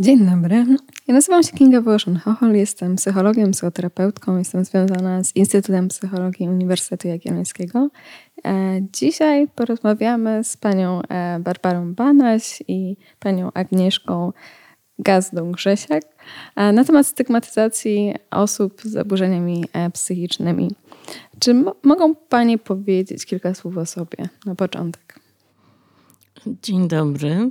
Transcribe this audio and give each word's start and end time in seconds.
Dzień 0.00 0.26
dobry. 0.26 0.64
Ja 1.08 1.14
nazywam 1.14 1.42
się 1.42 1.52
Kinga 1.52 1.80
Wołoszyn-Hochol, 1.80 2.54
jestem 2.54 2.96
psychologiem, 2.96 3.50
psychoterapeutką, 3.50 4.38
jestem 4.38 4.64
związana 4.64 5.24
z 5.24 5.36
Instytutem 5.36 5.88
Psychologii 5.88 6.48
Uniwersytetu 6.48 7.08
Jagiellońskiego. 7.08 7.88
E, 8.44 8.80
dzisiaj 8.92 9.48
porozmawiamy 9.48 10.44
z 10.44 10.56
panią 10.56 11.02
e, 11.02 11.38
Barbarą 11.40 11.94
Banaś 11.94 12.62
i 12.68 12.96
panią 13.18 13.52
Agnieszką 13.52 14.32
Gazdą-Grzesiak 14.98 16.02
e, 16.56 16.72
na 16.72 16.84
temat 16.84 17.06
stygmatyzacji 17.06 18.14
osób 18.30 18.80
z 18.84 18.90
zaburzeniami 18.90 19.64
psychicznymi. 19.92 20.70
Czy 21.38 21.64
mogą 21.82 22.14
panie 22.14 22.58
powiedzieć 22.58 23.26
kilka 23.26 23.54
słów 23.54 23.76
o 23.76 23.86
sobie 23.86 24.28
na 24.46 24.54
początek? 24.54 25.20
Dzień 26.62 26.88
dobry. 26.88 27.50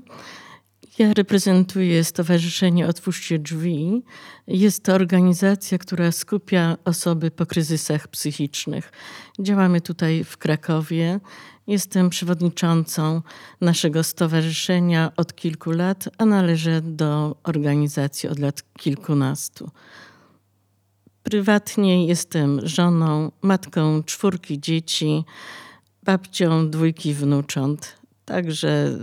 Ja 1.00 1.14
reprezentuję 1.14 2.04
Stowarzyszenie 2.04 2.88
Otwórzcie 2.88 3.40
Drzwi. 3.40 4.04
Jest 4.48 4.84
to 4.84 4.94
organizacja, 4.94 5.78
która 5.78 6.12
skupia 6.12 6.78
osoby 6.86 7.32
po 7.32 7.46
kryzysach 7.46 8.08
psychicznych. 8.08 8.92
Działamy 9.40 9.82
tutaj 9.82 10.24
w 10.24 10.38
Krakowie. 10.38 11.20
Jestem 11.68 12.10
przewodniczącą 12.10 13.22
naszego 13.62 14.04
stowarzyszenia 14.04 15.12
od 15.18 15.36
kilku 15.36 15.72
lat, 15.72 16.10
a 16.18 16.26
należę 16.26 16.82
do 16.82 17.36
organizacji 17.44 18.30
od 18.30 18.40
lat 18.40 18.64
kilkunastu. 18.78 19.72
Prywatnie 21.24 22.08
jestem 22.08 22.68
żoną, 22.68 23.32
matką 23.42 24.04
czwórki 24.04 24.60
dzieci, 24.60 25.24
babcią 26.04 26.70
dwójki 26.70 27.14
wnucząt. 27.14 27.98
Także 28.26 28.98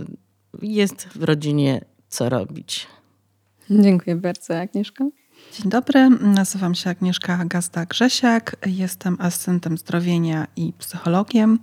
jest 0.61 1.07
w 1.07 1.23
rodzinie 1.23 1.81
co 2.09 2.29
robić. 2.29 2.87
Dziękuję 3.69 4.15
bardzo, 4.15 4.59
Agnieszka. 4.59 5.05
Dzień 5.53 5.71
dobry, 5.71 6.09
nazywam 6.09 6.75
się 6.75 6.89
Agnieszka 6.89 7.45
Gazda-Grzesiak, 7.45 8.55
jestem 8.65 9.17
asystentem 9.19 9.77
zdrowienia 9.77 10.47
i 10.55 10.73
psychologiem. 10.73 11.59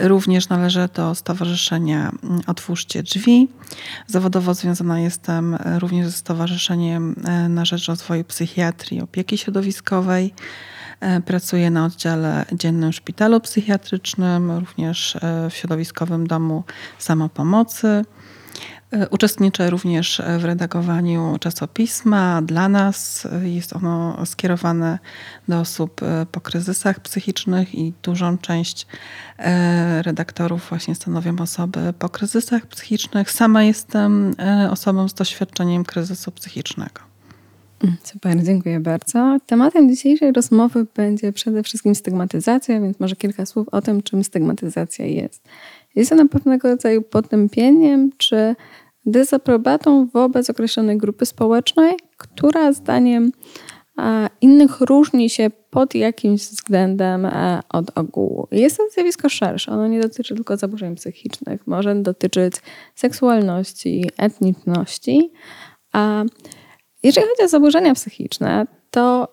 Również 0.00 0.48
należę 0.48 0.88
do 0.94 1.14
Stowarzyszenia 1.14 2.12
Otwórzcie 2.46 3.02
Drzwi. 3.02 3.48
Zawodowo 4.06 4.54
związana 4.54 5.00
jestem 5.00 5.56
również 5.78 6.06
ze 6.06 6.12
Stowarzyszeniem 6.12 7.14
na 7.48 7.64
rzecz 7.64 7.86
rozwoju 7.86 8.24
psychiatrii 8.24 8.98
i 8.98 9.02
opieki 9.02 9.38
środowiskowej. 9.38 10.34
Pracuję 11.26 11.70
na 11.70 11.84
oddziale 11.84 12.44
dziennym 12.52 12.92
szpitalu 12.92 13.40
psychiatrycznym, 13.40 14.50
również 14.50 15.16
w 15.50 15.54
środowiskowym 15.54 16.26
domu 16.26 16.64
samopomocy. 16.98 18.04
E, 18.92 19.08
uczestniczę 19.08 19.70
również 19.70 20.22
w 20.38 20.44
redagowaniu 20.44 21.36
czasopisma. 21.40 22.42
Dla 22.42 22.68
nas 22.68 23.28
jest 23.42 23.72
ono 23.72 24.26
skierowane 24.26 24.98
do 25.48 25.60
osób 25.60 26.02
e, 26.02 26.26
po 26.26 26.40
kryzysach 26.40 27.00
psychicznych 27.00 27.74
i 27.74 27.92
dużą 28.02 28.38
część 28.38 28.86
e, 29.38 30.02
redaktorów 30.02 30.68
właśnie 30.68 30.94
stanowią 30.94 31.38
osoby 31.38 31.94
po 31.98 32.08
kryzysach 32.08 32.66
psychicznych. 32.66 33.30
Sama 33.30 33.62
jestem 33.62 34.34
osobą 34.70 35.08
z 35.08 35.14
doświadczeniem 35.14 35.84
kryzysu 35.84 36.32
psychicznego. 36.32 37.11
Super, 38.04 38.42
dziękuję 38.44 38.80
bardzo. 38.80 39.36
Tematem 39.46 39.88
dzisiejszej 39.88 40.32
rozmowy 40.32 40.86
będzie 40.96 41.32
przede 41.32 41.62
wszystkim 41.62 41.94
stygmatyzacja, 41.94 42.80
więc 42.80 43.00
może 43.00 43.16
kilka 43.16 43.46
słów 43.46 43.68
o 43.68 43.82
tym, 43.82 44.02
czym 44.02 44.24
stygmatyzacja 44.24 45.06
jest. 45.06 45.48
Jest 45.94 46.12
ona 46.12 46.28
pewnego 46.28 46.68
rodzaju 46.68 47.02
potępieniem 47.02 48.10
czy 48.16 48.56
dezaprobatą 49.06 50.06
wobec 50.06 50.50
określonej 50.50 50.98
grupy 50.98 51.26
społecznej, 51.26 51.94
która 52.16 52.72
zdaniem 52.72 53.32
innych 54.40 54.80
różni 54.80 55.30
się 55.30 55.50
pod 55.70 55.94
jakimś 55.94 56.40
względem 56.40 57.28
od 57.68 57.98
ogółu. 57.98 58.48
Jest 58.50 58.76
to 58.76 58.82
zjawisko 58.94 59.28
szersze. 59.28 59.72
Ono 59.72 59.86
nie 59.86 60.00
dotyczy 60.00 60.34
tylko 60.34 60.56
zaburzeń 60.56 60.94
psychicznych. 60.94 61.66
Może 61.66 61.94
dotyczyć 61.94 62.54
seksualności, 62.94 64.10
etniczności. 64.16 65.32
A 65.92 66.24
jeżeli 67.02 67.26
chodzi 67.26 67.42
o 67.44 67.48
zaburzenia 67.48 67.94
psychiczne, 67.94 68.66
to 68.90 69.28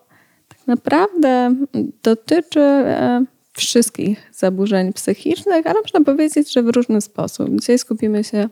tak 0.47 0.68
naprawdę 0.68 1.56
dotyczy 2.03 2.62
e, 2.62 3.25
wszystkich 3.53 4.31
zaburzeń 4.34 4.94
psychicznych, 4.94 5.68
ale 5.68 5.81
można 5.81 6.02
powiedzieć, 6.02 6.53
że 6.53 6.63
w 6.63 6.68
różny 6.68 7.02
sposób. 7.02 7.50
Dzisiaj 7.59 7.79
skupimy 7.79 8.24
się 8.24 8.50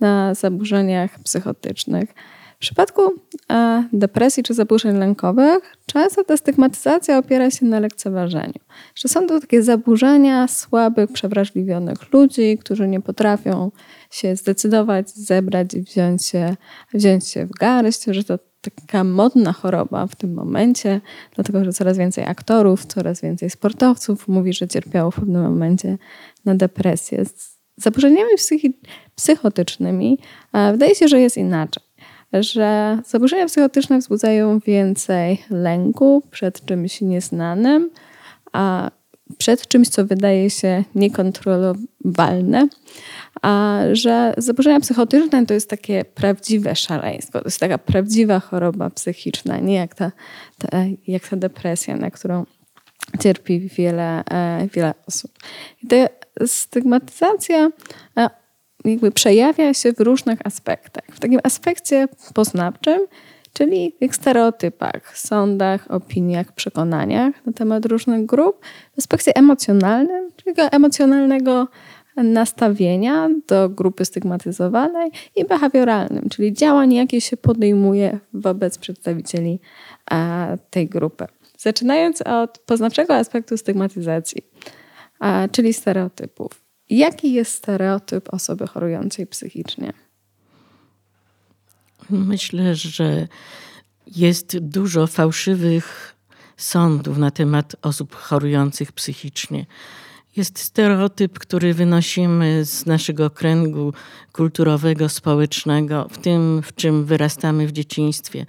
na 0.00 0.34
zaburzeniach 0.34 1.18
psychotycznych. 1.24 2.14
W 2.56 2.60
przypadku 2.60 3.02
e, 3.50 3.88
depresji 3.92 4.42
czy 4.42 4.54
zaburzeń 4.54 4.98
lękowych 4.98 5.76
często 5.86 6.24
ta 6.24 6.36
stygmatyzacja 6.36 7.18
opiera 7.18 7.50
się 7.50 7.66
na 7.66 7.80
lekceważeniu. 7.80 8.60
Że 8.94 9.08
są 9.08 9.26
to 9.26 9.40
takie 9.40 9.62
zaburzenia 9.62 10.48
słabych, 10.48 11.12
przewrażliwionych 11.12 12.12
ludzi, 12.12 12.58
którzy 12.58 12.88
nie 12.88 13.00
potrafią 13.00 13.70
się 14.10 14.36
zdecydować, 14.36 15.10
zebrać 15.10 15.74
i 15.74 15.82
wziąć 15.82 16.24
się, 16.26 16.56
wziąć 16.94 17.28
się 17.28 17.46
w 17.46 17.50
garść, 17.50 18.04
że 18.04 18.24
to 18.24 18.38
taka 18.60 19.04
modna 19.04 19.52
choroba 19.52 20.06
w 20.06 20.16
tym 20.16 20.34
momencie, 20.34 21.00
dlatego 21.34 21.64
że 21.64 21.72
coraz 21.72 21.98
więcej 21.98 22.24
aktorów, 22.24 22.86
coraz 22.86 23.20
więcej 23.20 23.50
sportowców 23.50 24.28
mówi, 24.28 24.52
że 24.52 24.68
cierpiało 24.68 25.10
w 25.10 25.14
pewnym 25.14 25.42
momencie 25.42 25.98
na 26.44 26.54
depresję. 26.54 27.24
Z 27.24 27.58
zaburzeniami 27.76 28.30
psychotycznymi 29.14 30.18
wydaje 30.72 30.94
się, 30.94 31.08
że 31.08 31.20
jest 31.20 31.36
inaczej. 31.36 31.82
Że 32.32 32.98
zaburzenia 33.06 33.46
psychotyczne 33.46 33.98
wzbudzają 33.98 34.58
więcej 34.58 35.42
lęku 35.50 36.22
przed 36.30 36.64
czymś 36.64 37.00
nieznanym, 37.00 37.90
a 38.52 38.90
przed 39.38 39.68
czymś, 39.68 39.88
co 39.88 40.04
wydaje 40.04 40.50
się 40.50 40.84
niekontrolowalne, 40.94 42.68
a 43.42 43.80
że 43.92 44.34
zaburzenia 44.36 44.80
psychotyczne 44.80 45.46
to 45.46 45.54
jest 45.54 45.70
takie 45.70 46.04
prawdziwe 46.04 46.76
szaleństwo, 46.76 47.38
to 47.38 47.44
jest 47.44 47.60
taka 47.60 47.78
prawdziwa 47.78 48.40
choroba 48.40 48.90
psychiczna, 48.90 49.58
nie 49.58 49.74
jak 49.74 49.94
ta, 49.94 50.12
ta 50.58 50.84
jak 51.06 51.28
ta 51.28 51.36
depresja, 51.36 51.96
na 51.96 52.10
którą 52.10 52.44
cierpi 53.20 53.60
wiele, 53.60 54.24
e, 54.24 54.68
wiele 54.74 54.94
osób. 55.06 55.32
I 55.82 55.86
ta 55.86 55.96
stygmatyzacja 56.46 57.70
e, 58.16 58.30
jakby 58.84 59.10
przejawia 59.10 59.74
się 59.74 59.92
w 59.92 60.00
różnych 60.00 60.46
aspektach. 60.46 61.04
W 61.12 61.20
takim 61.20 61.40
aspekcie 61.42 62.08
poznawczym, 62.34 63.00
czyli 63.58 63.96
w 64.10 64.14
stereotypach, 64.14 65.18
sądach, 65.18 65.90
opiniach, 65.90 66.52
przekonaniach 66.52 67.46
na 67.46 67.52
temat 67.52 67.86
różnych 67.86 68.26
grup, 68.26 68.64
w 68.94 68.98
aspekcie 68.98 69.36
emocjonalnym, 69.36 70.30
czyli 70.36 70.54
emocjonalnego 70.70 71.68
nastawienia 72.16 73.28
do 73.46 73.68
grupy 73.68 74.04
stygmatyzowanej 74.04 75.10
i 75.36 75.44
behawioralnym, 75.44 76.28
czyli 76.28 76.52
działań, 76.52 76.92
jakie 76.92 77.20
się 77.20 77.36
podejmuje 77.36 78.18
wobec 78.32 78.78
przedstawicieli 78.78 79.60
tej 80.70 80.88
grupy. 80.88 81.26
Zaczynając 81.56 82.22
od 82.22 82.58
poznawczego 82.58 83.14
aspektu 83.14 83.56
stygmatyzacji, 83.56 84.42
czyli 85.52 85.72
stereotypów. 85.72 86.64
Jaki 86.90 87.32
jest 87.32 87.52
stereotyp 87.52 88.34
osoby 88.34 88.66
chorującej 88.66 89.26
psychicznie? 89.26 89.92
Myślę, 92.10 92.74
że 92.74 93.28
jest 94.06 94.58
dużo 94.58 95.06
fałszywych 95.06 96.14
sądów 96.56 97.18
na 97.18 97.30
temat 97.30 97.76
osób 97.82 98.14
chorujących 98.14 98.92
psychicznie. 98.92 99.66
Jest 100.36 100.58
stereotyp, 100.58 101.38
który 101.38 101.74
wynosimy 101.74 102.64
z 102.64 102.86
naszego 102.86 103.30
kręgu 103.30 103.92
kulturowego, 104.32 105.08
społecznego, 105.08 106.08
w 106.10 106.18
tym, 106.18 106.62
w 106.62 106.74
czym 106.74 107.04
wyrastamy 107.04 107.66
w 107.66 107.72
dzieciństwie. 107.72 108.46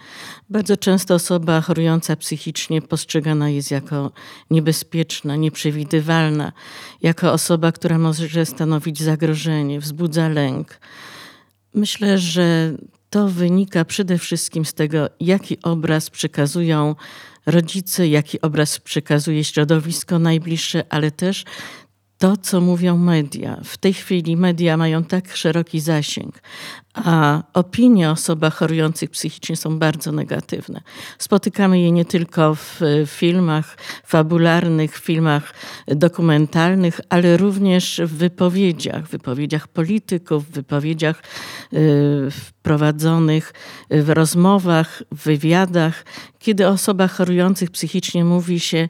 Bardzo 0.50 0.78
często 0.78 1.16
osoba 1.16 1.62
chorująca 1.62 2.16
psychicznie 2.16 2.82
postrzegana 2.82 3.50
jest 3.50 3.72
jako 3.72 4.12
niebezpieczna, 4.52 5.36
nieprzewidywalna, 5.36 6.52
jako 7.02 7.32
osoba, 7.32 7.72
która 7.72 7.98
może 7.98 8.46
stanowić 8.46 9.00
zagrożenie, 9.02 9.80
wzbudza 9.80 10.30
lęk. 10.30 10.80
Myślę, 11.74 12.18
że 12.18 12.74
to 13.10 13.28
wynika 13.28 13.86
przede 13.86 14.18
wszystkim 14.18 14.66
z 14.66 14.74
tego, 14.74 15.10
jaki 15.20 15.62
obraz 15.62 16.10
przekazują 16.10 16.96
rodzice, 17.46 18.08
jaki 18.08 18.42
obraz 18.42 18.80
przekazuje 18.80 19.44
środowisko 19.44 20.20
najbliższe, 20.20 20.84
ale 20.90 21.12
też 21.12 21.46
to, 22.20 22.38
co 22.38 22.62
mówią 22.62 22.98
media. 22.98 23.62
W 23.64 23.78
tej 23.78 23.94
chwili 23.94 24.38
media 24.38 24.78
mają 24.78 25.04
tak 25.04 25.36
szeroki 25.36 25.80
zasięg, 25.80 26.42
a 26.94 27.44
opinie 27.54 28.10
o 28.10 28.12
osobach 28.12 28.56
chorujących 28.56 29.10
psychicznie 29.10 29.56
są 29.56 29.80
bardzo 29.80 30.12
negatywne. 30.12 30.82
Spotykamy 31.18 31.80
je 31.80 31.92
nie 31.92 32.06
tylko 32.06 32.56
w 32.56 32.80
filmach 33.06 33.78
fabularnych, 34.06 34.98
filmach 34.98 35.54
dokumentalnych, 35.88 37.00
ale 37.10 37.38
również 37.38 38.02
w 38.06 38.18
wypowiedziach, 38.18 39.06
w 39.08 39.12
wypowiedziach 39.12 39.68
polityków, 39.68 40.46
w 40.46 40.52
wypowiedziach 40.52 41.24
y, 41.74 42.30
prowadzonych 42.62 43.54
w 43.90 44.10
rozmowach, 44.10 45.04
w 45.12 45.24
wywiadach, 45.24 46.06
kiedy 46.40 46.68
o 46.68 46.70
osobach 46.70 47.12
chorujących 47.12 47.72
psychicznie 47.72 48.26
mówi 48.26 48.60
się 48.60 48.90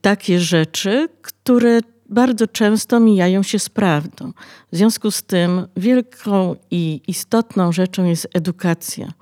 takie 0.00 0.40
rzeczy, 0.40 1.08
które 1.22 1.80
bardzo 2.08 2.46
często 2.46 3.00
mijają 3.00 3.42
się 3.42 3.58
z 3.58 3.68
prawdą. 3.68 4.32
W 4.72 4.76
związku 4.76 5.10
z 5.10 5.22
tym 5.22 5.66
wielką 5.76 6.56
i 6.70 7.00
istotną 7.08 7.72
rzeczą 7.72 8.04
jest 8.04 8.28
edukacja. 8.34 9.12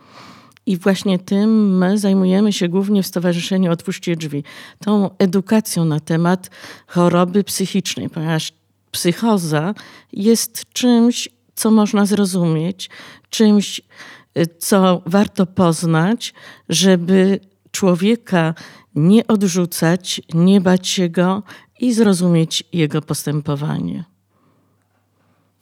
I 0.67 0.77
właśnie 0.77 1.19
tym 1.19 1.79
my 1.79 1.99
zajmujemy 1.99 2.53
się 2.53 2.69
głównie 2.69 3.03
w 3.03 3.07
Stowarzyszeniu 3.07 3.73
Otwórzcie 3.73 4.17
Drzwi. 4.17 4.45
Tą 4.85 5.11
edukacją 5.19 5.85
na 5.85 6.01
temat 6.01 6.51
choroby 6.87 7.45
psychicznej, 7.45 8.11
ponieważ 8.11 8.53
psychoza 8.91 9.75
jest 10.13 10.73
czymś, 10.73 11.29
co 11.55 11.71
można 11.71 12.07
zrozumieć, 12.07 12.91
czymś, 13.31 13.81
co 14.59 15.03
warto 15.07 15.47
poznać, 15.47 16.35
żeby 16.69 17.41
człowieka 17.71 18.55
nie 18.95 19.27
odrzucać, 19.27 20.21
nie 20.35 20.61
bać 20.61 20.89
się 20.89 21.09
go 21.09 21.43
i 21.81 21.93
zrozumieć 21.93 22.65
jego 22.73 23.03
postępowanie. 23.03 24.05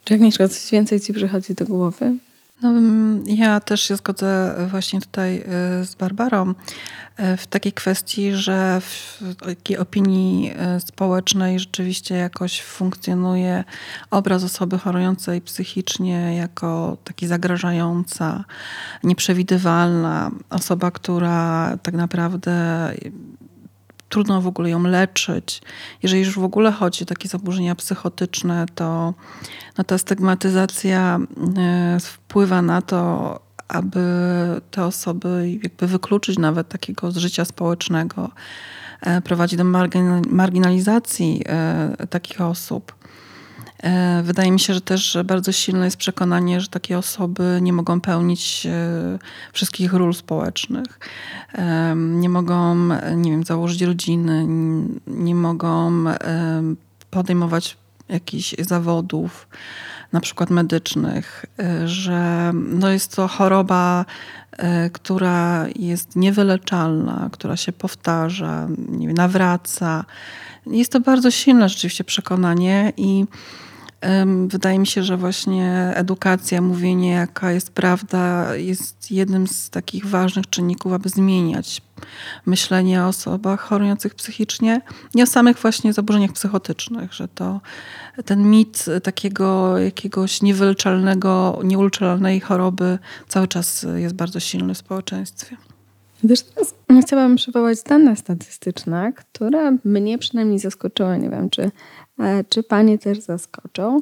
Czy 0.04 0.14
Agnieszka, 0.14 0.48
coś 0.48 0.70
więcej 0.70 1.00
ci 1.00 1.12
przychodzi 1.12 1.54
do 1.54 1.64
głowy? 1.64 2.16
No, 2.62 2.68
mm, 2.68 3.24
ja 3.26 3.60
też 3.60 3.82
się 3.82 3.96
zgodzę 3.96 4.54
właśnie 4.70 5.00
tutaj 5.00 5.36
y, 5.36 5.84
z 5.84 5.94
Barbarą 5.94 6.50
y, 6.50 7.36
w 7.36 7.46
takiej 7.46 7.72
kwestii, 7.72 8.32
że 8.32 8.80
w 8.80 9.22
takiej 9.40 9.78
opinii 9.78 10.52
społecznej 10.78 11.58
rzeczywiście 11.58 12.14
jakoś 12.14 12.62
funkcjonuje 12.62 13.64
obraz 14.10 14.44
osoby 14.44 14.78
chorującej 14.78 15.40
psychicznie 15.40 16.36
jako 16.36 16.96
taki 17.04 17.26
zagrażająca, 17.26 18.44
nieprzewidywalna 19.04 20.30
osoba, 20.50 20.90
która 20.90 21.72
tak 21.82 21.94
naprawdę 21.94 22.52
trudno 24.12 24.40
w 24.40 24.46
ogóle 24.46 24.70
ją 24.70 24.82
leczyć. 24.82 25.62
Jeżeli 26.02 26.22
już 26.22 26.38
w 26.38 26.44
ogóle 26.44 26.72
chodzi 26.72 27.02
o 27.02 27.06
takie 27.06 27.28
zaburzenia 27.28 27.74
psychotyczne, 27.74 28.66
to 28.74 29.14
no 29.78 29.84
ta 29.84 29.98
stygmatyzacja 29.98 31.18
e, 31.58 32.00
wpływa 32.00 32.62
na 32.62 32.82
to, 32.82 33.40
aby 33.68 34.00
te 34.70 34.84
osoby 34.84 35.58
jakby 35.62 35.86
wykluczyć 35.86 36.38
nawet 36.38 36.68
takiego 36.68 37.10
z 37.12 37.16
życia 37.16 37.44
społecznego, 37.44 38.30
e, 39.00 39.20
prowadzi 39.20 39.56
do 39.56 39.64
marginalizacji 40.28 41.42
e, 41.46 42.06
takich 42.10 42.40
osób. 42.40 42.94
E, 43.82 44.22
wydaje 44.22 44.52
mi 44.52 44.60
się, 44.60 44.74
że 44.74 44.80
też 44.80 45.18
bardzo 45.24 45.52
silne 45.52 45.84
jest 45.84 45.96
przekonanie, 45.96 46.60
że 46.60 46.68
takie 46.68 46.98
osoby 46.98 47.58
nie 47.62 47.72
mogą 47.72 48.00
pełnić 48.00 48.66
e, 48.66 49.18
wszystkich 49.52 49.92
ról 49.92 50.14
społecznych. 50.14 51.00
E, 51.54 51.94
nie 51.96 52.28
mogą, 52.28 52.76
nie 53.16 53.30
wiem, 53.30 53.44
założyć 53.44 53.82
rodziny, 53.82 54.46
nie 55.06 55.34
mogą 55.34 56.04
podejmować 57.10 57.76
jakichś 58.08 58.54
zawodów, 58.58 59.48
na 60.12 60.20
przykład 60.20 60.50
medycznych, 60.50 61.46
że 61.84 62.52
no 62.54 62.90
jest 62.90 63.16
to 63.16 63.28
choroba, 63.28 64.04
która 64.92 65.66
jest 65.76 66.16
niewyleczalna, 66.16 67.28
która 67.32 67.56
się 67.56 67.72
powtarza, 67.72 68.68
nie 68.88 69.06
wiem, 69.06 69.16
nawraca. 69.16 70.04
Jest 70.66 70.92
to 70.92 71.00
bardzo 71.00 71.30
silne 71.30 71.68
rzeczywiście 71.68 72.04
przekonanie 72.04 72.92
i 72.96 73.24
Wydaje 74.46 74.78
mi 74.78 74.86
się, 74.86 75.02
że 75.02 75.16
właśnie 75.16 75.92
edukacja, 75.94 76.60
mówienie, 76.60 77.10
jaka 77.10 77.52
jest 77.52 77.70
prawda, 77.70 78.56
jest 78.56 79.10
jednym 79.10 79.46
z 79.46 79.70
takich 79.70 80.06
ważnych 80.06 80.50
czynników, 80.50 80.92
aby 80.92 81.08
zmieniać 81.08 81.82
myślenie 82.46 83.02
o 83.02 83.08
osobach 83.08 83.60
chorujących 83.60 84.14
psychicznie 84.14 84.80
i 85.14 85.22
o 85.22 85.26
samych 85.26 85.58
właśnie 85.58 85.92
zaburzeniach 85.92 86.32
psychotycznych, 86.32 87.12
że 87.12 87.28
to 87.28 87.60
ten 88.24 88.50
mit 88.50 88.84
takiego 89.02 89.78
jakiegoś 89.78 90.42
niewyleczalnego, 90.42 91.60
nieuleczalnej 91.64 92.40
choroby 92.40 92.98
cały 93.28 93.48
czas 93.48 93.86
jest 93.96 94.14
bardzo 94.14 94.40
silny 94.40 94.74
w 94.74 94.78
społeczeństwie. 94.78 95.56
Wiesz, 96.24 96.42
teraz 96.42 96.74
chciałabym 97.02 97.36
przywołać 97.36 97.78
dane 97.82 98.16
statystyczne, 98.16 99.12
które 99.12 99.76
mnie 99.84 100.18
przynajmniej 100.18 100.58
zaskoczyły. 100.58 101.18
Nie 101.18 101.30
wiem, 101.30 101.50
czy 101.50 101.70
czy 102.48 102.62
Panie 102.62 102.98
też 102.98 103.20
zaskoczą, 103.20 104.00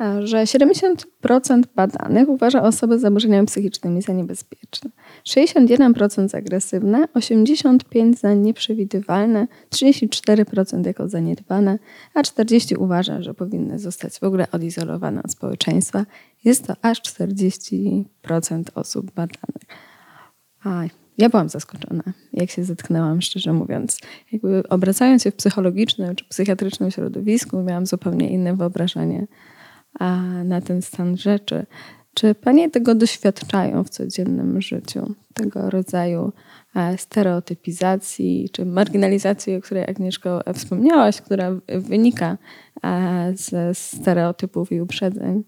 e, 0.00 0.26
że 0.26 0.46
70% 0.46 1.66
badanych 1.74 2.28
uważa 2.28 2.62
osoby 2.62 2.98
z 2.98 3.00
zaburzeniami 3.00 3.46
psychicznymi 3.46 4.02
za 4.02 4.12
niebezpieczne, 4.12 4.90
61% 5.24 6.28
za 6.28 6.38
agresywne, 6.38 7.08
85% 7.14 8.14
za 8.18 8.34
nieprzewidywalne, 8.34 9.46
34% 9.70 10.86
jako 10.86 11.08
zaniedbane, 11.08 11.78
a 12.14 12.22
40% 12.22 12.78
uważa, 12.78 13.22
że 13.22 13.34
powinny 13.34 13.78
zostać 13.78 14.18
w 14.18 14.24
ogóle 14.24 14.46
odizolowane 14.52 15.22
od 15.22 15.32
społeczeństwa. 15.32 16.06
Jest 16.44 16.66
to 16.66 16.74
aż 16.82 17.02
40% 17.02 18.04
osób 18.74 19.10
badanych. 19.10 19.62
Aj. 20.64 21.01
Ja 21.18 21.28
byłam 21.28 21.48
zaskoczona, 21.48 22.02
jak 22.32 22.50
się 22.50 22.64
zetknęłam, 22.64 23.22
szczerze 23.22 23.52
mówiąc. 23.52 23.98
Jakby 24.32 24.62
obracając 24.68 25.22
się 25.22 25.30
w 25.30 25.34
psychologicznym 25.34 26.16
czy 26.16 26.24
psychiatrycznym 26.24 26.90
środowisku, 26.90 27.62
miałam 27.62 27.86
zupełnie 27.86 28.30
inne 28.30 28.56
wyobrażenie 28.56 29.26
na 30.44 30.60
ten 30.60 30.82
stan 30.82 31.16
rzeczy. 31.16 31.66
Czy 32.14 32.34
panie 32.34 32.70
tego 32.70 32.94
doświadczają 32.94 33.84
w 33.84 33.90
codziennym 33.90 34.60
życiu? 34.60 35.14
Tego 35.34 35.70
rodzaju 35.70 36.32
e, 36.76 36.98
stereotypizacji 36.98 38.48
czy 38.52 38.64
marginalizacji, 38.64 39.56
o 39.56 39.60
której 39.60 39.84
Agnieszko 39.84 40.42
wspomniałaś, 40.54 41.20
która 41.20 41.50
wynika 41.68 42.38
e, 42.84 43.32
ze 43.36 43.74
stereotypów 43.74 44.72
i 44.72 44.80
uprzedzeń? 44.80 45.44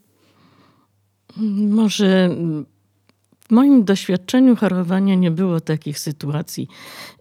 Może 1.68 2.30
w 3.48 3.50
moim 3.50 3.84
doświadczeniu 3.84 4.56
chorowania 4.56 5.14
nie 5.14 5.30
było 5.30 5.60
takich 5.60 5.98
sytuacji, 5.98 6.68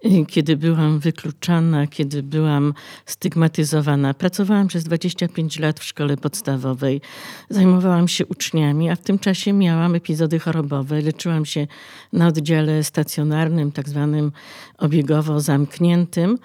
y, 0.06 0.25
kiedy 0.25 0.58
byłam 0.58 1.00
wykluczana, 1.00 1.88
kiedy 1.88 2.24
byłam 2.24 2.74
stygmatyzowana. 3.06 4.14
Pracowałam 4.14 4.68
przez 4.68 4.84
25 4.84 5.60
lat 5.60 5.80
w 5.80 5.84
szkole 5.84 6.18
podstawowej, 6.18 7.02
zajmowałam 7.50 8.08
się 8.08 8.25
uczniami, 8.25 8.90
a 8.90 8.96
w 8.96 9.02
tym 9.02 9.20
czasie 9.20 9.54
miałam 9.54 9.96
epizody 9.96 10.39
chorobowe. 10.39 11.01
Leczyłam 11.01 11.46
się 11.46 11.68
na 12.13 12.27
oddziale 12.27 12.84
stacjonarnym, 12.84 13.72
tak 13.72 13.89
zwanym 13.89 14.32
obiegowo 14.77 15.39
zamkniętym. 15.39 16.38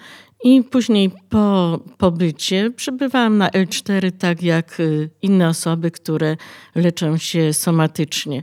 I 0.45 0.63
później 0.63 1.11
po 1.29 1.79
pobycie 1.99 2.71
przebywałam 2.71 3.39
na 3.39 3.49
L4 3.49 4.13
tak 4.19 4.43
jak 4.43 4.81
y, 4.81 5.11
inne 5.23 5.49
osoby, 5.49 5.91
które 5.91 6.37
leczą 6.75 7.17
się 7.17 7.53
somatycznie 7.53 8.43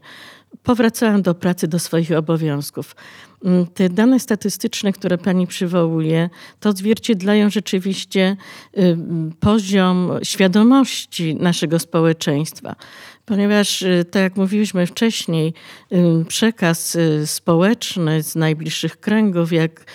powracałam 0.63 1.21
do 1.21 1.35
pracy, 1.35 1.67
do 1.67 1.79
swoich 1.79 2.11
obowiązków. 2.11 2.95
Mm, 3.45 3.67
te 3.67 3.89
dane 3.89 4.19
statystyczne, 4.19 4.91
które 4.91 5.17
pani 5.17 5.47
przywołuje, 5.47 6.29
to 6.59 6.69
odzwierciedlają 6.69 7.49
rzeczywiście 7.49 8.37
y, 8.77 8.97
poziom 9.39 10.11
świadomości 10.23 11.35
naszego 11.35 11.79
społeczeństwa. 11.79 12.75
Ponieważ, 13.25 13.81
y, 13.81 14.05
tak 14.11 14.21
jak 14.23 14.35
mówiliśmy 14.35 14.87
wcześniej, 14.87 15.53
y, 15.91 16.25
przekaz 16.27 16.97
społeczny 17.25 18.23
z 18.23 18.35
najbliższych 18.35 18.99
kręgów, 18.99 19.51
jak 19.51 19.85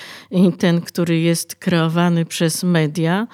ten, 0.58 0.80
który 0.80 1.20
jest 1.20 1.54
kreowany 1.54 2.24
przez 2.24 2.62
media, 2.62 3.26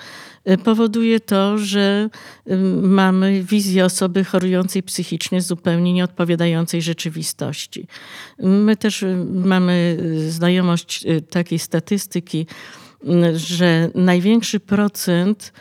Y, 0.51 0.59
powoduje 0.59 1.21
to, 1.21 1.59
że 1.59 2.09
y, 2.51 2.57
mamy 2.83 3.43
wizję 3.43 3.85
osoby 3.85 4.25
chorującej 4.25 4.83
psychicznie 4.83 5.43
zupełnie 5.43 5.93
nieodpowiadającej 5.93 6.83
rzeczywistości. 6.83 7.87
My 8.39 8.77
też 8.77 9.03
y, 9.03 9.27
mamy 9.31 9.99
znajomość 10.29 11.05
takiej 11.31 11.59
statystyki, 11.59 12.47
że 13.35 13.91
największy 13.95 14.61
procent 14.61 15.53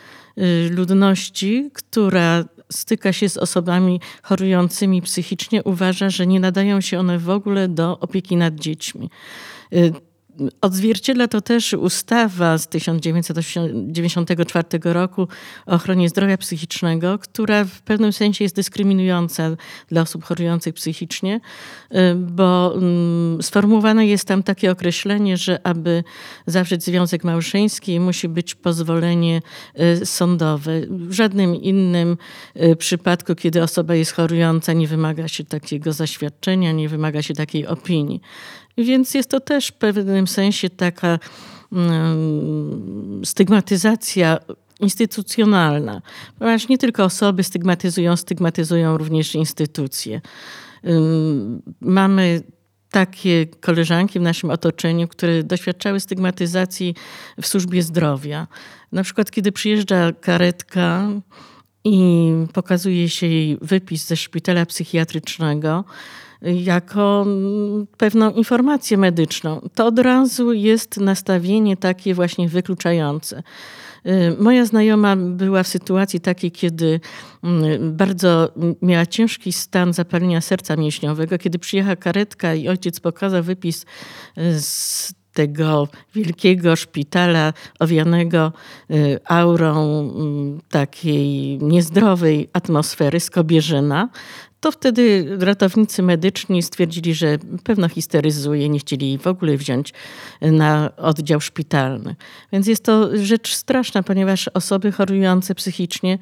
ludności, 0.69 1.69
która 1.73 2.45
styka 2.75 3.13
się 3.13 3.29
z 3.29 3.37
osobami 3.37 3.99
chorującymi 4.23 5.01
psychicznie, 5.01 5.63
uważa, 5.63 6.09
że 6.09 6.27
nie 6.27 6.39
nadają 6.39 6.81
się 6.81 6.99
one 6.99 7.19
w 7.19 7.29
ogóle 7.29 7.67
do 7.67 7.99
opieki 7.99 8.35
nad 8.35 8.55
dziećmi 8.55 9.09
Odzwierciedla 10.61 11.27
to 11.27 11.41
też 11.41 11.73
ustawa 11.73 12.57
z 12.57 12.67
1994 12.67 14.65
roku 14.83 15.27
o 15.65 15.71
ochronie 15.71 16.09
zdrowia 16.09 16.37
psychicznego, 16.37 17.19
która 17.19 17.63
w 17.63 17.81
pewnym 17.81 18.13
sensie 18.13 18.43
jest 18.43 18.55
dyskryminująca 18.55 19.49
dla 19.87 20.01
osób 20.01 20.23
chorujących 20.23 20.73
psychicznie, 20.73 21.39
y, 21.91 22.15
bo 22.15 22.73
mm, 22.75 23.43
sformułowane 23.43 24.07
jest 24.07 24.27
tam 24.27 24.43
takie 24.43 24.71
określenie, 24.71 25.37
że 25.37 25.67
aby 25.67 26.03
zawrzeć 26.47 26.83
związek 26.83 27.23
małżeński 27.23 27.99
musi 27.99 28.29
być 28.29 28.55
pozwolenie 28.55 29.41
y, 30.01 30.05
sądowe. 30.05 30.81
W 30.89 31.13
żadnym 31.13 31.55
innym 31.55 32.17
y, 32.55 32.75
przypadku, 32.75 33.35
kiedy 33.35 33.63
osoba 33.63 33.95
jest 33.95 34.11
chorująca, 34.11 34.73
nie 34.73 34.87
wymaga 34.87 35.27
się 35.27 35.43
takiego 35.43 35.93
zaświadczenia, 35.93 36.71
nie 36.71 36.89
wymaga 36.89 37.21
się 37.21 37.33
takiej 37.33 37.67
opinii. 37.67 38.21
Więc 38.77 39.13
jest 39.13 39.29
to 39.29 39.39
też 39.39 39.67
w 39.67 39.73
pewnym 39.73 40.27
sensie 40.27 40.69
taka 40.69 41.19
mm, 41.71 43.21
stygmatyzacja 43.25 44.37
instytucjonalna, 44.79 46.01
ponieważ 46.39 46.67
nie 46.67 46.77
tylko 46.77 47.03
osoby 47.03 47.43
stygmatyzują, 47.43 48.15
stygmatyzują 48.15 48.97
również 48.97 49.35
instytucje. 49.35 50.21
Mamy 51.81 52.43
takie 52.89 53.45
koleżanki 53.45 54.19
w 54.19 54.21
naszym 54.21 54.49
otoczeniu, 54.49 55.07
które 55.07 55.43
doświadczały 55.43 55.99
stygmatyzacji 55.99 56.95
w 57.41 57.47
służbie 57.47 57.83
zdrowia. 57.83 58.47
Na 58.91 59.03
przykład, 59.03 59.31
kiedy 59.31 59.51
przyjeżdża 59.51 60.11
karetka 60.11 61.09
i 61.83 62.31
pokazuje 62.53 63.09
się 63.09 63.27
jej 63.27 63.57
wypis 63.61 64.07
ze 64.07 64.15
szpitala 64.15 64.65
psychiatrycznego, 64.65 65.83
jako 66.45 67.25
pewną 67.97 68.31
informację 68.31 68.97
medyczną. 68.97 69.69
To 69.75 69.85
od 69.85 69.99
razu 69.99 70.53
jest 70.53 70.97
nastawienie 70.97 71.77
takie 71.77 72.13
właśnie 72.13 72.49
wykluczające. 72.49 73.43
Y, 74.05 74.35
moja 74.39 74.65
znajoma 74.65 75.15
była 75.15 75.63
w 75.63 75.67
sytuacji 75.67 76.19
takiej, 76.19 76.51
kiedy 76.51 76.99
mm, 77.43 77.97
bardzo 77.97 78.49
miała 78.81 79.05
ciężki 79.05 79.53
stan 79.53 79.93
zapalenia 79.93 80.41
serca 80.41 80.75
mięśniowego. 80.75 81.37
Kiedy 81.37 81.59
przyjechała 81.59 81.95
karetka 81.95 82.53
i 82.53 82.67
ojciec 82.67 82.99
pokazał 82.99 83.43
wypis 83.43 83.85
y, 84.37 84.61
z 84.61 85.13
tego 85.33 85.87
wielkiego 86.15 86.75
szpitala 86.75 87.53
owianego 87.79 88.53
y, 88.91 89.19
aurą 89.25 89.99
mm, 89.99 90.59
takiej 90.69 91.57
niezdrowej 91.61 92.49
atmosfery 92.53 93.19
z 93.19 93.29
Kobierzyna, 93.29 94.09
to 94.65 94.71
wtedy 94.71 95.27
ratownicy 95.39 96.03
medyczni 96.03 96.63
stwierdzili, 96.63 97.13
że 97.13 97.37
pewno 97.63 97.89
histeryzuje, 97.89 98.69
nie 98.69 98.79
chcieli 98.79 99.07
jej 99.07 99.17
w 99.17 99.27
ogóle 99.27 99.57
wziąć 99.57 99.93
na 100.41 100.95
oddział 100.97 101.41
szpitalny. 101.41 102.15
Więc 102.51 102.67
jest 102.67 102.83
to 102.83 103.17
rzecz 103.17 103.53
straszna, 103.53 104.03
ponieważ 104.03 104.47
osoby 104.47 104.91
chorujące 104.91 105.55
psychicznie 105.55 106.17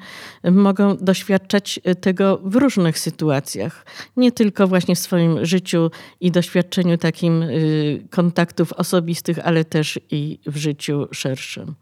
mogą 0.52 0.96
doświadczać 0.96 1.80
tego 2.00 2.40
w 2.44 2.56
różnych 2.56 2.98
sytuacjach. 2.98 3.86
Nie 4.16 4.32
tylko 4.32 4.66
właśnie 4.66 4.94
w 4.94 4.98
swoim 4.98 5.46
życiu 5.46 5.90
i 6.20 6.30
doświadczeniu 6.30 6.98
takim 6.98 7.42
y, 7.42 8.06
kontaktów 8.10 8.72
osobistych, 8.72 9.38
ale 9.38 9.64
też 9.64 10.00
i 10.10 10.38
w 10.46 10.56
życiu 10.56 11.06
szerszym. 11.12 11.74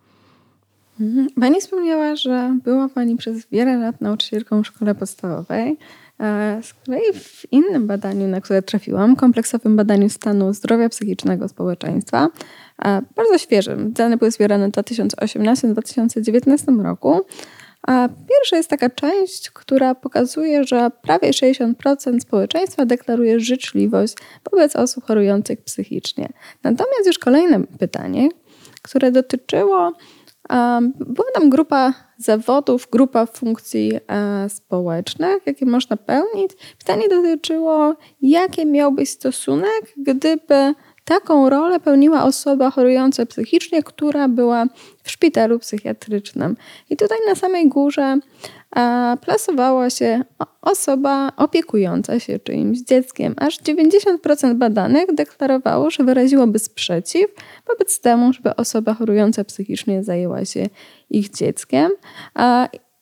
Mhm. 1.00 1.28
Pani 1.40 1.61
wspomniała, 1.61 2.16
że 2.16 2.59
była 2.64 2.88
Pani 2.88 3.16
przez 3.16 3.47
wiele 3.47 3.78
lat 3.78 4.00
nauczycielką 4.00 4.62
w 4.62 4.66
szkole 4.66 4.95
podstawowej. 4.95 5.78
E, 6.23 6.61
z 6.62 6.75
kolei 6.75 7.12
w 7.14 7.52
innym 7.52 7.87
badaniu, 7.87 8.29
na 8.29 8.41
które 8.41 8.62
trafiłam, 8.62 9.17
kompleksowym 9.17 9.76
badaniu 9.76 10.09
stanu 10.09 10.52
zdrowia 10.52 10.88
psychicznego 10.88 11.49
społeczeństwa, 11.49 12.29
e, 12.85 13.02
bardzo 13.17 13.38
świeżym, 13.38 13.93
dane 13.93 14.17
były 14.17 14.31
zbierane 14.31 14.69
w 14.69 14.71
2018-2019 14.71 16.83
roku. 16.83 17.21
A 17.87 18.09
pierwsza 18.29 18.57
jest 18.57 18.71
taka 18.71 18.91
część, 18.91 19.50
która 19.50 19.95
pokazuje, 19.95 20.64
że 20.64 20.91
prawie 21.02 21.33
60% 21.33 22.21
społeczeństwa 22.21 22.87
deklaruje 22.87 23.41
życzliwość 23.41 24.14
wobec 24.50 24.76
osób 24.76 25.05
chorujących 25.05 25.64
psychicznie. 25.64 26.29
Natomiast 26.62 27.07
już 27.07 27.19
kolejne 27.19 27.61
pytanie, 27.79 28.29
które 28.83 29.12
dotyczyło 29.12 29.93
była 30.95 31.29
tam 31.35 31.51
grupa 31.51 31.95
zawodów, 32.17 32.89
grupa 32.93 33.27
funkcji 33.27 33.93
e, 34.09 34.49
społecznych, 34.49 35.47
jakie 35.47 35.67
można 35.67 35.97
pełnić. 35.97 36.51
Pytanie 36.79 37.09
dotyczyło, 37.09 37.95
jaki 38.23 38.67
miałbyś 38.67 39.11
stosunek, 39.11 39.95
gdyby 39.97 40.75
taką 41.05 41.51
rolę 41.51 41.81
pełniła 41.81 42.25
osoba 42.25 42.71
chorująca 42.71 43.27
psychicznie, 43.27 43.83
która 43.83 44.29
była 44.29 44.67
w 45.03 45.11
szpitalu 45.11 45.59
psychiatrycznym. 45.59 46.57
I 46.91 46.97
tutaj 46.97 47.19
na 47.29 47.35
samej 47.35 47.69
górze 47.69 48.19
plasowała 49.21 49.91
się 49.91 50.25
osoba 50.63 51.33
opiekująca 51.37 52.21
się 52.21 52.39
czyimś 52.39 52.79
dzieckiem. 52.79 53.35
Aż 53.37 53.59
90% 53.61 54.55
badanych 54.55 55.15
deklarowało, 55.15 55.91
że 55.91 56.05
wyraziłoby 56.05 56.59
sprzeciw 56.59 57.27
wobec 57.69 58.01
temu, 58.01 58.33
żeby 58.33 58.57
osoba 58.57 58.95
chorująca 58.95 59.45
psychicznie 59.45 60.05
zajęła 60.05 60.45
się 60.45 60.67
ich 61.11 61.31
dzieckiem. 61.31 61.91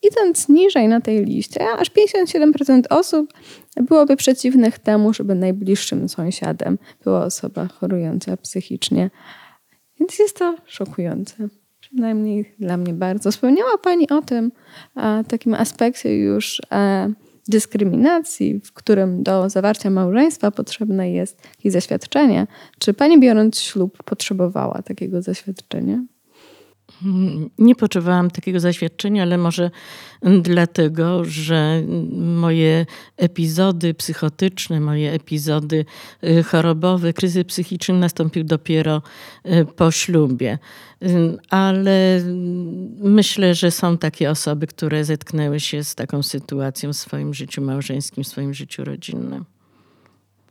Idąc 0.03 0.49
niżej 0.49 0.89
na 0.89 1.01
tej 1.01 1.25
liście, 1.25 1.71
aż 1.79 1.91
57% 1.91 2.83
osób 2.91 3.33
byłoby 3.77 4.17
przeciwnych 4.17 4.79
temu, 4.79 5.15
żeby 5.15 5.35
najbliższym 5.35 6.09
sąsiadem 6.09 6.79
była 7.05 7.25
osoba 7.25 7.67
chorująca 7.67 8.37
psychicznie. 8.37 9.11
Więc 10.01 10.19
jest 10.19 10.39
to 10.39 10.57
szokujące 10.67 11.49
przynajmniej 11.81 12.55
dla 12.59 12.77
mnie 12.77 12.95
bardzo. 12.95 13.31
Wspomniała 13.31 13.79
Pani 13.79 14.09
o 14.09 14.23
tym 14.23 14.53
a, 14.95 15.25
takim 15.29 15.55
aspekcie 15.55 16.17
już 16.19 16.63
a, 16.71 17.07
dyskryminacji, 17.49 18.61
w 18.61 18.73
którym 18.73 19.23
do 19.23 19.51
zawarcia 19.51 19.91
małżeństwa 19.91 20.51
potrzebne 20.51 21.11
jest 21.11 21.45
jakieś 21.57 21.73
zaświadczenie. 21.73 22.47
Czy 22.79 22.95
Pani 22.95 23.21
biorąc 23.21 23.61
ślub 23.61 24.03
potrzebowała 24.03 24.83
takiego 24.83 25.23
zaświadczenia? 25.23 26.03
Nie 27.59 27.75
potrzebowałam 27.75 28.31
takiego 28.31 28.61
zaświadczenia, 28.61 29.23
ale 29.23 29.39
może 29.39 29.71
dlatego, 30.43 31.25
że 31.25 31.83
moje 32.17 32.87
epizody 33.17 33.95
psychotyczne, 33.95 34.81
moje 34.81 35.13
epizody 35.13 35.85
y, 36.25 36.43
chorobowe, 36.43 37.13
kryzys 37.13 37.45
psychiczny 37.45 37.95
nastąpił 37.95 38.45
dopiero 38.45 39.03
y, 39.47 39.67
po 39.77 39.91
ślubie. 39.91 40.59
Y, 41.03 41.39
ale 41.51 42.23
myślę, 42.99 43.55
że 43.55 43.71
są 43.71 43.99
takie 43.99 44.31
osoby, 44.31 44.67
które 44.67 45.05
zetknęły 45.05 45.61
się 45.61 45.85
z 45.85 45.95
taką 45.95 46.23
sytuacją 46.23 46.93
w 46.93 46.97
swoim 46.97 47.35
życiu 47.35 47.63
małżeńskim, 47.63 48.25
w 48.25 48.29
swoim 48.29 48.55
życiu 48.55 48.85
rodzinnym. 48.85 49.45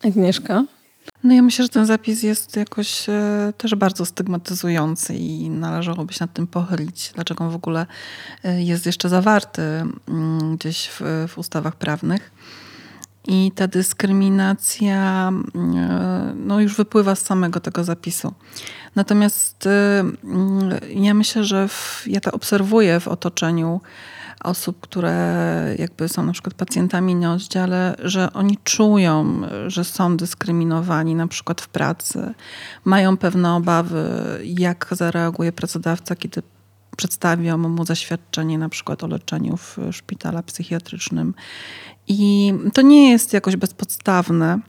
Agnieszka? 0.03 0.65
No 1.23 1.33
ja 1.33 1.41
myślę, 1.41 1.65
że 1.65 1.69
ten 1.69 1.85
zapis 1.85 2.23
jest 2.23 2.55
jakoś 2.55 3.09
e, 3.09 3.53
też 3.57 3.75
bardzo 3.75 4.05
stygmatyzujący 4.05 5.15
i 5.15 5.49
należałoby 5.49 6.13
się 6.13 6.23
nad 6.23 6.33
tym 6.33 6.47
pochylić, 6.47 7.11
dlaczego 7.15 7.43
on 7.43 7.51
w 7.51 7.55
ogóle 7.55 7.85
e, 8.43 8.63
jest 8.63 8.85
jeszcze 8.85 9.09
zawarty 9.09 9.61
mm, 9.61 10.57
gdzieś 10.57 10.87
w, 10.87 11.01
w 11.27 11.37
ustawach 11.37 11.75
prawnych. 11.75 12.31
I 13.27 13.51
ta 13.55 13.67
dyskryminacja 13.67 15.27
mm, 15.29 15.77
e, 15.77 16.33
no, 16.35 16.61
już 16.61 16.75
wypływa 16.75 17.15
z 17.15 17.21
samego 17.21 17.59
tego 17.59 17.83
zapisu. 17.83 18.33
Natomiast 18.95 19.67
mm, 20.23 20.79
ja 20.89 21.13
myślę, 21.13 21.43
że 21.43 21.67
w, 21.67 22.03
ja 22.07 22.21
to 22.21 22.31
obserwuję 22.31 22.99
w 22.99 23.07
otoczeniu 23.07 23.81
osób, 24.43 24.79
które 24.81 25.75
jakby 25.79 26.09
są 26.09 26.25
na 26.25 26.33
przykład 26.33 26.53
pacjentami 26.53 27.15
na 27.15 27.33
oddziale, 27.33 27.95
że 28.03 28.33
oni 28.33 28.57
czują, 28.63 29.41
że 29.67 29.83
są 29.83 30.17
dyskryminowani 30.17 31.15
na 31.15 31.27
przykład 31.27 31.61
w 31.61 31.67
pracy, 31.67 32.33
mają 32.85 33.17
pewne 33.17 33.55
obawy, 33.55 34.03
jak 34.43 34.87
zareaguje 34.91 35.51
pracodawca, 35.51 36.15
kiedy 36.15 36.41
przedstawią 36.97 37.57
mu 37.57 37.85
zaświadczenie 37.85 38.57
na 38.57 38.69
przykład 38.69 39.03
o 39.03 39.07
leczeniu 39.07 39.57
w 39.57 39.77
szpitalu 39.91 40.43
psychiatrycznym. 40.43 41.33
I 42.07 42.53
to 42.73 42.81
nie 42.81 43.09
jest 43.11 43.33
jakoś 43.33 43.55
bezpodstawne 43.55 44.59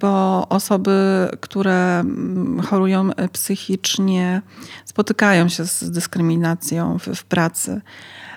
bo 0.00 0.46
osoby, 0.48 1.28
które 1.40 2.00
mm, 2.00 2.60
chorują 2.60 3.10
psychicznie, 3.32 4.42
spotykają 4.84 5.48
się 5.48 5.66
z 5.66 5.90
dyskryminacją 5.90 6.98
w, 6.98 7.06
w 7.06 7.24
pracy. 7.24 7.80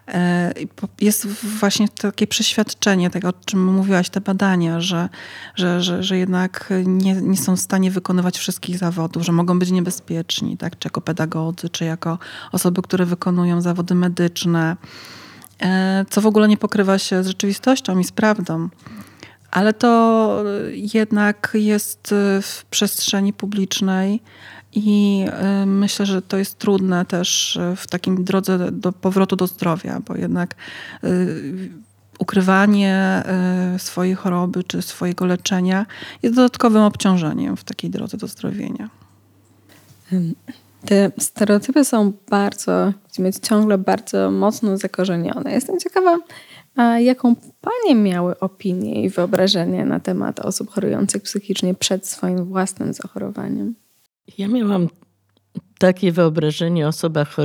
E, 0.08 0.54
jest 1.02 1.28
właśnie 1.60 1.90
takie 1.90 2.28
przeświadczenie 2.28 3.10
tego, 3.10 3.30
o 3.30 3.34
czym 3.46 3.66
mówiłaś, 3.74 4.10
te 4.10 4.22
badania, 4.22 4.82
że, 4.82 5.10
że, 5.56 5.82
że, 5.82 6.04
że 6.04 6.18
jednak 6.18 6.74
nie, 6.86 7.14
nie 7.14 7.38
są 7.38 7.56
w 7.56 7.60
stanie 7.60 7.92
wykonywać 7.92 8.38
wszystkich 8.38 8.78
zawodów, 8.78 9.24
że 9.24 9.32
mogą 9.32 9.60
być 9.60 9.72
niebezpieczni, 9.72 10.58
tak? 10.58 10.80
czy 10.80 10.88
jako 10.88 11.02
pedagodzy, 11.02 11.70
czy 11.70 11.86
jako 11.86 12.18
osoby, 12.52 12.82
które 12.82 13.06
wykonują 13.06 13.62
zawody 13.62 13.96
medyczne, 13.96 14.78
e, 15.62 16.06
co 16.10 16.22
w 16.22 16.26
ogóle 16.26 16.48
nie 16.48 16.58
pokrywa 16.58 16.98
się 16.98 17.24
z 17.24 17.28
rzeczywistością 17.28 18.00
i 18.00 18.04
z 18.04 18.12
prawdą. 18.12 18.70
Ale 19.52 19.74
to 19.74 20.44
jednak 20.72 21.52
jest 21.54 22.14
w 22.42 22.66
przestrzeni 22.70 23.34
publicznej 23.34 24.22
i 24.74 25.26
y, 25.64 25.66
myślę, 25.66 26.06
że 26.06 26.22
to 26.22 26.38
jest 26.38 26.58
trudne 26.58 27.06
też 27.06 27.60
w 27.76 27.88
takim 27.88 28.24
drodze 28.24 28.72
do 28.72 28.92
powrotu 28.92 29.36
do 29.36 29.48
zdrowia, 29.48 30.02
bo 30.08 30.16
jednak 30.16 30.56
y, 31.04 31.72
ukrywanie 32.20 33.24
y, 33.76 33.80
swojej 33.80 34.16
choroby 34.16 34.64
czy 34.64 34.82
swojego 34.82 35.26
leczenia 35.26 35.86
jest 36.24 36.36
dodatkowym 36.36 36.82
obciążeniem 36.82 37.58
w 37.58 37.64
takiej 37.64 37.90
drodze 37.90 38.18
do 38.18 38.28
zdrowienia. 38.28 38.90
Te 40.86 41.12
stereotypy 41.20 41.86
są 41.86 42.14
bardzo, 42.30 42.94
ciągle 43.42 43.78
bardzo 43.78 44.32
mocno 44.32 44.78
zakorzenione. 44.78 45.52
Jestem 45.52 45.80
ciekawa, 45.80 46.18
a 46.76 47.00
jaką 47.00 47.36
panie 47.36 47.96
miały 47.96 48.40
opinię 48.40 49.04
i 49.04 49.10
wyobrażenie 49.10 49.86
na 49.86 50.00
temat 50.00 50.40
osób 50.40 50.70
chorujących 50.70 51.24
psychicznie 51.24 51.74
przed 51.74 52.08
swoim 52.08 52.46
własnym 52.46 52.94
zachorowaniem? 52.94 53.76
Ja 54.38 54.48
miałam 54.48 54.88
takie 55.80 56.12
wyobrażenie 56.12 56.86
o 56.86 56.90
osobach 56.90 57.36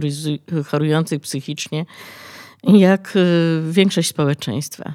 chorujących 0.67 1.21
psychicznie, 1.21 1.87
jak 2.65 3.17
y, 3.17 3.63
większość 3.71 4.09
społeczeństwa. 4.09 4.95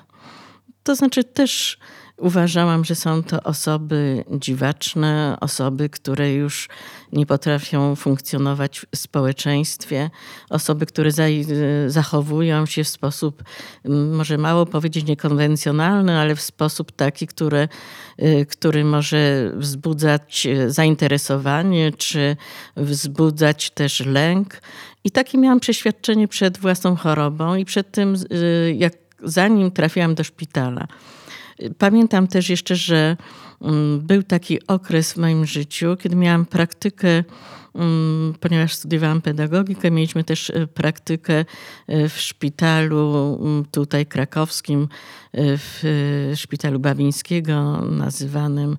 To 0.84 0.96
znaczy 0.96 1.24
też 1.24 1.78
Uważałam, 2.22 2.86
że 2.86 2.96
są 2.96 3.24
to 3.24 3.44
osoby 3.44 4.24
dziwaczne, 4.32 5.38
osoby, 5.40 5.90
które 5.90 6.34
już 6.34 6.70
nie 7.14 7.26
potrafią 7.26 7.96
funkcjonować 7.96 8.86
w 8.96 8.98
społeczeństwie, 8.98 10.10
osoby, 10.50 10.86
które 10.86 11.12
zachowują 11.88 12.66
się 12.66 12.84
w 12.84 12.88
sposób, 12.88 13.44
może 14.12 14.38
mało 14.38 14.66
powiedzieć 14.66 15.06
niekonwencjonalny, 15.06 16.18
ale 16.18 16.36
w 16.36 16.42
sposób 16.42 16.92
taki, 16.92 17.28
który, 17.28 17.68
y, 18.20 18.46
który 18.46 18.84
może 18.84 19.52
wzbudzać 19.56 20.48
zainteresowanie, 20.68 21.92
czy 21.92 22.38
wzbudzać 22.78 23.70
też 23.70 24.00
lęk. 24.00 24.62
I 25.04 25.12
takie 25.12 25.38
miałam 25.38 25.60
przeświadczenie 25.60 26.28
przed 26.28 26.58
własną 26.58 26.96
chorobą 26.96 27.56
i 27.56 27.66
przed 27.66 27.92
tym, 27.92 28.16
y, 28.34 28.76
jak 28.78 28.94
zanim 29.24 29.72
trafiłam 29.72 30.16
do 30.16 30.24
szpitala. 30.24 30.88
Pamiętam 31.78 32.28
też 32.28 32.50
jeszcze, 32.50 32.76
że 32.76 33.18
mm, 33.62 34.00
był 34.00 34.24
taki 34.24 34.68
okres 34.68 35.14
w 35.14 35.18
moim 35.18 35.46
życiu, 35.46 35.98
kiedy 36.00 36.16
miałam 36.16 36.46
praktykę, 36.46 37.24
mm, 37.76 38.34
ponieważ 38.40 38.74
studiowałam 38.74 39.22
pedagogikę, 39.22 39.92
mieliśmy 39.92 40.24
też 40.24 40.50
e, 40.50 40.68
praktykę 40.68 41.46
e, 41.88 42.10
w 42.10 42.18
szpitalu 42.20 43.38
mm, 43.42 43.66
tutaj 43.72 44.06
krakowskim, 44.06 44.82
e, 44.82 44.88
w 45.58 45.84
szpitalu 46.36 46.80
Babińskiego, 46.80 47.86
nazywanym 47.86 48.78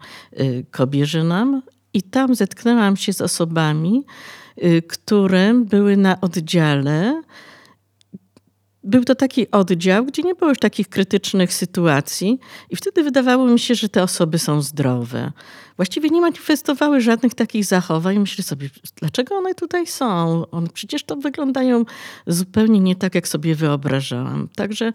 Kobierzynem. 0.71 1.63
I 1.95 2.03
tam 2.03 2.35
zetknęłam 2.35 2.97
się 2.97 3.13
z 3.13 3.21
osobami, 3.21 4.05
które 4.89 5.55
były 5.55 5.97
na 5.97 6.21
oddziale, 6.21 7.23
był 8.85 9.05
to 9.05 9.15
taki 9.15 9.51
oddział, 9.51 10.05
gdzie 10.05 10.23
nie 10.23 10.35
było 10.35 10.49
już 10.49 10.59
takich 10.59 10.89
krytycznych 10.89 11.55
sytuacji, 11.55 12.39
i 12.71 12.77
wtedy 12.77 13.03
wydawało 13.03 13.47
mi 13.47 13.59
się, 13.59 13.75
że 13.75 13.89
te 13.89 14.03
osoby 14.03 14.39
są 14.39 14.63
zdrowe. 14.63 15.33
Właściwie 15.77 16.09
nie 16.09 16.21
manifestowały 16.21 17.01
żadnych 17.01 17.35
takich 17.35 17.65
zachowań. 17.65 18.19
Myślę 18.19 18.45
sobie, 18.45 18.69
dlaczego 18.97 19.35
one 19.35 19.55
tutaj 19.55 19.87
są? 19.87 20.45
One 20.51 20.69
przecież 20.69 21.05
to 21.05 21.17
wyglądają 21.17 21.85
zupełnie 22.27 22.81
nie 22.81 22.97
tak, 22.97 23.15
jak 23.15 23.29
sobie 23.29 23.55
wyobrażałam. 23.55 24.49
Także 24.57 24.93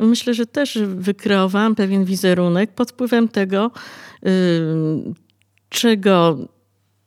myślę, 0.00 0.34
że 0.34 0.46
też 0.46 0.78
wykreowałam 0.86 1.74
pewien 1.74 2.04
wizerunek 2.04 2.74
pod 2.74 2.90
wpływem 2.90 3.28
tego, 3.28 3.70
yy, 4.22 4.30
czego 5.68 6.38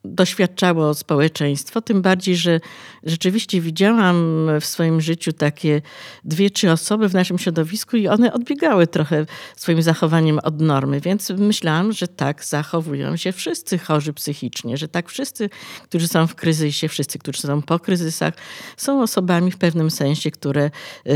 doświadczało 0.06 0.94
społeczeństwo, 0.94 1.82
tym 1.82 2.02
bardziej, 2.02 2.36
że 2.36 2.60
rzeczywiście 3.04 3.62
widziałam 3.62 4.48
w 4.62 4.66
swoim 4.66 5.02
życiu 5.02 5.34
takie 5.34 5.82
dwie, 6.24 6.50
trzy 6.50 6.72
osoby 6.72 7.10
w 7.10 7.14
naszym 7.14 7.38
środowisku 7.38 7.98
i 7.98 8.08
one 8.08 8.34
odbiegały 8.34 8.88
trochę 8.88 9.26
swoim 9.56 9.82
zachowaniem 9.82 10.40
od 10.44 10.62
normy, 10.62 11.02
więc 11.02 11.30
myślałam, 11.30 11.92
że 11.92 12.08
tak 12.08 12.46
zachowują 12.46 13.18
się 13.18 13.32
wszyscy 13.32 13.78
chorzy 13.78 14.14
psychicznie, 14.14 14.78
że 14.78 14.88
tak 14.88 15.10
wszyscy, 15.10 15.50
którzy 15.84 16.08
są 16.08 16.28
w 16.28 16.36
kryzysie, 16.36 16.88
wszyscy, 16.88 17.20
którzy 17.20 17.42
są 17.42 17.62
po 17.62 17.80
kryzysach, 17.80 18.34
są 18.78 19.02
osobami 19.02 19.52
w 19.52 19.58
pewnym 19.58 19.92
sensie, 19.92 20.32
które 20.32 20.72
y, 21.08 21.12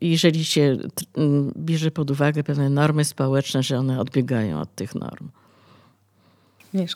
jeżeli 0.00 0.44
się 0.44 0.78
bierze 1.56 1.90
pod 1.90 2.10
uwagę 2.10 2.44
pewne 2.44 2.70
normy 2.70 3.04
społeczne, 3.04 3.62
że 3.62 3.78
one 3.78 4.00
odbiegają 4.00 4.60
od 4.60 4.74
tych 4.74 4.94
norm. 4.94 5.28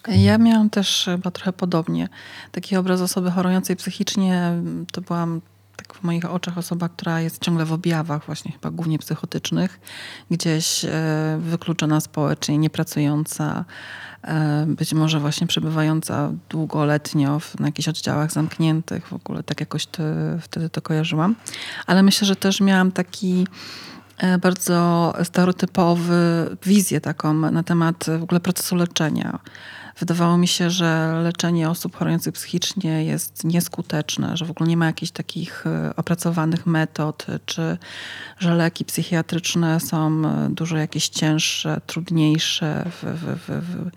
Ja 0.09 0.38
miałam 0.38 0.71
też 0.71 1.03
chyba 1.05 1.31
trochę 1.31 1.53
podobnie. 1.53 2.09
Taki 2.53 2.77
obraz 2.77 3.01
osoby 3.01 3.31
chorującej 3.31 3.77
psychicznie 3.77 4.53
to 4.93 5.01
byłam 5.01 5.41
tak 5.77 5.95
w 5.95 6.03
moich 6.03 6.25
oczach 6.25 6.59
osoba, 6.59 6.88
która 6.88 7.21
jest 7.21 7.43
ciągle 7.43 7.64
w 7.64 7.73
objawach, 7.73 8.27
właśnie 8.27 8.53
chyba 8.53 8.71
głównie 8.71 8.99
psychotycznych, 8.99 9.81
gdzieś 10.31 10.85
e, 10.85 10.91
wykluczona 11.41 12.01
społecznie, 12.01 12.59
niepracująca, 12.59 13.64
e, 14.23 14.67
być 14.69 14.95
może 14.95 15.21
właśnie 15.21 15.47
przebywająca 15.47 16.33
długoletnio 16.49 17.41
na 17.59 17.67
jakichś 17.67 17.88
oddziałach 17.88 18.33
zamkniętych. 18.33 19.07
W 19.07 19.12
ogóle 19.12 19.43
tak 19.43 19.61
jakoś 19.61 19.87
to, 19.87 20.03
wtedy 20.41 20.69
to 20.69 20.83
kojarzyłam. 20.83 21.35
Ale 21.87 22.03
myślę, 22.03 22.27
że 22.27 22.37
też 22.37 22.61
miałam 22.61 22.93
taki 22.93 23.47
E, 23.47 23.98
bardzo 24.40 25.12
stereotypowy 25.24 26.50
wizję 26.62 27.00
taką 27.00 27.35
na 27.35 27.62
temat 27.62 28.07
w 28.18 28.22
ogóle 28.22 28.40
procesu 28.40 28.76
leczenia. 28.76 29.38
Wydawało 29.98 30.38
mi 30.38 30.48
się, 30.48 30.70
że 30.70 31.20
leczenie 31.22 31.70
osób 31.70 31.96
chorujących 31.96 32.35
psychicznie 32.35 33.04
jest 33.04 33.44
nieskuteczne, 33.44 34.37
że 34.37 34.44
w 34.44 34.50
ogóle 34.50 34.68
nie 34.68 34.76
ma 34.76 34.87
jakichś 34.87 35.12
takich 35.12 35.66
e, 35.66 35.96
opracowanych 35.96 36.66
metod, 36.66 37.26
czy 37.46 37.78
że 38.38 38.54
leki 38.54 38.85
psychiatryczne 38.85 39.81
są 39.81 40.22
e, 40.26 40.48
dużo 40.50 40.76
jakieś 40.76 41.09
cięższe, 41.09 41.81
trudniejsze 41.87 42.85
w, 42.90 43.02
w, 43.02 43.46
w, 43.46 43.90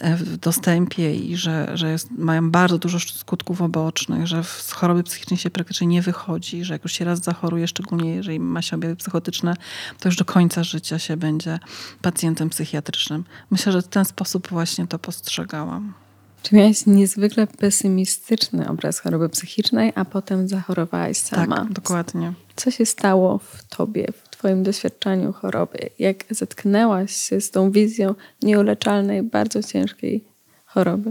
w 0.00 0.36
dostępie 0.36 1.14
i 1.14 1.36
że, 1.36 1.70
że 1.74 1.90
jest, 1.90 2.10
mają 2.10 2.50
bardzo 2.50 2.78
dużo 2.78 2.98
skutków 2.98 3.62
obocznych, 3.62 4.26
że 4.26 4.44
z 4.44 4.72
choroby 4.72 5.02
psychicznej 5.02 5.38
się 5.38 5.50
praktycznie 5.50 5.86
nie 5.86 6.02
wychodzi, 6.02 6.64
że 6.64 6.74
jak 6.74 6.82
już 6.82 6.92
się 6.92 7.04
raz 7.04 7.18
zachoruje, 7.18 7.68
szczególnie 7.68 8.14
jeżeli 8.14 8.40
ma 8.40 8.62
się 8.62 8.76
objawy 8.76 8.96
psychotyczne, 8.96 9.54
to 10.00 10.08
już 10.08 10.16
do 10.16 10.24
końca 10.24 10.64
życia 10.64 10.98
się 10.98 11.16
będzie 11.16 11.58
pacjentem 12.02 12.50
psychiatrycznym. 12.50 13.24
Myślę, 13.50 13.72
że 13.72 13.82
w 13.82 13.88
ten 13.88 14.04
sposób 14.04 14.48
właśnie 14.48 14.86
to 14.86 14.98
postrzegałam. 14.98 15.94
Czy 16.42 16.54
miałaś 16.54 16.86
niezwykle 16.86 17.46
pesymistyczny 17.46 18.68
obraz 18.68 18.98
choroby 18.98 19.28
psychicznej, 19.28 19.92
a 19.94 20.04
potem 20.04 20.48
zachorowałaś 20.48 21.16
sama? 21.16 21.56
Tak, 21.56 21.72
dokładnie. 21.72 22.32
Co 22.56 22.70
się 22.70 22.86
stało 22.86 23.38
w 23.38 23.64
tobie, 23.64 24.06
Twoim 24.46 24.62
doświadczeniu 24.62 25.32
choroby? 25.32 25.78
Jak 25.98 26.24
zetknęłaś 26.30 27.16
się 27.16 27.40
z 27.40 27.50
tą 27.50 27.70
wizją 27.70 28.14
nieuleczalnej, 28.42 29.22
bardzo 29.22 29.62
ciężkiej 29.62 30.24
choroby? 30.64 31.10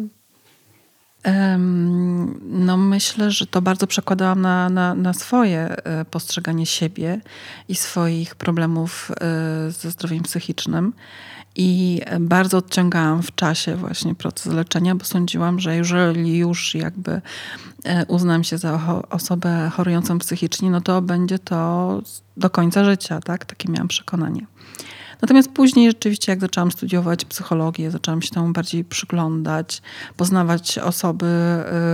No 2.42 2.78
myślę, 2.78 3.32
że 3.32 3.48
to 3.48 3.62
bardzo 3.62 3.88
przekładałam 3.88 4.42
na, 4.42 4.70
na, 4.70 4.96
na, 4.96 5.14
swoje 5.14 5.60
e, 5.60 6.06
postrzeganie 6.06 6.66
siebie 6.66 7.22
i 7.68 7.76
swoich 7.76 8.36
problemów 8.36 9.12
e, 9.12 9.72
ze 9.72 9.92
zdrowiem 9.92 10.24
psychicznym. 10.24 10.94
I 11.56 12.02
bardzo 12.20 12.58
odciągałam 12.58 13.24
w 13.24 13.36
czasie 13.36 13.76
właśnie 13.76 14.16
proces 14.16 14.54
leczenia, 14.54 14.96
bo 14.96 15.06
sądziłam, 15.06 15.60
że 15.60 15.76
jeżeli 15.76 16.38
już 16.38 16.76
jakby 16.76 17.22
e, 17.84 18.06
uznam 18.06 18.44
się 18.44 18.58
za 18.58 19.02
osobę 19.10 19.72
chorującą 19.74 20.20
psychicznie, 20.20 20.70
no 20.72 20.82
to 20.82 21.02
będzie 21.02 21.40
to 21.40 22.02
do 22.38 22.50
końca 22.50 22.86
życia, 22.86 23.20
tak? 23.20 23.46
Takie 23.46 23.72
miałam 23.72 23.88
przekonanie. 23.88 24.46
Natomiast 25.22 25.52
później 25.52 25.90
rzeczywiście, 25.90 26.32
jak 26.32 26.42
zaczęłam 26.42 26.72
studiować 26.72 27.26
psychologię, 27.26 27.92
zaczęłam 27.92 28.22
się 28.22 28.30
temu 28.30 28.54
bardziej 28.54 28.84
przyglądać, 28.84 29.82
poznawać 30.18 30.78
osoby 30.78 31.26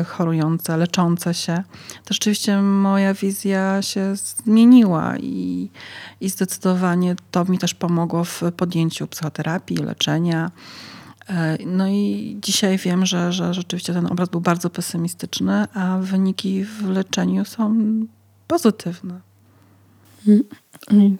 y, 0.01 0.03
chorujące, 0.03 0.77
leczące 0.77 1.33
się, 1.33 1.63
to 2.05 2.13
rzeczywiście 2.13 2.61
moja 2.61 3.13
wizja 3.13 3.81
się 3.81 4.15
zmieniła 4.15 5.17
i, 5.17 5.69
i 6.21 6.29
zdecydowanie 6.29 7.15
to 7.31 7.45
mi 7.45 7.57
też 7.57 7.73
pomogło 7.73 8.23
w 8.23 8.41
podjęciu 8.57 9.07
psychoterapii, 9.07 9.77
leczenia. 9.77 10.51
Y, 11.29 11.33
no 11.65 11.87
i 11.87 12.37
dzisiaj 12.41 12.77
wiem, 12.77 13.05
że, 13.05 13.33
że 13.33 13.53
rzeczywiście 13.53 13.93
ten 13.93 14.05
obraz 14.05 14.29
był 14.29 14.41
bardzo 14.41 14.69
pesymistyczny, 14.69 15.67
a 15.73 15.97
wyniki 16.01 16.65
w 16.65 16.89
leczeniu 16.89 17.45
są 17.45 17.75
pozytywne. 18.47 19.21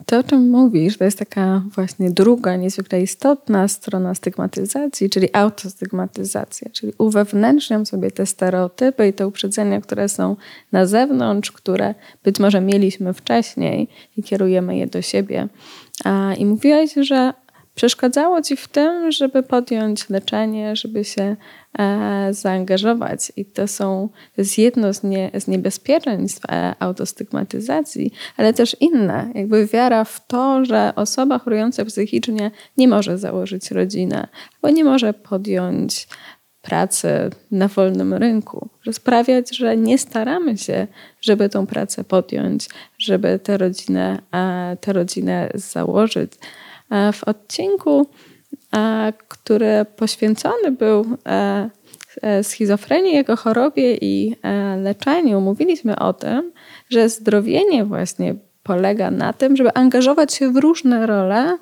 To, 0.06 0.20
o 0.20 0.24
czym 0.24 0.50
mówisz, 0.50 0.98
to 0.98 1.04
jest 1.04 1.20
taka 1.20 1.64
właśnie 1.76 2.12
druga, 2.12 2.56
niezwykle 2.56 3.02
istotna 3.02 3.68
strona 3.68 4.16
stygmatyzacji, 4.16 5.10
czyli 5.10 5.28
autostygmatyzacja, 5.34 6.70
czyli 6.72 6.94
uwewnętrzniam 6.98 7.86
sobie 7.86 8.12
te 8.12 8.26
stereotypy 8.26 9.08
i 9.08 9.14
te 9.14 9.28
uprzedzenia, 9.28 9.82
które 9.82 10.10
są 10.10 10.36
na 10.72 10.86
zewnątrz, 10.86 11.52
które 11.52 11.96
być 12.24 12.40
może 12.40 12.62
mieliśmy 12.62 13.14
wcześniej 13.14 13.88
i 14.18 14.24
kierujemy 14.24 14.78
je 14.78 14.88
do 14.88 15.02
siebie. 15.02 15.48
I 16.38 16.46
mówiłaś, 16.46 16.94
że 16.94 17.34
przeszkadzało 17.82 18.42
ci 18.42 18.58
w 18.58 18.68
tym, 18.68 19.12
żeby 19.12 19.44
podjąć 19.44 20.10
leczenie, 20.10 20.76
żeby 20.76 21.06
się 21.06 21.36
e, 21.80 22.28
zaangażować. 22.34 23.32
I 23.38 23.46
to, 23.46 23.68
są, 23.68 24.10
to 24.36 24.42
jest 24.42 24.58
jedno 24.58 24.94
z, 24.94 25.04
nie, 25.04 25.32
z 25.40 25.48
niebezpieczeństw 25.48 26.46
e, 26.46 26.76
autostygmatyzacji, 26.80 28.14
ale 28.38 28.54
też 28.54 28.78
inne. 28.80 29.32
Jakby 29.36 29.68
wiara 29.68 30.04
w 30.04 30.28
to, 30.28 30.66
że 30.66 30.94
osoba 30.96 31.40
chorująca 31.40 31.86
psychicznie 31.86 32.52
nie 32.78 32.88
może 32.88 33.18
założyć 33.18 33.72
rodziny, 33.72 34.28
bo 34.62 34.70
nie 34.70 34.84
może 34.84 35.14
podjąć 35.14 36.08
pracy 36.62 37.10
na 37.52 37.68
wolnym 37.68 38.14
rynku, 38.14 38.70
że 38.82 38.94
sprawiać, 38.94 39.58
że 39.58 39.78
nie 39.78 39.98
staramy 39.98 40.58
się, 40.58 40.88
żeby 41.22 41.50
tą 41.50 41.68
pracę 41.68 42.04
podjąć, 42.04 42.70
żeby 42.98 43.40
tę 43.40 43.58
rodzinę, 43.58 44.22
e, 44.34 44.78
tę 44.82 44.94
rodzinę 44.94 45.50
założyć. 45.56 46.32
E, 46.92 47.12
w 47.12 47.24
odcinku, 47.24 48.08
e, 48.76 49.14
który 49.28 49.86
poświęcony 49.96 50.72
był 50.72 51.06
schizofrenii 52.42 53.16
jako 53.16 53.36
chorobie 53.36 53.98
i 54.02 54.36
leczeniu, 54.78 55.42
mówiliśmy 55.42 56.00
o 56.00 56.14
tym, 56.14 56.52
że 56.90 57.10
zdrowienie 57.10 57.86
właśnie 57.86 58.36
polega 58.64 59.12
na 59.12 59.34
tym, 59.34 59.56
żeby 59.56 59.74
angażować 59.74 60.34
się 60.34 60.52
w 60.52 60.58
różne 60.58 61.08
role 61.08 61.58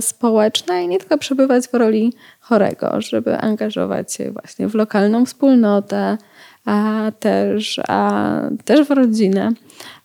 społeczne 0.00 0.84
i 0.84 0.88
nie 0.88 0.98
tylko 0.98 1.18
przebywać 1.18 1.68
w 1.68 1.74
roli 1.74 2.12
chorego, 2.40 3.00
żeby 3.00 3.38
angażować 3.38 4.14
się 4.14 4.30
właśnie 4.30 4.68
w 4.68 4.74
lokalną 4.74 5.26
wspólnotę, 5.26 6.18
a 6.64 7.12
też, 7.20 7.80
a 7.88 8.40
też 8.64 8.88
w 8.88 8.90
rodzinę, 8.90 9.52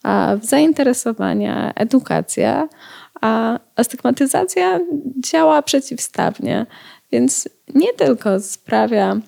a 0.04 0.36
w 0.42 0.46
zainteresowania, 0.46 1.74
edukacja, 1.76 2.68
a, 3.22 3.60
a 3.76 3.84
stygmatyzacja 3.84 4.80
działa 5.18 5.62
przeciwstawnie, 5.62 6.66
więc 7.12 7.50
nie 7.76 7.94
tylko 7.94 8.40
sprawia, 8.40 9.20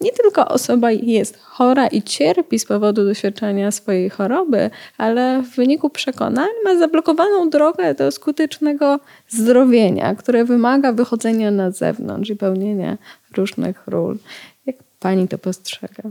nie 0.00 0.12
tylko 0.12 0.48
osoba 0.48 0.90
jest 0.90 1.38
chora 1.38 1.86
i 1.86 2.02
cierpi 2.02 2.58
z 2.58 2.64
powodu 2.64 3.04
doświadczenia 3.04 3.70
swojej 3.70 4.10
choroby, 4.10 4.70
ale 4.98 5.42
w 5.42 5.56
wyniku 5.56 5.90
przekonań 5.90 6.48
ma 6.64 6.78
zablokowaną 6.78 7.50
drogę 7.50 7.94
do 7.94 8.10
skutecznego 8.10 9.00
zdrowienia, 9.28 10.14
które 10.14 10.44
wymaga 10.44 10.92
wychodzenia 10.92 11.50
na 11.50 11.70
zewnątrz 11.70 12.30
i 12.30 12.36
pełnienia 12.36 12.98
różnych 13.36 13.86
ról. 13.86 14.18
Jak 14.66 14.76
pani 14.98 15.28
to 15.28 15.38
postrzega? 15.38 16.02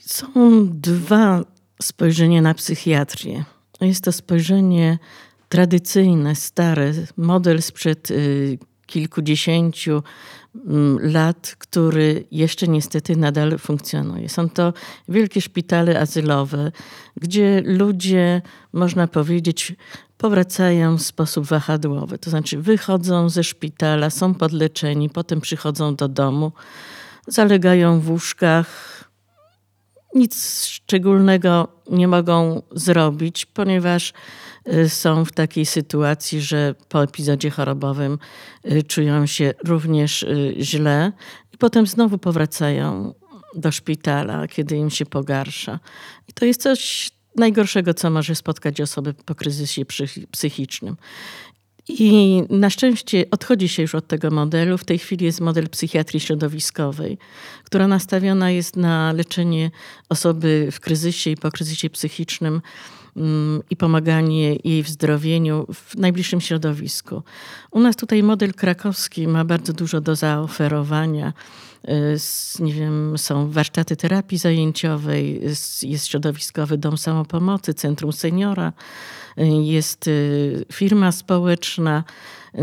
Są 0.00 0.28
dwa 0.70 1.44
spojrzenia 1.82 2.42
na 2.42 2.54
psychiatrię. 2.54 3.44
Jest 3.80 4.04
to 4.04 4.12
spojrzenie 4.12 4.98
tradycyjne, 5.48 6.34
stare, 6.34 6.92
model 7.16 7.62
sprzed 7.62 8.10
y, 8.10 8.58
kilkudziesięciu 8.86 10.02
mm, 10.54 10.98
lat, 11.12 11.56
który 11.58 12.24
jeszcze 12.30 12.68
niestety 12.68 13.16
nadal 13.16 13.58
funkcjonuje. 13.58 14.28
Są 14.28 14.48
to 14.48 14.72
wielkie 15.08 15.40
szpitale 15.40 16.00
azylowe, 16.00 16.72
gdzie 17.16 17.62
ludzie, 17.64 18.42
można 18.72 19.06
powiedzieć, 19.06 19.74
powracają 20.18 20.98
w 20.98 21.02
sposób 21.02 21.46
wahadłowy. 21.46 22.18
To 22.18 22.30
znaczy 22.30 22.58
wychodzą 22.58 23.28
ze 23.28 23.44
szpitala, 23.44 24.10
są 24.10 24.34
podleczeni, 24.34 25.10
potem 25.10 25.40
przychodzą 25.40 25.94
do 25.94 26.08
domu, 26.08 26.52
zalegają 27.26 28.00
w 28.00 28.10
łóżkach, 28.10 28.97
nic 30.18 30.64
szczególnego 30.64 31.68
nie 31.90 32.08
mogą 32.08 32.62
zrobić, 32.72 33.46
ponieważ 33.46 34.12
y, 34.72 34.88
są 34.88 35.24
w 35.24 35.32
takiej 35.32 35.66
sytuacji, 35.66 36.40
że 36.40 36.74
po 36.88 37.02
epizodzie 37.02 37.50
chorobowym 37.50 38.18
y, 38.72 38.82
czują 38.82 39.26
się 39.26 39.54
również 39.64 40.22
y, 40.22 40.54
źle 40.58 41.12
i 41.54 41.58
potem 41.58 41.86
znowu 41.86 42.18
powracają 42.18 43.14
do 43.54 43.72
szpitala, 43.72 44.48
kiedy 44.48 44.76
im 44.76 44.90
się 44.90 45.06
pogarsza. 45.06 45.80
I 46.28 46.32
to 46.32 46.44
jest 46.44 46.62
coś 46.62 47.10
najgorszego, 47.36 47.94
co 47.94 48.10
może 48.10 48.34
spotkać 48.34 48.80
osobę 48.80 49.14
po 49.14 49.34
kryzysie 49.34 49.82
psychicznym. 50.30 50.96
I 51.88 52.42
na 52.50 52.70
szczęście 52.70 53.24
odchodzi 53.30 53.68
się 53.68 53.82
już 53.82 53.94
od 53.94 54.06
tego 54.06 54.30
modelu. 54.30 54.78
W 54.78 54.84
tej 54.84 54.98
chwili 54.98 55.24
jest 55.24 55.40
model 55.40 55.68
psychiatrii 55.68 56.20
środowiskowej, 56.20 57.18
która 57.64 57.88
nastawiona 57.88 58.50
jest 58.50 58.76
na 58.76 59.12
leczenie 59.12 59.70
osoby 60.08 60.68
w 60.72 60.80
kryzysie 60.80 61.30
i 61.30 61.36
po 61.36 61.50
kryzysie 61.50 61.90
psychicznym 61.90 62.62
mm, 63.16 63.62
i 63.70 63.76
pomaganie 63.76 64.56
jej 64.64 64.82
w 64.82 64.88
zdrowieniu 64.88 65.66
w 65.74 65.96
najbliższym 65.96 66.40
środowisku. 66.40 67.22
U 67.70 67.80
nas 67.80 67.96
tutaj 67.96 68.22
model 68.22 68.54
krakowski 68.54 69.28
ma 69.28 69.44
bardzo 69.44 69.72
dużo 69.72 70.00
do 70.00 70.16
zaoferowania. 70.16 71.32
Nie 72.60 72.72
wiem, 72.74 73.18
są 73.18 73.50
warsztaty 73.50 73.96
terapii 73.96 74.38
zajęciowej, 74.38 75.40
jest 75.82 76.06
środowiskowy 76.06 76.78
dom 76.78 76.98
samopomocy, 76.98 77.74
centrum 77.74 78.12
seniora 78.12 78.72
jest 79.46 80.08
y, 80.08 80.64
firma 80.72 81.12
społeczna, 81.12 82.04
y, 82.54 82.58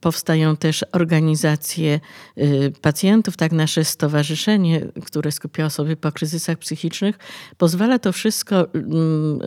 powstają 0.00 0.56
też 0.56 0.84
organizacje 0.92 2.00
y, 2.38 2.72
pacjentów, 2.80 3.36
tak 3.36 3.52
nasze 3.52 3.84
stowarzyszenie, 3.84 4.86
które 5.04 5.32
skupia 5.32 5.66
osoby 5.66 5.96
po 5.96 6.12
kryzysach 6.12 6.58
psychicznych, 6.58 7.18
pozwala 7.56 7.98
to 7.98 8.12
wszystko 8.12 8.66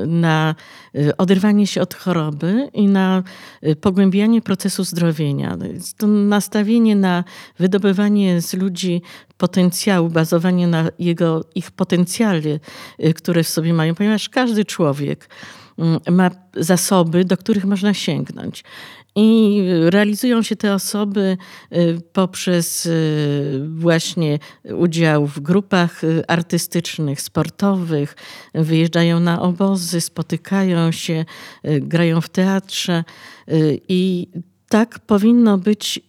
na 0.08 0.56
oderwanie 1.18 1.68
się 1.68 1.82
od 1.82 1.94
choroby 1.94 2.70
i 2.74 2.88
na 2.88 3.24
pogłębianie 3.82 4.42
procesu 4.42 4.84
zdrowienia. 4.84 5.58
To 5.98 6.08
nastawienie 6.08 6.96
na 6.96 7.24
wydobywanie 7.60 8.42
z 8.42 8.54
ludzi 8.54 9.02
potencjału, 9.38 10.10
bazowanie 10.10 10.68
na 10.68 10.90
jego, 11.00 11.46
ich 11.56 11.72
potencjale, 11.72 12.60
które 13.16 13.44
w 13.44 13.50
sobie 13.50 13.74
mają, 13.74 13.96
ponieważ 13.96 14.30
każdy 14.30 14.66
człowiek 14.66 15.30
Mm, 15.30 15.67
ma 16.12 16.32
zasoby, 16.56 17.26
do 17.26 17.38
których 17.38 17.66
można 17.66 17.94
sięgnąć. 17.94 18.64
I 19.20 19.62
realizują 19.90 20.42
się 20.42 20.56
te 20.56 20.74
osoby 20.74 21.38
y, 21.74 22.02
poprzez 22.14 22.86
y, 22.86 23.66
właśnie 23.70 24.40
udział 24.64 25.28
w 25.28 25.40
grupach 25.40 26.04
y, 26.04 26.24
artystycznych, 26.28 27.22
sportowych, 27.22 28.16
wyjeżdżają 28.54 29.20
na 29.20 29.42
obozy, 29.42 30.02
spotykają 30.02 30.92
się, 30.92 31.26
grają 31.64 32.22
w 32.22 32.30
teatrze. 32.30 33.04
I 33.90 34.28
tak 34.70 35.00
powinno 35.00 35.58
być 35.58 36.00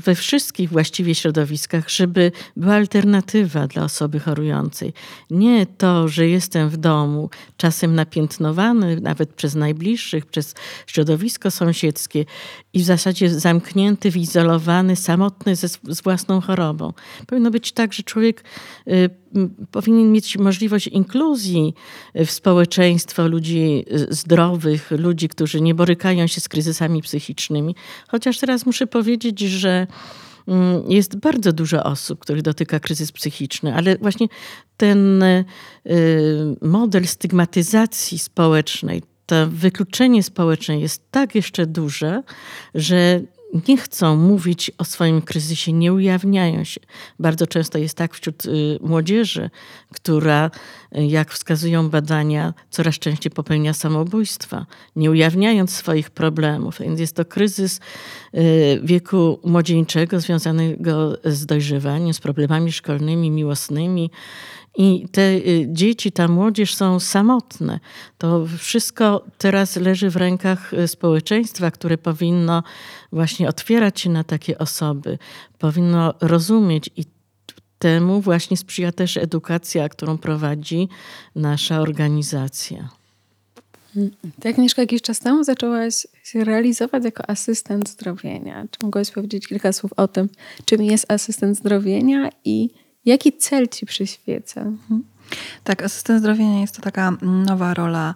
we 0.00 0.14
wszystkich 0.14 0.70
właściwie 0.70 1.14
środowiskach, 1.14 1.90
żeby 1.90 2.32
była 2.56 2.74
alternatywa 2.74 3.66
dla 3.66 3.84
osoby 3.84 4.20
chorującej. 4.20 4.92
Nie 5.30 5.66
to, 5.66 6.08
że 6.08 6.28
jestem 6.28 6.68
w 6.68 6.76
domu, 6.76 7.30
czasem 7.56 7.94
napiętnowany 7.94 9.00
nawet 9.00 9.34
przez 9.34 9.54
najbliższych, 9.54 10.26
przez 10.26 10.54
środowisko 10.86 11.50
sąsiedzkie 11.50 12.24
i 12.72 12.80
w 12.80 12.84
zasadzie 12.84 13.30
zamknięty, 13.30 14.10
wyizolowany, 14.10 14.96
samotny 14.96 15.56
ze, 15.56 15.68
z 15.68 16.02
własną 16.02 16.40
chorobą. 16.40 16.92
Powinno 17.26 17.50
być 17.50 17.72
tak, 17.72 17.92
że 17.92 18.02
człowiek 18.02 18.44
y, 18.88 19.10
powinien 19.70 20.12
mieć 20.12 20.38
możliwość 20.38 20.86
inkluzji 20.86 21.74
w 22.14 22.30
społeczeństwo 22.30 23.28
ludzi 23.28 23.84
y, 23.92 24.06
zdrowych, 24.14 24.90
ludzi, 24.90 25.28
którzy 25.28 25.60
nie 25.60 25.74
borykają 25.74 26.26
się 26.26 26.40
z 26.40 26.48
kryzysami 26.48 27.02
psychicznymi. 27.02 27.74
Chociaż 28.08 28.38
teraz 28.38 28.66
muszę 28.66 28.86
powiedzieć, 28.86 29.40
że 29.40 29.86
mm, 30.48 30.90
jest 30.90 31.16
bardzo 31.16 31.52
dużo 31.52 31.84
osób, 31.84 32.20
których 32.20 32.42
dotyka 32.42 32.80
kryzys 32.80 33.12
psychiczny, 33.12 33.74
ale 33.74 33.96
właśnie 33.98 34.26
ten 34.76 35.22
y, 35.22 35.44
model 36.62 37.06
stygmatyzacji 37.06 38.18
społecznej, 38.18 39.02
to 39.30 39.46
wykluczenie 39.46 40.22
społeczne 40.22 40.80
jest 40.80 41.10
tak 41.10 41.34
jeszcze 41.34 41.66
duże, 41.66 42.22
że 42.74 43.20
nie 43.68 43.76
chcą 43.76 44.16
mówić 44.16 44.70
o 44.78 44.84
swoim 44.84 45.22
kryzysie, 45.22 45.72
nie 45.72 45.92
ujawniają 45.92 46.64
się. 46.64 46.80
Bardzo 47.18 47.46
często 47.46 47.78
jest 47.78 47.96
tak 47.96 48.14
wśród 48.14 48.44
y, 48.46 48.78
młodzieży, 48.80 49.50
która, 49.92 50.50
y, 50.98 51.06
jak 51.06 51.30
wskazują 51.30 51.90
badania, 51.90 52.54
coraz 52.70 52.98
częściej 52.98 53.32
popełnia 53.32 53.74
samobójstwa, 53.74 54.66
nie 54.96 55.10
ujawniając 55.10 55.70
swoich 55.70 56.10
problemów. 56.10 56.78
Więc 56.80 57.00
jest 57.00 57.16
to 57.16 57.24
kryzys 57.24 57.80
y, 58.34 58.80
wieku 58.84 59.40
młodzieńczego 59.44 60.20
związanego 60.20 61.18
z 61.24 61.46
dojrzewaniem, 61.46 62.14
z 62.14 62.20
problemami 62.20 62.72
szkolnymi, 62.72 63.30
miłosnymi, 63.30 64.10
i 64.80 65.08
te 65.12 65.22
y, 65.22 65.66
dzieci, 65.68 66.12
ta 66.12 66.28
młodzież 66.28 66.74
są 66.74 67.00
samotne. 67.00 67.80
To 68.18 68.46
wszystko 68.58 69.24
teraz 69.38 69.76
leży 69.76 70.10
w 70.10 70.16
rękach 70.16 70.74
y, 70.74 70.88
społeczeństwa, 70.88 71.70
które 71.70 71.98
powinno 71.98 72.62
właśnie 73.12 73.48
otwierać 73.48 74.00
się 74.00 74.10
na 74.10 74.24
takie 74.24 74.58
osoby, 74.58 75.18
powinno 75.58 76.14
rozumieć 76.20 76.90
i 76.96 77.04
temu 77.78 78.20
właśnie 78.20 78.56
sprzyja 78.56 78.92
też 78.92 79.16
edukacja, 79.16 79.88
którą 79.88 80.18
prowadzi 80.18 80.88
nasza 81.34 81.80
organizacja. 81.80 82.88
Ty, 84.40 84.48
Agnieszka, 84.48 84.82
jakiś 84.82 85.02
czas 85.02 85.20
temu 85.20 85.44
zaczęłaś 85.44 86.06
się 86.24 86.44
realizować 86.44 87.04
jako 87.04 87.30
asystent 87.30 87.88
zdrowienia. 87.88 88.66
Czy 88.70 88.78
mogłaś 88.82 89.10
powiedzieć 89.10 89.46
kilka 89.46 89.72
słów 89.72 89.92
o 89.96 90.08
tym, 90.08 90.28
czym 90.64 90.82
jest 90.82 91.12
asystent 91.12 91.56
zdrowienia 91.56 92.30
i 92.44 92.70
jaki 93.04 93.32
cel 93.32 93.68
ci 93.68 93.86
przyświeca? 93.86 94.60
Mhm. 94.60 95.02
Tak, 95.64 95.82
asystent 95.82 96.20
zdrowienia 96.20 96.60
jest 96.60 96.76
to 96.76 96.82
taka 96.82 97.12
nowa 97.22 97.74
rola 97.74 98.14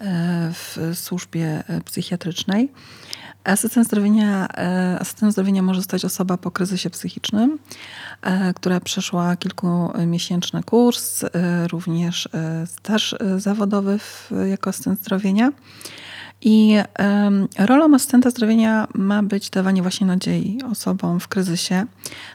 e, 0.00 0.52
w 0.52 0.78
służbie 0.94 1.62
e, 1.68 1.80
psychiatrycznej. 1.80 2.72
Asystent 3.44 3.86
zdrowienia, 3.86 4.48
e, 4.56 4.98
asystent 5.00 5.32
zdrowienia 5.32 5.62
może 5.62 5.80
zostać 5.80 6.04
osoba 6.04 6.36
po 6.36 6.50
kryzysie 6.50 6.90
psychicznym, 6.90 7.58
która 8.56 8.80
przeszła 8.80 9.36
kilkumiesięczny 9.36 10.62
kurs, 10.62 11.24
również 11.72 12.28
staż 12.66 13.14
zawodowy 13.38 13.98
jako 14.50 14.70
asystent 14.70 15.00
zdrowienia. 15.00 15.52
I 16.44 16.76
rolą 17.58 17.94
asystenta 17.94 18.30
zdrowienia 18.30 18.88
ma 18.94 19.22
być 19.22 19.50
dawanie 19.50 19.82
właśnie 19.82 20.06
nadziei 20.06 20.58
osobom 20.70 21.20
w 21.20 21.28
kryzysie, 21.28 21.86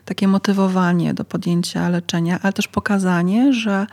takie 0.06 0.28
motywowanie 0.28 1.13
do 1.13 1.26
podjęcia 1.26 1.89
leczenia, 1.89 2.39
ale 2.43 2.54
też 2.54 2.67
pokazanie, 2.67 3.54
że 3.54 3.88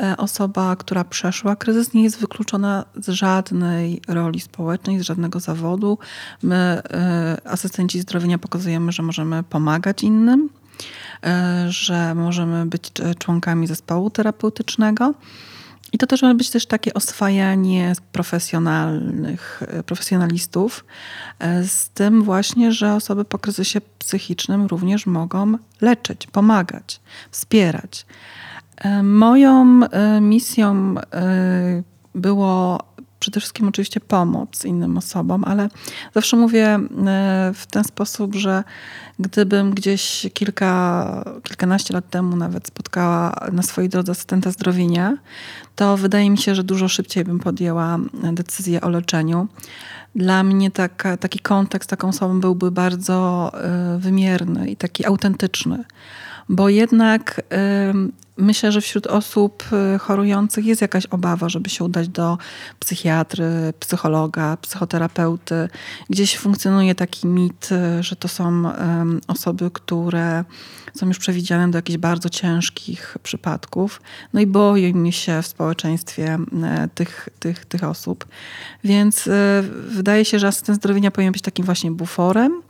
e, 0.00 0.16
osoba, 0.16 0.76
która 0.76 1.04
przeszła 1.04 1.56
kryzys, 1.56 1.94
nie 1.94 2.02
jest 2.02 2.20
wykluczona 2.20 2.84
z 2.96 3.08
żadnej 3.08 4.00
roli 4.08 4.40
społecznej, 4.40 4.98
z 4.98 5.02
żadnego 5.02 5.40
zawodu. 5.40 5.98
My, 6.42 6.56
e, 6.56 7.36
asystenci 7.44 8.00
zdrowienia, 8.00 8.38
pokazujemy, 8.38 8.92
że 8.92 9.02
możemy 9.02 9.42
pomagać 9.42 10.02
innym, 10.02 10.48
e, 11.24 11.66
że 11.68 12.14
możemy 12.14 12.66
być 12.66 12.92
członkami 13.18 13.66
zespołu 13.66 14.10
terapeutycznego. 14.10 15.14
I 15.92 15.98
to 15.98 16.06
też 16.06 16.22
ma 16.22 16.34
być 16.34 16.50
też 16.50 16.66
takie 16.66 16.94
oswajanie 16.94 17.92
profesjonalnych, 18.12 19.62
profesjonalistów 19.86 20.84
e, 21.38 21.64
z 21.64 21.88
tym 21.88 22.22
właśnie, 22.22 22.72
że 22.72 22.94
osoby 22.94 23.24
po 23.24 23.38
kryzysie 23.38 23.80
psychicznym 23.98 24.66
również 24.66 25.06
mogą 25.06 25.54
leczyć, 25.80 26.26
pomagać, 26.26 27.00
wspierać. 27.30 28.06
E, 28.76 29.02
moją 29.02 29.80
e, 29.84 30.20
misją 30.20 30.94
było 32.14 32.82
przede 33.20 33.40
wszystkim 33.40 33.68
oczywiście 33.68 34.00
pomoc 34.00 34.64
innym 34.64 34.98
osobom, 34.98 35.44
ale 35.44 35.68
zawsze 36.14 36.36
mówię 36.36 36.66
e, 36.66 36.80
w 37.54 37.66
ten 37.70 37.84
sposób, 37.84 38.34
że 38.34 38.64
gdybym 39.18 39.70
gdzieś 39.70 40.26
kilka, 40.34 41.24
kilkanaście 41.42 41.94
lat 41.94 42.10
temu 42.10 42.36
nawet 42.36 42.66
spotkała 42.66 43.46
na 43.52 43.62
swojej 43.62 43.88
drodze 43.90 44.12
asystenta 44.12 44.50
zdrowienia, 44.50 45.16
to 45.76 45.96
wydaje 45.96 46.30
mi 46.30 46.38
się, 46.38 46.54
że 46.54 46.64
dużo 46.64 46.88
szybciej 46.88 47.24
bym 47.24 47.38
podjęła 47.38 47.98
decyzję 48.32 48.80
o 48.80 48.88
leczeniu. 48.88 49.48
Dla 50.14 50.42
mnie 50.42 50.70
taka, 50.70 51.16
taki 51.16 51.38
kontekst 51.38 51.90
taką 51.90 52.08
osobą 52.08 52.40
byłby 52.40 52.70
bardzo 52.70 53.50
e, 53.54 53.98
wymierny 53.98 54.70
i 54.70 54.76
taki 54.76 55.06
autentyczny 55.06 55.84
bo 56.50 56.68
jednak 56.68 57.42
myślę, 58.40 58.72
że 58.72 58.80
wśród 58.80 59.06
osób 59.06 59.64
y, 59.94 59.98
chorujących 59.98 60.66
jest 60.66 60.80
jakaś 60.80 61.06
obawa, 61.06 61.48
żeby 61.48 61.70
się 61.70 61.84
udać 61.84 62.08
do 62.08 62.38
psychiatry, 62.78 63.72
psychologa, 63.80 64.56
psychoterapeuty. 64.56 65.68
Gdzieś 66.10 66.38
funkcjonuje 66.38 66.94
taki 66.94 67.26
mit, 67.26 67.68
y, 67.72 68.02
że 68.02 68.16
to 68.16 68.28
są 68.28 68.72
osoby, 69.28 69.70
które 69.70 70.44
są 70.94 71.06
już 71.06 71.18
przewidziane 71.18 71.70
do 71.70 71.78
jakichś 71.78 71.98
bardzo 71.98 72.28
ciężkich 72.28 73.18
przypadków. 73.22 74.02
No 74.32 74.40
i 74.40 74.46
boję 74.46 75.12
się 75.12 75.42
w 75.42 75.46
społeczeństwie 75.46 76.38
y, 76.84 76.88
tych, 76.94 77.28
tych, 77.38 77.64
tych 77.64 77.84
osób. 77.84 78.24
Więc 78.84 79.28
wydaje 79.86 80.24
się, 80.24 80.38
że 80.38 80.48
asystent 80.48 80.78
zdrowienia 80.78 81.10
powinien 81.10 81.32
być 81.32 81.42
takim 81.42 81.64
właśnie 81.64 81.90
buforem, 81.90 82.62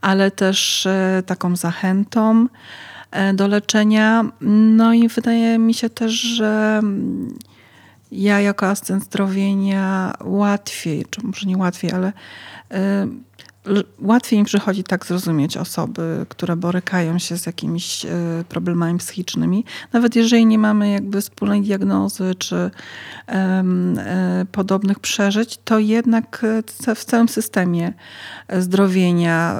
ale 0.00 0.30
też 0.30 0.88
taką 1.26 1.56
zachętą. 1.56 2.46
E, 3.10 3.34
do 3.34 3.48
leczenia. 3.48 4.24
No 4.40 4.94
i 4.94 5.08
wydaje 5.08 5.58
mi 5.58 5.74
się 5.74 5.90
też, 5.90 6.12
że 6.12 6.82
ja 8.12 8.40
jako 8.40 8.66
asystent 8.66 9.04
zdrowienia 9.04 10.14
łatwiej, 10.24 11.04
czy 11.10 11.20
może 11.26 11.46
nie 11.46 11.56
łatwiej, 11.56 11.92
ale 11.92 12.12
e, 12.70 13.06
łatwiej 14.00 14.38
mi 14.38 14.44
przychodzi 14.44 14.84
tak 14.84 15.06
zrozumieć 15.06 15.56
osoby, 15.56 16.26
które 16.28 16.56
borykają 16.56 17.18
się 17.18 17.38
z 17.38 17.46
jakimiś 17.46 18.04
e, 18.04 18.08
problemami 18.48 18.98
psychicznymi. 18.98 19.64
Nawet 19.92 20.16
jeżeli 20.16 20.46
nie 20.46 20.58
mamy 20.58 20.90
jakby 20.90 21.20
wspólnej 21.20 21.62
diagnozy 21.62 22.34
czy 22.34 22.70
podobnych 24.52 24.98
przeżyć, 24.98 25.58
to 25.64 25.78
jednak 25.78 26.46
w 26.96 27.04
całym 27.04 27.28
systemie 27.28 27.92
zdrowienia 28.58 29.56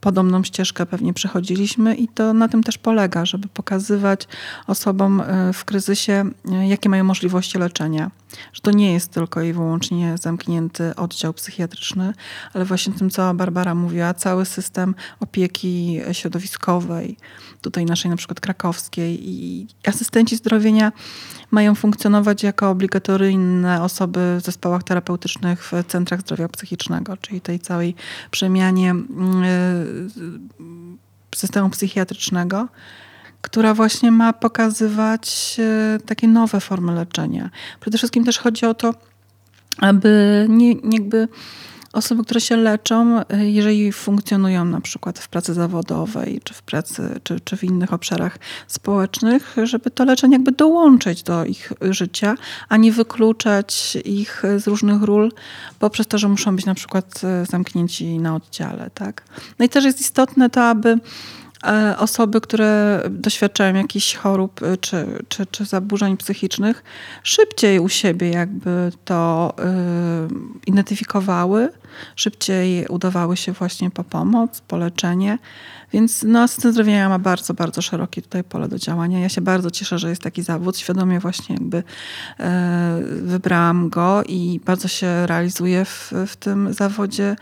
podobną 0.00 0.44
ścieżkę 0.44 0.86
pewnie 0.86 1.14
przechodziliśmy 1.14 1.94
i 1.94 2.08
to 2.08 2.32
na 2.32 2.48
tym 2.48 2.62
też 2.62 2.78
polega, 2.78 3.26
żeby 3.26 3.48
pokazywać 3.48 4.28
osobom 4.66 5.20
e, 5.20 5.52
w 5.52 5.64
kryzysie, 5.64 6.30
e, 6.52 6.68
jakie 6.68 6.88
mają 6.88 7.04
możliwości 7.04 7.58
leczenia. 7.58 8.10
Że 8.52 8.60
to 8.60 8.70
nie 8.70 8.92
jest 8.92 9.12
tylko 9.12 9.42
i 9.42 9.52
wyłącznie 9.52 10.14
zamknięty 10.18 10.94
oddział 10.96 11.32
psychiatryczny, 11.32 12.12
ale 12.54 12.64
właśnie 12.64 12.92
tym, 12.92 13.10
co 13.10 13.34
Barbara 13.34 13.74
mówiła, 13.74 14.14
cały 14.14 14.44
system 14.44 14.94
opieki 15.20 16.00
środowiskowej, 16.12 17.16
tutaj 17.60 17.84
naszej 17.84 18.10
na 18.10 18.16
przykład 18.16 18.40
krakowskiej 18.40 19.28
i 19.28 19.66
asystenci 19.86 20.36
zdrowienia 20.36 20.92
mają 21.50 21.74
funkcjonować 21.74 22.42
jako 22.42 22.70
obligatoryjne 22.70 23.82
osoby 23.82 24.36
w 24.40 24.44
zespołach 24.44 24.82
terapeutycznych 24.82 25.64
w 25.64 25.72
centrach 25.88 26.20
zdrowia 26.20 26.48
psychicznego, 26.48 27.16
czyli 27.16 27.40
tej 27.40 27.60
całej 27.60 27.94
przemianie 28.30 28.90
mm, 28.90 29.44
y, 29.44 30.08
systemu 31.34 31.70
psychiatrycznego, 31.70 32.68
która 33.40 33.74
właśnie 33.74 34.10
ma 34.10 34.32
pokazywać 34.32 35.56
y, 35.96 36.06
takie 36.06 36.28
nowe 36.28 36.60
formy 36.60 36.94
leczenia. 36.94 37.50
Przede 37.80 37.98
wszystkim 37.98 38.24
też 38.24 38.38
chodzi 38.38 38.66
o 38.66 38.74
to, 38.74 38.94
aby 39.78 40.46
nie, 40.48 40.72
jakby 40.72 41.28
osoby, 41.98 42.24
które 42.24 42.40
się 42.40 42.56
leczą, 42.56 43.20
y, 43.20 43.50
jeżeli 43.50 43.92
funkcjonują 43.92 44.64
na 44.64 44.80
przykład 44.80 45.18
w 45.18 45.28
pracy 45.28 45.54
zawodowej, 45.54 46.40
czy 46.44 46.54
w 46.54 46.62
pracy, 46.62 47.20
czy, 47.22 47.40
czy 47.40 47.56
w 47.56 47.64
innych 47.64 47.92
obszarach 47.92 48.38
społecznych, 48.66 49.56
żeby 49.62 49.90
to 49.90 50.04
leczenie 50.04 50.34
jakby 50.34 50.52
dołączyć 50.52 51.22
do 51.22 51.44
ich 51.44 51.72
życia, 51.80 52.34
a 52.68 52.76
nie 52.76 52.92
wykluczać 52.92 53.98
ich 54.04 54.42
z 54.58 54.66
różnych 54.66 55.02
ról 55.02 55.32
poprzez 55.78 56.06
to, 56.06 56.18
że 56.18 56.28
muszą 56.28 56.56
być 56.56 56.66
na 56.66 56.74
przykład 56.74 57.20
y, 57.42 57.46
zamknięci 57.46 58.18
na 58.18 58.34
oddziale. 58.34 58.90
Tak? 58.94 59.24
No 59.58 59.64
i 59.64 59.68
też 59.68 59.84
jest 59.84 60.00
istotne 60.00 60.50
to, 60.50 60.64
aby 60.64 60.98
osoby, 61.98 62.40
które 62.40 63.02
doświadczają 63.10 63.74
jakichś 63.74 64.14
chorób 64.14 64.62
e, 64.62 64.76
czy, 64.76 65.06
czy, 65.28 65.46
czy 65.46 65.64
zaburzeń 65.64 66.16
psychicznych, 66.16 66.84
szybciej 67.22 67.78
u 67.78 67.88
siebie 67.88 68.30
jakby 68.30 68.92
to 69.04 69.54
y, 69.58 70.66
identyfikowały, 70.66 71.72
szybciej 72.16 72.86
udawały 72.86 73.36
się 73.36 73.52
właśnie 73.52 73.90
po 73.90 74.04
pomoc, 74.04 74.60
po 74.60 74.76
leczenie. 74.76 75.38
Więc 75.92 76.22
no, 76.22 76.42
asystent 76.42 76.74
zdrowienia 76.74 77.08
ma 77.08 77.18
bardzo, 77.18 77.54
bardzo 77.54 77.82
szerokie 77.82 78.22
tutaj 78.22 78.44
pole 78.44 78.68
do 78.68 78.78
działania. 78.78 79.20
Ja 79.20 79.28
się 79.28 79.40
bardzo 79.40 79.70
cieszę, 79.70 79.98
że 79.98 80.08
jest 80.08 80.22
taki 80.22 80.42
zawód. 80.42 80.78
Świadomie 80.78 81.20
właśnie 81.20 81.54
jakby 81.54 81.82
e, 82.40 83.00
wybrałam 83.22 83.88
go 83.88 84.22
i 84.28 84.60
bardzo 84.64 84.88
się 84.88 85.26
realizuję 85.26 85.84
w, 85.84 86.12
w 86.26 86.36
tym 86.36 86.72
zawodzie. 86.72 87.36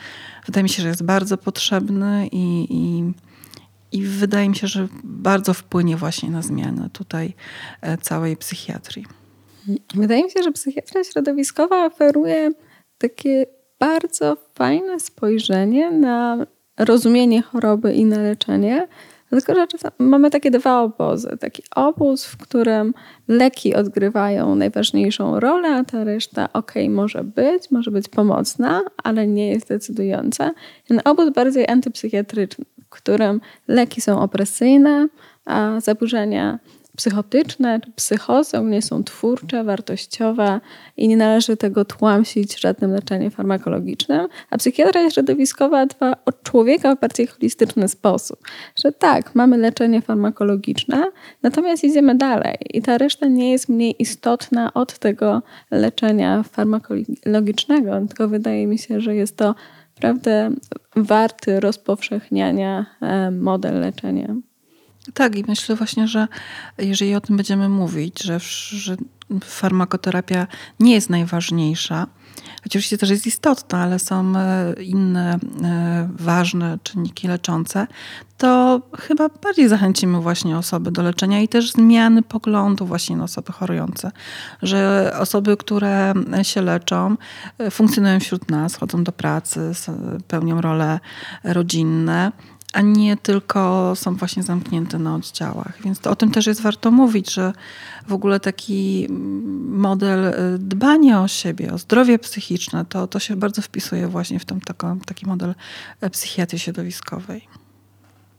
Wydaje 0.46 0.62
mi 0.62 0.68
się, 0.68 0.82
że 0.82 0.88
jest 0.88 1.02
bardzo 1.02 1.36
potrzebny 1.36 2.28
i, 2.32 2.66
i 2.70 3.12
i 3.92 4.02
wydaje 4.02 4.48
mi 4.48 4.56
się, 4.56 4.66
że 4.66 4.88
bardzo 5.04 5.54
wpłynie 5.54 5.96
właśnie 5.96 6.30
na 6.30 6.42
zmianę 6.42 6.90
tutaj 6.92 7.34
e, 7.80 7.98
całej 7.98 8.36
psychiatrii. 8.36 9.06
Wydaje 9.94 10.24
mi 10.24 10.30
się, 10.30 10.42
że 10.42 10.52
psychiatria 10.52 11.04
środowiskowa 11.04 11.86
oferuje 11.86 12.50
takie 12.98 13.46
bardzo 13.80 14.36
fajne 14.54 15.00
spojrzenie 15.00 15.90
na 15.90 16.46
rozumienie 16.78 17.42
choroby 17.42 17.94
i 17.94 18.04
na 18.04 18.22
leczenie. 18.22 18.88
Tylko, 19.30 19.54
że 19.54 19.66
mamy 19.98 20.30
takie 20.30 20.50
dwa 20.50 20.80
obozy. 20.82 21.36
Taki 21.40 21.62
obóz, 21.76 22.24
w 22.24 22.36
którym 22.36 22.94
leki 23.28 23.74
odgrywają 23.74 24.54
najważniejszą 24.54 25.40
rolę, 25.40 25.68
a 25.68 25.84
ta 25.84 26.04
reszta 26.04 26.52
ok, 26.52 26.72
może 26.88 27.24
być, 27.24 27.70
może 27.70 27.90
być 27.90 28.08
pomocna, 28.08 28.82
ale 29.04 29.26
nie 29.26 29.48
jest 29.48 29.68
decydująca. 29.68 30.52
Ten 30.88 31.00
obóz 31.04 31.30
bardziej 31.30 31.68
antypsychiatryczny, 31.68 32.64
którym 32.96 33.40
leki 33.68 34.00
są 34.00 34.20
opresyjne, 34.20 35.08
a 35.44 35.80
zaburzenia 35.80 36.58
psychotyczne, 36.96 37.80
psychozy 37.96 38.58
ogólnie 38.58 38.82
są 38.82 39.04
twórcze, 39.04 39.64
wartościowe 39.64 40.60
i 40.96 41.08
nie 41.08 41.16
należy 41.16 41.56
tego 41.56 41.84
tłamsić 41.84 42.60
żadnym 42.60 42.92
leczeniem 42.92 43.30
farmakologicznym, 43.30 44.28
a 44.50 44.58
psychiatria 44.58 45.10
środowiskowa 45.10 45.86
dba 45.86 46.12
o 46.24 46.32
człowieka 46.32 46.96
w 46.96 47.00
bardziej 47.00 47.26
holistyczny 47.26 47.88
sposób. 47.88 48.38
Że 48.84 48.92
tak, 48.92 49.34
mamy 49.34 49.58
leczenie 49.58 50.02
farmakologiczne, 50.02 51.04
natomiast 51.42 51.84
idziemy 51.84 52.14
dalej 52.14 52.56
i 52.70 52.82
ta 52.82 52.98
reszta 52.98 53.26
nie 53.26 53.52
jest 53.52 53.68
mniej 53.68 54.02
istotna 54.02 54.74
od 54.74 54.98
tego 54.98 55.42
leczenia 55.70 56.42
farmakologicznego, 56.42 58.00
tylko 58.08 58.28
wydaje 58.28 58.66
mi 58.66 58.78
się, 58.78 59.00
że 59.00 59.14
jest 59.14 59.36
to 59.36 59.54
naprawdę 59.96 60.50
warty 60.96 61.60
rozpowszechniania 61.60 62.86
e, 63.00 63.30
model 63.30 63.80
leczenia. 63.80 64.36
Tak, 65.14 65.36
i 65.36 65.44
myślę 65.48 65.76
właśnie, 65.76 66.08
że 66.08 66.28
jeżeli 66.78 67.14
o 67.14 67.20
tym 67.20 67.36
będziemy 67.36 67.68
mówić, 67.68 68.22
że, 68.22 68.38
że 68.68 68.96
farmakoterapia 69.44 70.46
nie 70.80 70.94
jest 70.94 71.10
najważniejsza, 71.10 72.06
oczywiście 72.66 72.98
też 72.98 73.10
jest 73.10 73.26
istotna, 73.26 73.78
ale 73.78 73.98
są 73.98 74.32
e, 74.36 74.74
inne 74.82 75.38
e, 75.62 76.08
ważne 76.12 76.78
czynniki 76.82 77.28
leczące, 77.28 77.86
to 78.38 78.80
chyba 78.98 79.28
bardziej 79.28 79.68
zachęcimy 79.68 80.20
właśnie 80.20 80.58
osoby 80.58 80.90
do 80.90 81.02
leczenia 81.02 81.40
i 81.40 81.48
też 81.48 81.72
zmiany 81.72 82.22
poglądu 82.22 82.86
właśnie 82.86 83.16
na 83.16 83.24
osoby 83.24 83.52
chorujące. 83.52 84.10
Że 84.62 85.12
osoby, 85.18 85.56
które 85.56 86.14
się 86.42 86.62
leczą, 86.62 87.16
e, 87.58 87.70
funkcjonują 87.70 88.20
wśród 88.20 88.50
nas, 88.50 88.76
chodzą 88.76 89.04
do 89.04 89.12
pracy, 89.12 89.72
pełnią 90.28 90.60
role 90.60 91.00
rodzinne, 91.44 92.32
a 92.76 92.80
nie 92.80 93.16
tylko 93.16 93.92
są 93.96 94.14
właśnie 94.14 94.42
zamknięte 94.42 94.98
na 94.98 95.14
oddziałach. 95.14 95.78
Więc 95.84 96.00
to, 96.00 96.10
o 96.10 96.16
tym 96.16 96.30
też 96.30 96.46
jest 96.46 96.60
warto 96.60 96.90
mówić, 96.90 97.34
że 97.34 97.52
w 98.06 98.12
ogóle 98.12 98.40
taki 98.40 99.06
model 99.68 100.24
y, 100.24 100.58
dbania 100.58 101.22
o 101.22 101.28
siebie, 101.28 101.72
o 101.72 101.78
zdrowie 101.78 102.18
psychiczne, 102.18 102.84
to, 102.84 103.06
to 103.06 103.18
się 103.18 103.36
bardzo 103.36 103.62
wpisuje 103.62 104.08
właśnie 104.08 104.38
w 104.38 104.44
taką, 104.44 105.00
taki 105.00 105.26
model 105.26 105.54
e, 106.00 106.10
psychiatrii 106.10 106.58
środowiskowej. 106.58 107.48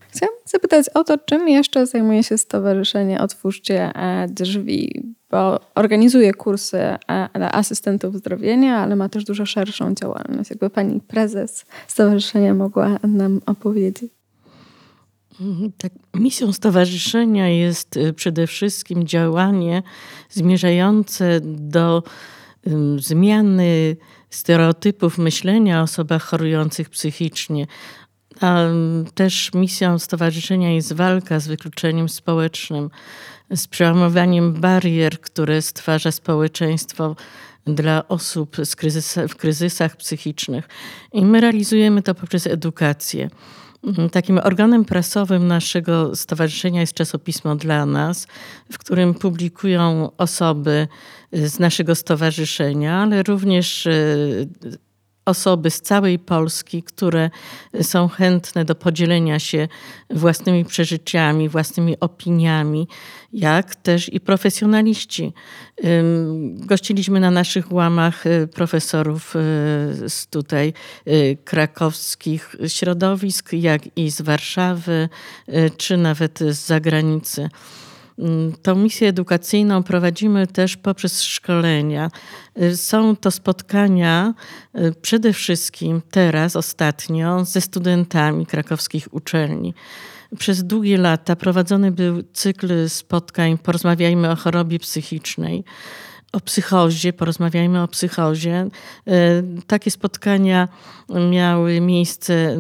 Chciałam 0.09 0.35
zapytać 0.45 0.85
o 0.93 1.03
to, 1.03 1.17
czym 1.17 1.49
jeszcze 1.49 1.85
zajmuje 1.85 2.23
się 2.23 2.37
Stowarzyszenie 2.37 3.21
Otwórzcie 3.21 3.91
e, 3.95 4.27
Drzwi, 4.27 5.15
bo 5.31 5.59
organizuje 5.75 6.33
kursy 6.33 6.77
e, 6.77 6.97
dla 7.35 7.51
asystentów 7.51 8.15
zdrowienia, 8.15 8.77
ale 8.77 8.95
ma 8.95 9.09
też 9.09 9.23
dużo 9.23 9.45
szerszą 9.45 9.93
działalność. 9.93 10.49
Jakby 10.49 10.69
pani 10.69 11.01
prezes 11.01 11.65
stowarzyszenia 11.87 12.53
mogła 12.53 12.99
nam 13.03 13.41
opowiedzieć. 13.45 14.16
Mhm, 15.41 15.71
tak, 15.77 15.91
misją 16.13 16.53
stowarzyszenia 16.53 17.49
jest 17.49 17.97
y, 17.97 18.13
przede 18.13 18.47
wszystkim 18.47 19.07
działanie 19.07 19.83
zmierzające 20.29 21.39
do 21.43 22.03
zmiany 22.97 23.97
stereotypów 24.29 25.17
myślenia 25.17 25.79
o 25.79 25.83
osobach 25.83 26.23
chorujących 26.23 26.89
psychicznie. 26.89 27.67
A 28.41 28.63
też 29.13 29.51
misją 29.53 29.99
stowarzyszenia 29.99 30.71
jest 30.71 30.93
walka 30.93 31.39
z 31.39 31.47
wykluczeniem 31.47 32.09
społecznym, 32.09 32.89
z 33.55 33.67
przełamowaniem 33.67 34.53
barier, 34.53 35.21
które 35.21 35.61
stwarza 35.61 36.11
społeczeństwo 36.11 37.15
dla 37.65 38.07
osób 38.07 38.57
w 39.29 39.35
kryzysach 39.35 39.95
psychicznych. 39.95 40.67
I 41.13 41.25
my 41.25 41.41
realizujemy 41.41 42.01
to 42.01 42.15
poprzez 42.15 42.47
edukację. 42.47 43.29
Mhm, 43.87 44.09
takim 44.09 44.37
organem 44.37 44.85
prasowym 44.85 45.47
naszego 45.47 46.15
stowarzyszenia 46.15 46.81
jest 46.81 46.93
czasopismo 46.93 47.55
dla 47.55 47.85
nas, 47.85 48.27
w 48.71 48.77
którym 48.77 49.13
publikują 49.13 50.11
osoby 50.17 50.87
z 51.31 51.59
naszego 51.59 51.95
stowarzyszenia, 51.95 52.97
ale 53.01 53.23
również 53.23 53.87
e, 53.87 53.91
osoby 55.27 55.71
z 55.71 55.81
całej 55.81 56.19
Polski, 56.19 56.83
które 56.83 57.29
są 57.81 58.07
chętne 58.07 58.65
do 58.65 58.75
podzielenia 58.75 59.39
się 59.39 59.67
własnymi 60.09 60.65
przeżyciami, 60.65 61.49
własnymi 61.49 61.99
opiniami, 61.99 62.87
jak 63.33 63.75
też 63.75 64.13
i 64.13 64.19
profesjonaliści. 64.19 65.33
Gościliśmy 66.43 67.19
na 67.19 67.31
naszych 67.31 67.71
łamach 67.71 68.25
y, 68.25 68.47
profesorów 68.47 69.35
y, 69.35 69.39
z 70.09 70.27
tutaj 70.29 70.73
y, 71.07 71.37
krakowskich 71.43 72.55
środowisk, 72.67 73.53
jak 73.53 73.97
i 73.97 74.11
z 74.11 74.21
Warszawy, 74.21 75.09
czy 75.77 75.97
nawet 75.97 76.39
z 76.39 76.65
zagranicy. 76.65 77.49
Mm, 78.19 78.53
tą 78.61 78.75
misję 78.75 79.07
edukacyjną 79.07 79.83
prowadzimy 79.83 80.47
też 80.47 80.77
poprzez 80.77 81.21
szkolenia. 81.23 82.11
Y, 82.61 82.77
są 82.77 83.15
to 83.15 83.31
spotkania 83.31 84.33
y, 84.75 84.93
przede 85.01 85.33
wszystkim 85.33 86.01
teraz, 86.11 86.55
ostatnio, 86.55 87.45
ze 87.45 87.61
studentami 87.61 88.45
krakowskich 88.45 89.07
uczelni. 89.11 89.73
Przez 90.37 90.63
długie 90.63 90.97
lata 90.97 91.35
prowadzony 91.35 91.91
był 91.91 92.23
cykl 92.33 92.89
spotkań 92.89 93.57
Porozmawiajmy 93.57 94.31
o 94.31 94.35
chorobie 94.35 94.79
psychicznej 94.79 95.63
o 96.31 96.39
psychozie, 96.39 97.13
porozmawiajmy 97.13 97.83
o 97.83 97.87
psychozie. 97.87 98.67
E, 99.07 99.43
takie 99.67 99.91
spotkania 99.91 100.67
miały 101.31 101.81
miejsce 101.81 102.57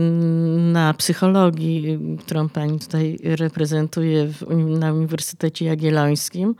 na 0.57 0.93
psychologii, 0.93 1.99
którą 2.19 2.49
pani 2.49 2.79
tutaj 2.79 3.19
reprezentuje 3.23 4.27
na 4.79 4.93
Uniwersytecie 4.93 5.65
Jagiellońskim. 5.65 6.55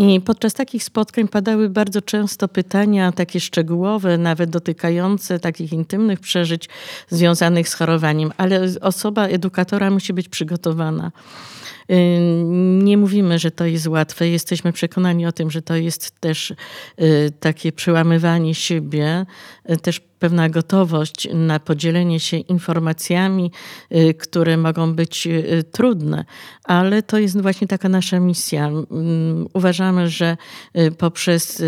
I 0.00 0.20
podczas 0.20 0.54
takich 0.54 0.84
spotkań 0.84 1.28
padały 1.28 1.68
bardzo 1.68 2.02
często 2.02 2.48
pytania 2.48 3.12
takie 3.12 3.40
szczegółowe, 3.40 4.18
nawet 4.18 4.50
dotykające 4.50 5.38
takich 5.40 5.72
intymnych 5.72 6.20
przeżyć 6.20 6.68
związanych 7.08 7.68
z 7.68 7.74
chorowaniem, 7.74 8.32
ale 8.36 8.60
osoba 8.80 9.26
edukatora 9.26 9.90
musi 9.90 10.12
być 10.12 10.28
przygotowana. 10.28 11.12
Nie 12.78 12.96
mówimy, 12.96 13.38
że 13.38 13.50
to 13.50 13.66
jest 13.66 13.86
łatwe. 13.86 14.28
Jesteśmy 14.28 14.72
przekonani 14.72 15.26
o 15.26 15.32
tym, 15.32 15.50
że 15.50 15.62
to 15.62 15.76
jest 15.76 16.20
też 16.20 16.50
y, 16.50 16.56
takie 17.40 17.72
przełamywanie 17.72 18.54
siebie, 18.54 19.26
y, 19.70 19.76
też 19.76 20.00
pewna 20.18 20.48
gotowość 20.48 21.28
na 21.34 21.60
podzielenie 21.60 22.20
się 22.20 22.36
informacjami, 22.36 23.52
y, 23.92 24.14
które 24.14 24.56
mogą 24.56 24.94
być 24.94 25.26
y, 25.26 25.64
trudne, 25.72 26.24
ale 26.64 27.02
to 27.02 27.18
jest 27.18 27.40
właśnie 27.40 27.66
taka 27.66 27.88
nasza 27.88 28.20
misja. 28.20 28.66
Mm, 28.66 29.48
uważamy, 29.52 30.08
że 30.08 30.36
y, 30.78 30.90
poprzez 30.90 31.62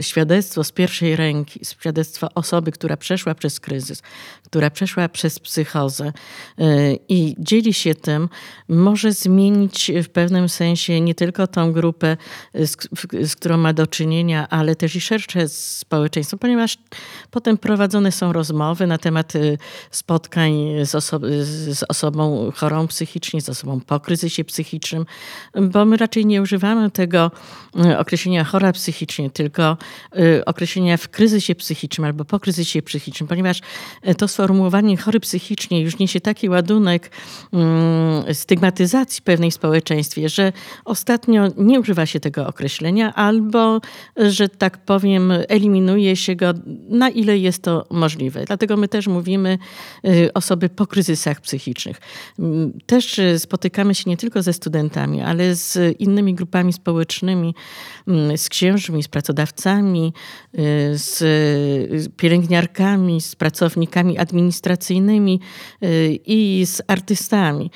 świadectwo 0.00 0.64
z 0.64 0.72
pierwszej 0.72 1.16
ręki, 1.16 1.60
świadectwo 1.64 2.28
osoby, 2.34 2.72
która 2.72 2.96
przeszła 2.96 3.34
przez 3.34 3.60
kryzys, 3.60 4.02
która 4.44 4.70
przeszła 4.70 5.08
przez 5.08 5.38
psychozę 5.38 6.12
i 7.08 7.36
dzieli 7.38 7.74
się 7.74 7.94
tym, 7.94 8.28
może 8.68 9.12
zmienić 9.12 9.92
w 10.04 10.08
pewnym 10.08 10.48
sensie 10.48 11.00
nie 11.00 11.14
tylko 11.14 11.46
tą 11.46 11.72
grupę, 11.72 12.16
z, 12.54 12.76
z 13.22 13.36
którą 13.36 13.56
ma 13.56 13.72
do 13.72 13.86
czynienia, 13.86 14.48
ale 14.48 14.76
też 14.76 14.96
i 14.96 15.00
szersze 15.00 15.48
społeczeństwo, 15.48 16.38
ponieważ 16.38 16.78
potem 17.30 17.58
prowadzą 17.58 17.89
prowadzone 17.90 18.12
są 18.12 18.32
rozmowy 18.32 18.86
na 18.86 18.98
temat 18.98 19.36
y, 19.36 19.58
spotkań 19.90 20.52
z, 20.84 20.94
oso 20.94 21.20
z 21.42 21.82
osobą 21.88 22.50
chorą 22.54 22.86
psychicznie, 22.86 23.40
z 23.40 23.48
osobą 23.48 23.80
po 23.80 24.00
kryzysie 24.00 24.44
psychicznym, 24.44 25.06
bo 25.62 25.84
my 25.84 25.96
raczej 25.96 26.26
nie 26.26 26.42
używamy 26.42 26.90
tego 26.90 27.30
y, 27.84 27.98
określenia 27.98 28.44
chora 28.44 28.72
psychicznie, 28.72 29.30
tylko 29.30 29.76
y, 30.18 30.44
określenia 30.44 30.96
w 30.96 31.08
kryzysie 31.08 31.54
psychicznym 31.54 32.04
albo 32.04 32.24
po 32.24 32.40
kryzysie 32.40 32.82
psychicznym, 32.82 33.28
ponieważ 33.28 33.60
to 34.18 34.28
sformułowanie 34.28 34.96
chory 34.96 35.20
psychicznie 35.20 35.80
już 35.80 35.98
niesie 35.98 36.20
taki 36.20 36.48
ładunek 36.48 37.10
mm, 37.52 38.34
stygmatyzacji 38.34 39.22
pewnej 39.22 39.50
społeczeństwie, 39.50 40.28
że 40.28 40.52
ostatnio 40.84 41.48
nie 41.56 41.80
używa 41.80 42.06
się 42.06 42.20
tego 42.20 42.46
określenia 42.46 43.14
albo, 43.14 43.80
że 44.16 44.48
tak 44.48 44.78
powiem, 44.78 45.32
eliminuje 45.48 46.16
się 46.16 46.36
go, 46.36 46.54
na 46.88 47.08
ile 47.08 47.38
jest 47.38 47.62
to 47.62 47.79
możliwe. 47.90 48.44
Dlatego 48.44 48.76
my 48.76 48.88
też 48.88 49.06
mówimy 49.06 49.58
y, 50.04 50.32
osoby 50.32 50.68
po 50.68 50.86
kryzysach 50.86 51.40
psychicznych. 51.40 52.00
Mm, 52.38 52.72
też 52.86 53.18
y, 53.18 53.38
spotykamy 53.38 53.94
się 53.94 54.10
nie 54.10 54.16
tylko 54.16 54.42
ze 54.42 54.52
studentami, 54.52 55.22
ale 55.22 55.54
z 55.54 56.00
innymi 56.00 56.34
grupami 56.34 56.72
społecznymi, 56.72 57.54
mm, 58.08 58.38
z 58.38 58.48
księżmi, 58.48 59.02
z 59.02 59.08
pracodawcami, 59.08 60.12
y, 60.54 60.58
z 60.94 61.18
pielęgniarkami, 62.16 63.20
z 63.20 63.36
pracownikami 63.36 64.18
administracyjnymi 64.18 65.40
i 66.26 66.66
z 66.66 66.82
artystami. 66.86 67.70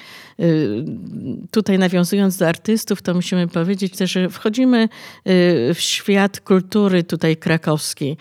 Tutaj 1.50 1.78
nawiązując 1.78 2.36
do 2.36 2.48
artystów, 2.48 3.02
to 3.02 3.14
musimy 3.14 3.48
powiedzieć 3.48 3.96
też, 3.96 4.12
że 4.12 4.30
wchodzimy 4.30 4.88
w 5.74 5.76
świat 5.78 6.40
kultury 6.40 7.04
tutaj 7.04 7.36
krakowskiej. 7.36 8.16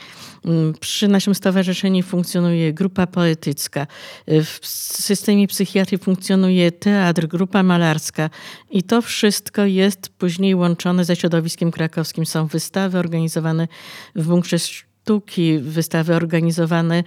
Mm, 0.46 0.74
przy 0.80 1.08
naszym 1.08 1.36
stowarzyszeniu 1.36 1.73
stowarzyszeniu 1.74 2.04
funkcjonuje 2.04 2.74
grupa 2.74 3.08
poetycka. 3.08 3.88
W 4.28 4.60
systemie 4.68 5.48
psychiatrii 5.48 5.98
funkcjonuje 5.98 6.72
teatr, 6.72 7.28
grupa 7.28 7.64
malarska 7.64 8.30
i 8.72 8.84
to 8.84 9.02
wszystko 9.02 9.66
jest 9.66 10.10
później 10.10 10.56
łączone 10.56 11.06
ze 11.06 11.16
środowiskiem 11.16 11.72
krakowskim. 11.72 12.26
Są 12.26 12.48
wystawy 12.48 12.98
organizowane 12.98 13.68
w 14.16 14.28
bunkrze 14.28 14.60
sztuki, 14.60 15.60
wystawy 15.60 16.16
organizowane 16.16 16.98
e, 16.98 17.04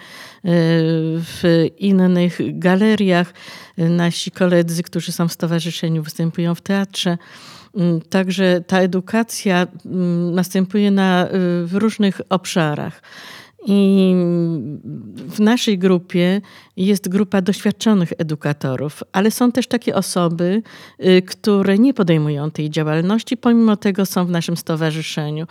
w 1.20 1.66
innych 1.78 2.38
galeriach. 2.58 3.34
Nasi 3.78 4.30
koledzy, 4.30 4.82
którzy 4.82 5.12
są 5.12 5.28
w 5.28 5.32
stowarzyszeniu, 5.32 6.02
występują 6.02 6.54
w 6.54 6.60
teatrze. 6.60 7.18
Mm, 7.76 8.00
także 8.00 8.60
ta 8.66 8.80
edukacja 8.80 9.66
mm, 9.86 10.34
następuje 10.34 10.90
na, 10.90 11.26
y, 11.26 11.30
w 11.66 11.74
różnych 11.74 12.20
obszarach. 12.28 13.02
I 13.68 14.14
w 15.16 15.40
naszej 15.40 15.78
grupie 15.78 16.40
jest 16.76 17.08
grupa 17.08 17.42
doświadczonych 17.42 18.12
edukatorów, 18.18 19.02
ale 19.12 19.30
są 19.30 19.52
też 19.52 19.66
takie 19.66 19.94
osoby, 19.94 20.62
y, 21.04 21.22
które 21.22 21.78
nie 21.78 21.94
podejmują 21.94 22.50
tej 22.50 22.70
działalności, 22.70 23.36
pomimo 23.36 23.76
tego 23.76 24.06
są 24.06 24.26
w 24.26 24.30
naszym 24.30 24.56
stowarzyszeniu, 24.56 25.46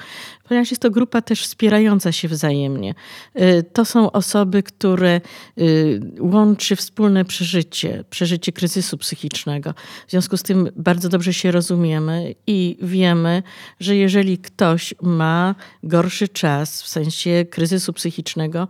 ponieważ 0.47 0.71
jest 0.71 0.81
to 0.81 0.91
grupa 0.91 1.21
też 1.21 1.43
wspierająca 1.43 2.11
się 2.11 2.27
wzajemnie. 2.27 2.93
Y, 3.39 3.63
to 3.73 3.85
są 3.85 4.11
osoby, 4.11 4.63
które 4.63 5.21
y, 5.57 6.01
łączy 6.19 6.75
wspólne 6.75 7.25
przeżycie, 7.25 8.03
przeżycie 8.09 8.51
kryzysu 8.51 8.97
psychicznego. 8.97 9.73
W 10.07 10.11
związku 10.11 10.37
z 10.37 10.43
tym 10.43 10.69
bardzo 10.75 11.09
dobrze 11.09 11.33
się 11.33 11.51
rozumiemy 11.51 12.35
i 12.47 12.77
wiemy, 12.81 13.43
że 13.79 13.95
jeżeli 13.95 14.37
ktoś 14.37 14.93
ma 15.01 15.55
gorszy 15.83 16.27
czas 16.27 16.83
w 16.83 16.87
sensie 16.87 17.45
kryzysu 17.49 17.93
psychicznego, 17.93 18.67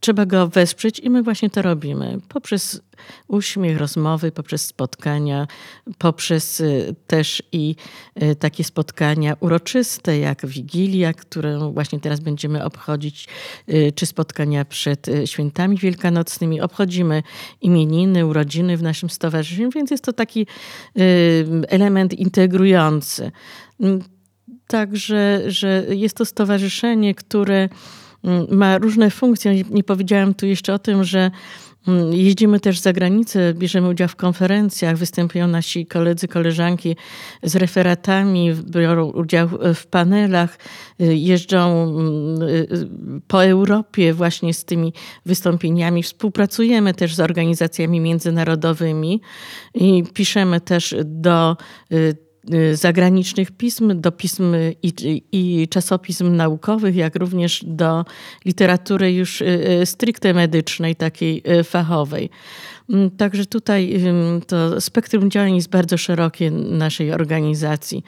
trzeba 0.00 0.26
go 0.26 0.48
wesprzeć 0.48 0.98
i 0.98 1.10
my 1.10 1.22
właśnie 1.22 1.50
to 1.50 1.62
robimy. 1.62 2.18
Poprzez 2.28 2.80
uśmiech, 3.28 3.78
rozmowy, 3.78 4.32
poprzez 4.32 4.66
spotkania, 4.66 5.46
poprzez 5.98 6.60
y, 6.60 6.94
też 7.06 7.42
i 7.52 7.76
y, 8.22 8.36
takie 8.36 8.64
spotkania 8.64 9.36
uroczyste, 9.40 10.18
jak 10.18 10.46
Wigilia, 10.46 11.12
którą 11.12 11.72
właśnie 11.72 12.00
teraz 12.00 12.20
będziemy 12.20 12.64
obchodzić, 12.64 13.28
y, 13.68 13.92
czy 13.94 14.06
spotkania 14.06 14.64
przed 14.64 15.06
świętami 15.24 15.76
wielkanocnymi. 15.76 16.60
Obchodzimy 16.60 17.22
imieniny, 17.60 18.26
urodziny 18.26 18.76
w 18.76 18.82
naszym 18.82 19.10
stowarzyszeniu, 19.10 19.70
więc 19.70 19.90
jest 19.90 20.04
to 20.04 20.12
taki 20.12 20.46
element 21.68 22.14
integrujący. 22.14 23.32
Także, 24.66 25.42
że 25.46 25.84
jest 25.88 26.16
to 26.16 26.24
stowarzyszenie, 26.24 27.14
które 27.14 27.68
ma 28.50 28.78
różne 28.78 29.10
funkcje. 29.10 29.64
Nie 29.70 29.84
powiedziałam 29.84 30.34
tu 30.34 30.46
jeszcze 30.46 30.74
o 30.74 30.78
tym, 30.78 31.04
że 31.04 31.30
mm, 31.88 32.12
Jeździmy 32.12 32.60
też 32.60 32.78
za 32.78 32.92
granicę, 32.92 33.54
bierzemy 33.54 33.88
udział 33.88 34.08
w 34.08 34.16
konferencjach, 34.16 34.96
występują 34.96 35.48
nasi 35.48 35.86
koledzy, 35.86 36.28
koleżanki 36.28 36.96
z 37.42 37.56
referatami, 37.56 38.54
biorą 38.54 39.10
udział 39.10 39.48
w 39.74 39.86
panelach, 39.86 40.58
y, 41.00 41.16
jeżdżą 41.16 41.82
mm, 41.82 42.42
y, 42.42 43.20
po 43.26 43.44
Europie 43.44 44.14
właśnie 44.14 44.54
z 44.54 44.64
tymi 44.64 44.92
wystąpieniami. 45.26 46.02
Współpracujemy 46.02 46.94
też 46.94 47.14
z 47.14 47.20
organizacjami 47.20 48.00
międzynarodowymi 48.00 49.20
i 49.74 50.04
piszemy 50.14 50.60
też 50.60 50.94
do 51.04 51.56
Y, 51.92 52.29
zagranicznych 52.72 53.50
pism, 53.50 54.00
do 54.00 54.12
pism 54.12 54.54
i, 54.82 55.22
i, 55.32 55.68
czasopism 55.68 56.36
naukowych, 56.36 56.96
jak 56.96 57.16
również 57.16 57.64
do 57.66 58.04
literatury 58.44 59.12
już 59.12 59.40
y, 59.40 59.44
y, 59.82 59.86
stricte 59.86 60.34
medycznej, 60.34 60.96
takiej 60.96 61.42
fachowej. 61.64 62.30
Mm, 62.90 63.10
także 63.10 63.46
tutaj 63.46 64.00
to 64.46 64.80
spektrum 64.80 65.30
działań 65.30 65.56
jest 65.56 65.68
bardzo 65.68 65.98
szerokie 65.98 66.50
naszej 66.50 67.12
organizacji. 67.12 68.04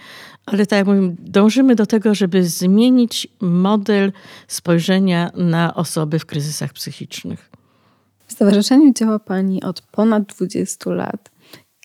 Ale 0.47 0.67
tak 0.67 0.77
jak 0.77 0.87
mówię, 0.87 1.15
dążymy 1.19 1.75
do 1.75 1.87
tego, 1.87 2.15
żeby 2.15 2.45
zmienić 2.45 3.29
model 3.41 4.13
spojrzenia 4.49 5.31
na 5.35 5.75
osoby 5.75 6.19
w 6.19 6.27
kryzysach 6.27 6.73
psychicznych. 6.73 7.51
W 8.27 8.33
stowarzyszeniu 8.33 8.93
działa 8.93 9.19
Pani 9.19 9.63
od 9.63 9.81
ponad 9.81 10.25
20 10.25 10.91
lat. 10.91 11.31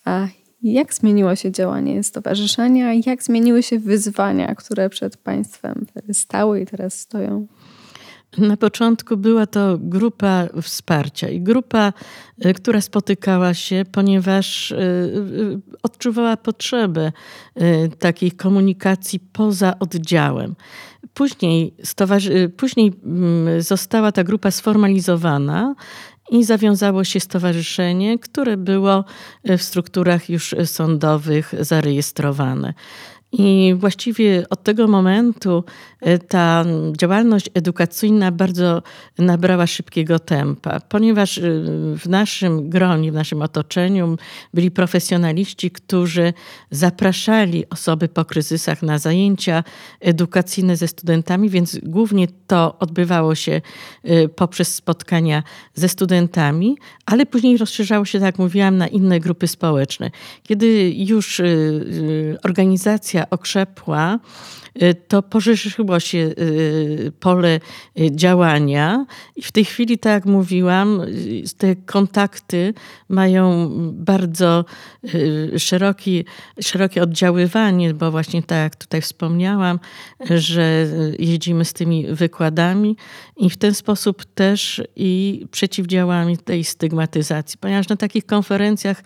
A 0.06 0.28
jak 0.74 0.94
zmieniło 0.94 1.36
się 1.36 1.52
działanie 1.52 2.04
stowarzyszenia? 2.04 2.94
Jak 3.06 3.24
zmieniły 3.24 3.64
się 3.64 3.80
wyzwania, 3.80 4.56
które 4.56 4.90
przed 4.90 5.18
państwem 5.18 5.86
stały 6.12 6.62
i 6.62 6.66
teraz 6.66 7.00
stoją? 7.00 7.48
Na 8.38 8.58
początku 8.58 9.18
była 9.18 9.46
to 9.46 9.78
grupa 9.80 10.48
wsparcia 10.62 11.30
i 11.30 11.42
grupa, 11.42 11.94
y, 12.46 12.54
która 12.54 12.82
spotykała 12.82 13.54
się, 13.54 13.84
ponieważ 13.92 14.72
y, 14.72 14.76
y, 14.76 15.60
odczuwała 15.84 16.38
potrzebę 16.38 17.12
takiej 18.00 18.32
komunikacji 18.32 19.20
poza 19.20 19.80
oddziałem. 19.80 20.56
Później, 21.14 21.74
później 22.58 22.94
mm, 23.06 23.62
została 23.62 24.12
ta 24.12 24.24
grupa 24.24 24.52
sformalizowana 24.52 25.76
i 26.30 26.44
zawiązało 26.44 27.04
się 27.04 27.20
stowarzyszenie, 27.20 28.20
które 28.20 28.58
było 28.58 29.06
w 29.44 29.62
strukturach 29.62 30.30
już 30.30 30.56
sądowych 30.66 31.54
zarejestrowane. 31.60 32.74
I 33.32 33.74
właściwie 33.78 34.46
od 34.50 34.64
tego 34.64 34.88
momentu 34.88 35.64
e, 35.97 35.97
ta 36.28 36.66
działalność 36.98 37.50
edukacyjna 37.54 38.32
bardzo 38.32 38.82
nabrała 39.18 39.68
szybkiego 39.68 40.20
tempa, 40.20 40.80
ponieważ 40.80 41.38
e, 41.38 41.42
w 41.98 42.10
naszym 42.10 42.70
gronie, 42.70 43.12
w 43.12 43.16
naszym 43.16 43.42
otoczeniu 43.42 44.18
byli 44.54 44.72
profesjonaliści, 44.72 45.72
którzy 45.72 46.34
zapraszali 46.72 47.70
osoby 47.70 48.08
po 48.08 48.26
kryzysach 48.26 48.82
na 48.82 49.00
zajęcia 49.00 49.64
edukacyjne 50.00 50.78
ze 50.78 50.88
studentami, 50.88 51.50
więc 51.50 51.80
głównie 51.84 52.28
to 52.48 52.80
odbywało 52.80 53.36
się 53.36 53.62
e, 54.04 54.28
poprzez 54.28 54.76
spotkania 54.76 55.44
ze 55.74 55.90
studentami, 55.90 56.78
ale 57.06 57.26
później 57.26 57.58
rozszerzało 57.58 58.06
się, 58.06 58.20
tak 58.20 58.26
jak 58.26 58.40
mówiłam, 58.40 58.78
na 58.78 58.88
inne 58.88 59.20
grupy 59.20 59.48
społeczne. 59.48 60.12
Kiedy 60.44 60.94
już 60.96 61.42
organizacja 62.44 63.30
okrzepła, 63.30 64.20
to 65.08 65.22
poszerzyło 65.22 66.00
się 66.00 66.18
y, 66.18 67.12
pole 67.20 67.60
y, 68.00 68.12
działania. 68.12 69.06
I 69.36 69.42
w 69.42 69.52
tej 69.52 69.66
chwili, 69.66 69.98
tak 69.98 70.14
jak 70.14 70.26
mówiłam, 70.26 71.02
te 71.58 71.76
kontakty 71.76 72.74
mają 73.10 73.70
bardzo 73.94 74.66
szeroki, 75.58 76.26
szerokie 76.62 77.04
oddziaływanie, 77.04 77.94
bo 77.94 78.12
właśnie 78.12 78.44
tak 78.44 78.58
jak 78.58 78.76
tutaj 78.76 79.02
wspomniałam, 79.02 79.80
że 80.30 80.88
jeździmy 81.20 81.66
z 81.66 81.74
tymi 81.74 82.08
wykładami 82.08 82.98
i 83.38 83.50
w 83.50 83.58
ten 83.58 83.74
sposób 83.74 84.26
też 84.26 84.82
i 84.96 85.46
przeciwdziałamy 85.52 86.38
tej 86.38 86.64
stygmatyzacji, 86.64 87.60
ponieważ 87.62 87.90
na 87.90 87.96
takich 87.96 88.26
konferencjach 88.26 89.04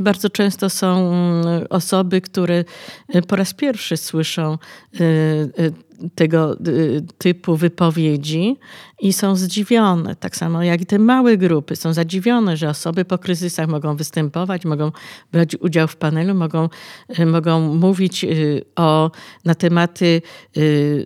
bardzo 0.00 0.30
często 0.30 0.70
są 0.70 1.12
mm, 1.12 1.66
osoby, 1.70 2.20
które 2.20 2.64
po 3.28 3.36
raz 3.36 3.54
pierwszy 3.54 3.96
słyszą 3.96 4.58
tego 6.14 6.56
typu 7.18 7.56
wypowiedzi 7.56 8.56
i 9.00 9.12
są 9.12 9.36
zdziwione. 9.36 10.16
Tak 10.16 10.36
samo 10.36 10.62
jak 10.62 10.80
i 10.80 10.86
te 10.86 10.98
małe 10.98 11.36
grupy 11.36 11.76
są 11.76 11.92
zadziwione, 11.92 12.56
że 12.56 12.68
osoby 12.68 13.04
po 13.04 13.18
kryzysach 13.18 13.68
mogą 13.68 13.96
występować, 13.96 14.64
mogą 14.64 14.92
brać 15.32 15.56
udział 15.60 15.88
w 15.88 15.96
panelu, 15.96 16.34
mogą, 16.34 16.68
mogą 17.26 17.74
mówić 17.74 18.26
o, 18.76 19.10
na 19.44 19.54
tematy 19.54 20.22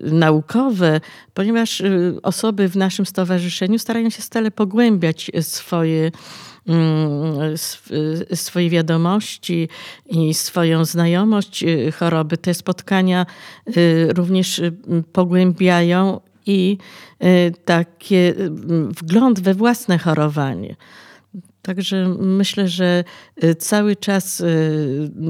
naukowe, 0.03 1.01
ponieważ 1.35 1.83
osoby 2.23 2.69
w 2.69 2.77
naszym 2.77 3.07
stowarzyszeniu 3.07 3.79
starają 3.79 4.11
się 4.11 4.23
stale 4.23 4.51
pogłębiać 4.51 5.31
swoje 5.41 6.11
swoje 8.35 8.71
wiadomości 8.71 9.69
i 10.07 10.35
swoją 10.35 10.85
znajomość 10.85 11.63
y, 11.63 11.93
choroby. 11.93 12.37
Te 12.37 12.55
spotkania 12.55 13.27
y, 13.77 14.09
również 14.13 14.59
y, 14.59 14.73
pogłębiają 15.13 16.21
i 16.47 16.79
taki 17.65 18.17
wgląd 19.03 19.41
we 19.41 19.55
własne 19.55 19.99
chorowanie. 19.99 20.77
Także 21.63 22.09
myślę, 22.19 22.69
że 22.69 23.05
cały 23.59 23.97
czas 23.97 24.43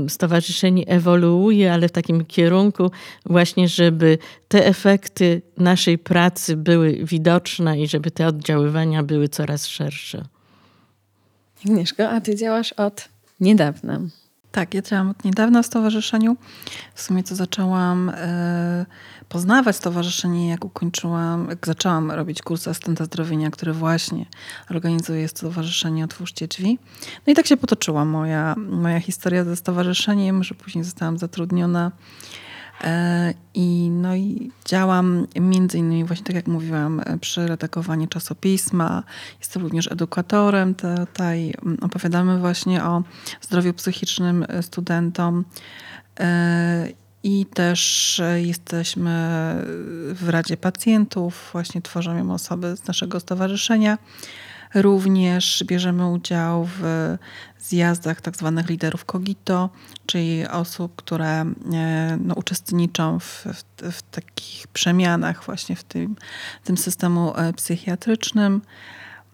stowarzyszenie 0.09 0.87
ewoluuje, 0.87 1.73
ale 1.73 1.89
w 1.89 1.93
takim 1.93 2.25
kierunku 2.25 2.91
właśnie, 3.27 3.69
żeby 3.69 4.19
te 4.49 4.67
efekty 4.67 5.43
naszej 5.57 5.99
pracy 5.99 6.57
były 6.57 6.99
widoczne 7.03 7.81
i 7.81 7.89
żeby 7.89 8.11
te 8.11 8.27
oddziaływania 8.27 9.03
były 9.03 9.29
coraz 9.29 9.67
szersze. 9.67 10.25
Agnieszko, 11.67 12.09
a 12.11 12.21
ty 12.21 12.37
działasz 12.37 12.73
od 12.73 13.09
niedawna. 13.41 14.01
Tak, 14.53 14.75
ja 14.75 14.83
działam 14.83 15.11
od 15.11 15.25
niedawna 15.25 15.63
w 15.63 15.67
stowarzyszeniu. 15.67 16.37
W 16.95 17.03
sumie 17.03 17.23
to 17.23 17.35
zaczęłam 17.35 18.13
e, 18.15 18.87
poznawać 19.29 19.77
stowarzyszenie, 19.77 20.49
jak 20.49 20.65
ukończyłam, 20.65 21.47
jak 21.51 21.67
zaczęłam 21.67 22.11
robić 22.11 22.43
kurs 22.43 22.69
asystenta 22.69 23.05
zdrowienia, 23.05 23.51
który 23.51 23.73
właśnie 23.73 24.27
organizuje 24.71 25.29
stowarzyszenie 25.29 26.05
Otwórzcie 26.05 26.49
Drzwi. 26.49 26.79
No 27.27 27.33
i 27.33 27.37
tak 27.37 27.47
się 27.47 27.57
potoczyła 27.57 28.05
moja, 28.05 28.55
moja 28.57 29.01
historia 29.01 29.45
ze 29.45 29.57
stowarzyszeniem, 29.57 30.45
że 30.45 30.55
później 30.55 30.85
zostałam 30.85 31.19
zatrudniona 31.19 31.93
I, 33.55 33.91
no 33.91 34.17
i 34.17 34.51
działam 34.65 35.27
między 35.41 35.79
innymi 35.79 36.05
właśnie 36.05 36.25
tak 36.25 36.37
jak 36.37 36.47
mówiłam 36.47 37.01
e, 37.01 37.19
przy 37.19 37.47
redagowaniu 37.47 38.07
czasopisma. 38.07 39.03
Jestem 39.39 39.63
również 39.63 39.93
edukatorem. 39.93 40.75
Tutaj 40.75 41.55
mm, 41.63 41.79
opowiadamy 41.83 42.39
właśnie 42.39 42.85
o 42.85 43.03
zdrowiu 43.41 43.75
psychicznym 43.75 44.45
e, 44.49 44.63
studentom. 44.63 45.45
I 47.23 47.47
też 47.47 48.23
jesteśmy 48.37 49.11
w 50.15 50.29
Radzie 50.29 50.57
Pacjentów, 50.57 51.49
właśnie 51.53 51.83
tworzą 51.83 52.17
ją 52.17 52.33
osoby 52.33 52.77
z 52.77 52.87
naszego 52.87 53.21
stowarzyszenia. 53.21 53.99
Również 54.75 55.65
bierzemy 55.67 56.07
udział 56.07 56.69
w 56.79 57.17
zjazdach 57.59 58.21
tzw. 58.21 58.53
Tak 58.57 58.71
liderów 58.71 59.05
Cogito, 59.05 59.71
czyli 60.07 60.47
osób, 60.47 60.97
które 60.97 61.41
e, 61.73 62.19
no, 62.25 62.35
uczestniczą 62.35 63.19
w, 63.19 63.25
w, 63.25 63.93
w, 63.93 64.03
takich 64.03 64.67
przemianach 64.69 65.45
właśnie 65.45 65.77
w 65.77 65.85
tym, 65.85 66.17
tym 66.65 66.77
systemu 66.77 67.37
e, 67.37 67.53
psychiatrycznym. 67.53 68.63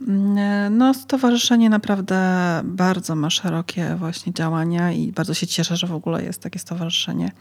Mm, 0.00 0.38
e, 0.38 0.70
no, 0.70 0.94
stowarzyszenie 0.94 1.70
naprawdę 1.70 2.60
bardzo 2.64 3.16
ma 3.16 3.30
szerokie 3.30 3.96
właśnie 3.98 4.32
działania 4.32 4.92
i 4.92 5.12
bardzo 5.12 5.34
się 5.34 5.46
cieszę, 5.46 5.76
że 5.76 5.86
w 5.86 5.94
ogóle 5.94 6.24
jest 6.24 6.40
takie 6.40 6.58
stowarzyszenie 6.58 7.32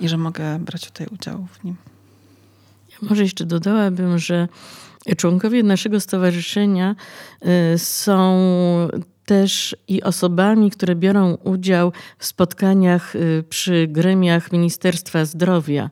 i 0.00 0.08
że 0.08 0.16
mogę 0.16 0.58
brać 0.58 0.84
tutaj 0.84 1.06
udział 1.06 1.46
w 1.52 1.64
nim. 1.64 1.76
Ja 2.90 3.08
może 3.08 3.22
jeszcze 3.22 3.44
dodałabym, 3.44 4.18
że 4.18 4.48
członkowie 5.16 5.62
naszego 5.62 6.00
stowarzyszenia 6.00 6.96
są 7.76 8.38
też 9.26 9.76
i 9.88 10.02
osobami, 10.02 10.70
które 10.70 10.94
biorą 10.94 11.34
udział 11.34 11.92
w 12.18 12.26
spotkaniach 12.26 13.16
y, 13.16 13.44
przy 13.48 13.86
gremiach 13.88 14.52
Ministerstwa 14.52 15.24
Zdrowia. 15.24 15.90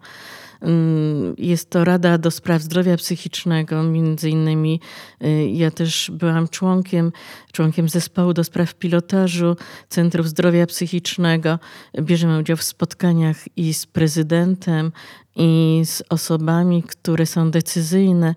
Jest 1.38 1.70
to 1.70 1.84
Rada 1.84 2.18
do 2.18 2.30
Spraw 2.30 2.62
Zdrowia 2.62 2.96
Psychicznego, 2.96 3.82
między 3.82 4.30
innymi 4.30 4.80
y, 5.24 5.48
ja 5.48 5.70
też 5.70 6.10
byłam 6.14 6.48
członkiem, 6.48 7.12
członkiem 7.52 7.88
zespołu 7.88 8.32
do 8.32 8.44
spraw 8.44 8.74
pilotażu 8.74 9.56
Centrów 9.88 10.28
Zdrowia 10.28 10.66
Psychicznego. 10.66 11.58
Bierzemy 12.00 12.38
udział 12.38 12.56
w 12.56 12.62
spotkaniach 12.62 13.36
i 13.56 13.74
z 13.74 13.86
prezydentem, 13.86 14.92
i 15.36 15.82
z 15.84 16.02
osobami, 16.08 16.82
które 16.82 17.26
są 17.26 17.50
decyzyjne, 17.50 18.34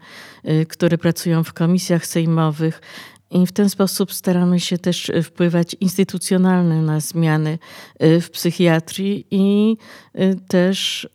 y, 0.50 0.66
które 0.66 0.98
pracują 0.98 1.44
w 1.44 1.54
komisjach 1.54 2.06
sejmowych. 2.06 2.82
I 3.32 3.48
w 3.48 3.52
ten 3.52 3.70
sposób 3.70 4.14
staramy 4.14 4.60
się 4.60 4.78
też 4.78 5.12
wpływać 5.24 5.76
instytucjonalnie 5.80 6.82
na 6.82 7.00
zmiany 7.00 7.60
e, 8.00 8.22
w 8.22 8.32
psychiatrii 8.32 9.28
i 9.32 9.78
też 10.48 11.08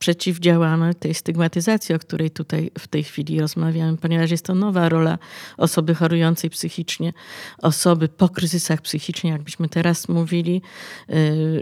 przeciwdziałamy 0.00 0.94
tej 0.94 1.14
stygmatyzacji, 1.14 1.94
o 1.94 1.98
której 1.98 2.30
tutaj 2.30 2.70
w 2.78 2.88
tej 2.88 3.04
chwili 3.04 3.40
rozmawiamy, 3.40 3.96
ponieważ 3.96 4.30
jest 4.30 4.44
to 4.44 4.54
nowa 4.54 4.88
rola 4.88 5.18
osoby 5.56 5.94
chorującej 5.94 6.50
psychicznie, 6.50 7.12
osoby 7.58 8.08
po 8.08 8.28
kryzysach 8.28 8.80
psychicznych, 8.80 9.32
jakbyśmy 9.32 9.68
teraz 9.68 10.08
mówili, 10.08 10.62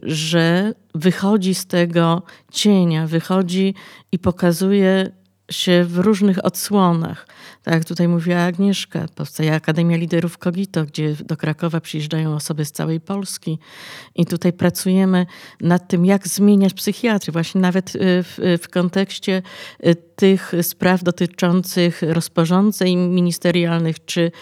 że 0.02 0.74
wychodzi 0.94 1.54
z 1.54 1.66
tego 1.66 2.22
cienia, 2.52 3.06
wychodzi 3.06 3.74
i 4.12 4.18
pokazuje 4.18 5.10
się 5.50 5.84
w 5.84 5.98
różnych 5.98 6.44
odsłonach. 6.44 7.26
Tak 7.68 7.74
jak 7.74 7.84
tutaj 7.84 8.08
mówiła 8.08 8.38
Agnieszka, 8.38 9.06
powstaje 9.14 9.54
Akademia 9.54 9.96
Liderów 9.96 10.38
Kogito, 10.38 10.84
gdzie 10.84 11.14
do 11.14 11.36
Krakowa 11.36 11.80
przyjeżdżają 11.80 12.34
osoby 12.34 12.64
z 12.64 12.72
całej 12.72 13.00
Polski 13.00 13.58
i 14.14 14.26
tutaj 14.26 14.52
pracujemy 14.52 15.26
nad 15.60 15.88
tym, 15.88 16.06
jak 16.06 16.28
zmieniać 16.28 16.74
psychiatrię, 16.74 17.32
właśnie 17.32 17.60
nawet 17.60 17.96
y, 17.96 17.98
w, 18.22 18.38
w 18.62 18.68
kontekście 18.68 19.42
y, 19.86 19.94
tych 19.94 20.52
spraw 20.62 21.02
dotyczących 21.02 22.02
rozporządzeń 22.02 22.98
ministerialnych 22.98 24.04
czy, 24.04 24.32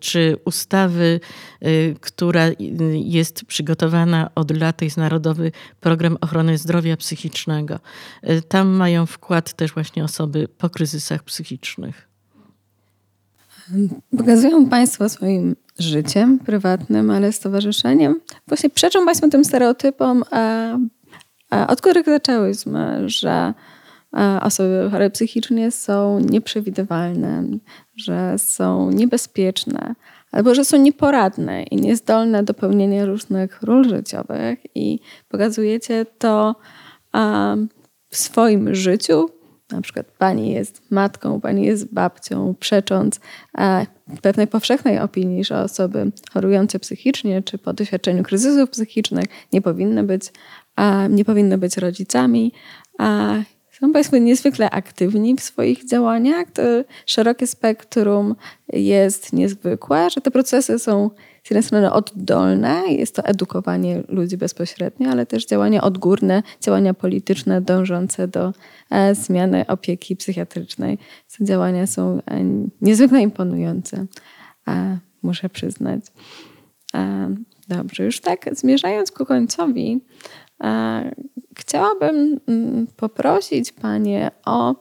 czy 0.00 0.36
ustawy, 0.44 1.20
y, 1.62 1.96
która 2.00 2.44
jest 2.92 3.44
przygotowana 3.44 4.30
od 4.34 4.56
lat, 4.56 4.82
jest 4.82 4.96
Narodowy 4.96 5.52
Program 5.80 6.18
Ochrony 6.20 6.58
Zdrowia 6.58 6.96
Psychicznego. 6.96 7.78
Tam 8.48 8.68
mają 8.68 9.06
wkład 9.06 9.54
też 9.54 9.72
właśnie 9.72 10.04
osoby 10.04 10.48
po 10.58 10.70
kryzysach 10.70 11.22
psychicznych. 11.22 12.15
Pokazują 14.18 14.68
Państwo 14.68 15.08
swoim 15.08 15.56
życiem 15.78 16.38
prywatnym, 16.38 17.10
ale 17.10 17.32
stowarzyszeniem. 17.32 18.20
Właśnie 18.48 18.70
przeczą 18.70 19.04
Państwo 19.04 19.28
tym 19.28 19.44
stereotypom, 19.44 20.24
a, 20.30 20.76
a 21.50 21.66
od 21.66 21.80
których 21.80 22.06
zaczęłyśmy, 22.06 23.08
że 23.08 23.54
osoby 24.42 24.88
chore 24.90 25.10
psychicznie 25.10 25.70
są 25.70 26.20
nieprzewidywalne, 26.20 27.44
że 27.96 28.38
są 28.38 28.90
niebezpieczne, 28.90 29.94
albo 30.32 30.54
że 30.54 30.64
są 30.64 30.76
nieporadne 30.76 31.62
i 31.62 31.76
niezdolne 31.76 32.42
do 32.42 32.54
pełnienia 32.54 33.06
różnych 33.06 33.62
ról 33.62 33.88
życiowych. 33.88 34.58
I 34.74 35.00
pokazujecie 35.28 36.06
to 36.18 36.54
w 38.08 38.16
swoim 38.16 38.74
życiu, 38.74 39.30
na 39.70 39.80
przykład 39.80 40.06
pani 40.18 40.52
jest 40.52 40.90
matką, 40.90 41.40
pani 41.40 41.66
jest 41.66 41.94
babcią, 41.94 42.54
przecząc 42.60 43.20
pewnej 44.22 44.46
powszechnej 44.46 44.98
opinii, 44.98 45.44
że 45.44 45.62
osoby 45.62 46.12
chorujące 46.32 46.78
psychicznie 46.78 47.42
czy 47.42 47.58
po 47.58 47.72
doświadczeniu 47.72 48.22
kryzysów 48.22 48.70
psychicznych 48.70 49.24
nie 49.52 49.62
powinny 49.62 50.02
być, 50.02 50.32
nie 51.10 51.24
powinny 51.24 51.58
być 51.58 51.76
rodzicami. 51.76 52.52
Są 53.80 53.92
Państwo 53.92 54.18
niezwykle 54.18 54.70
aktywni 54.70 55.36
w 55.36 55.40
swoich 55.40 55.84
działaniach. 55.84 56.50
To 56.50 56.62
szerokie 57.06 57.46
spektrum 57.46 58.36
jest 58.72 59.32
niezwykłe, 59.32 60.10
że 60.10 60.20
te 60.20 60.30
procesy 60.30 60.78
są 60.78 61.10
z 61.44 61.50
jednej 61.50 61.62
strony 61.62 61.92
oddolne, 61.92 62.82
jest 62.88 63.14
to 63.14 63.24
edukowanie 63.24 64.02
ludzi 64.08 64.36
bezpośrednio, 64.36 65.10
ale 65.10 65.26
też 65.26 65.46
działania 65.46 65.82
odgórne, 65.82 66.42
działania 66.60 66.94
polityczne 66.94 67.60
dążące 67.60 68.28
do 68.28 68.52
e, 68.90 69.14
zmiany 69.14 69.66
opieki 69.66 70.16
psychiatrycznej. 70.16 70.98
Te 71.38 71.44
działania 71.44 71.86
są 71.86 72.20
e, 72.30 72.44
niezwykle 72.80 73.20
imponujące, 73.20 74.06
muszę 75.22 75.48
przyznać. 75.48 76.04
E, 76.94 77.34
dobrze, 77.68 78.04
już 78.04 78.20
tak 78.20 78.48
zmierzając 78.52 79.10
ku 79.10 79.26
końcowi, 79.26 80.00
chciałabym 81.56 82.40
mm, 82.48 82.86
poprosić 82.96 83.72
Panie 83.72 84.30
o 84.44 84.74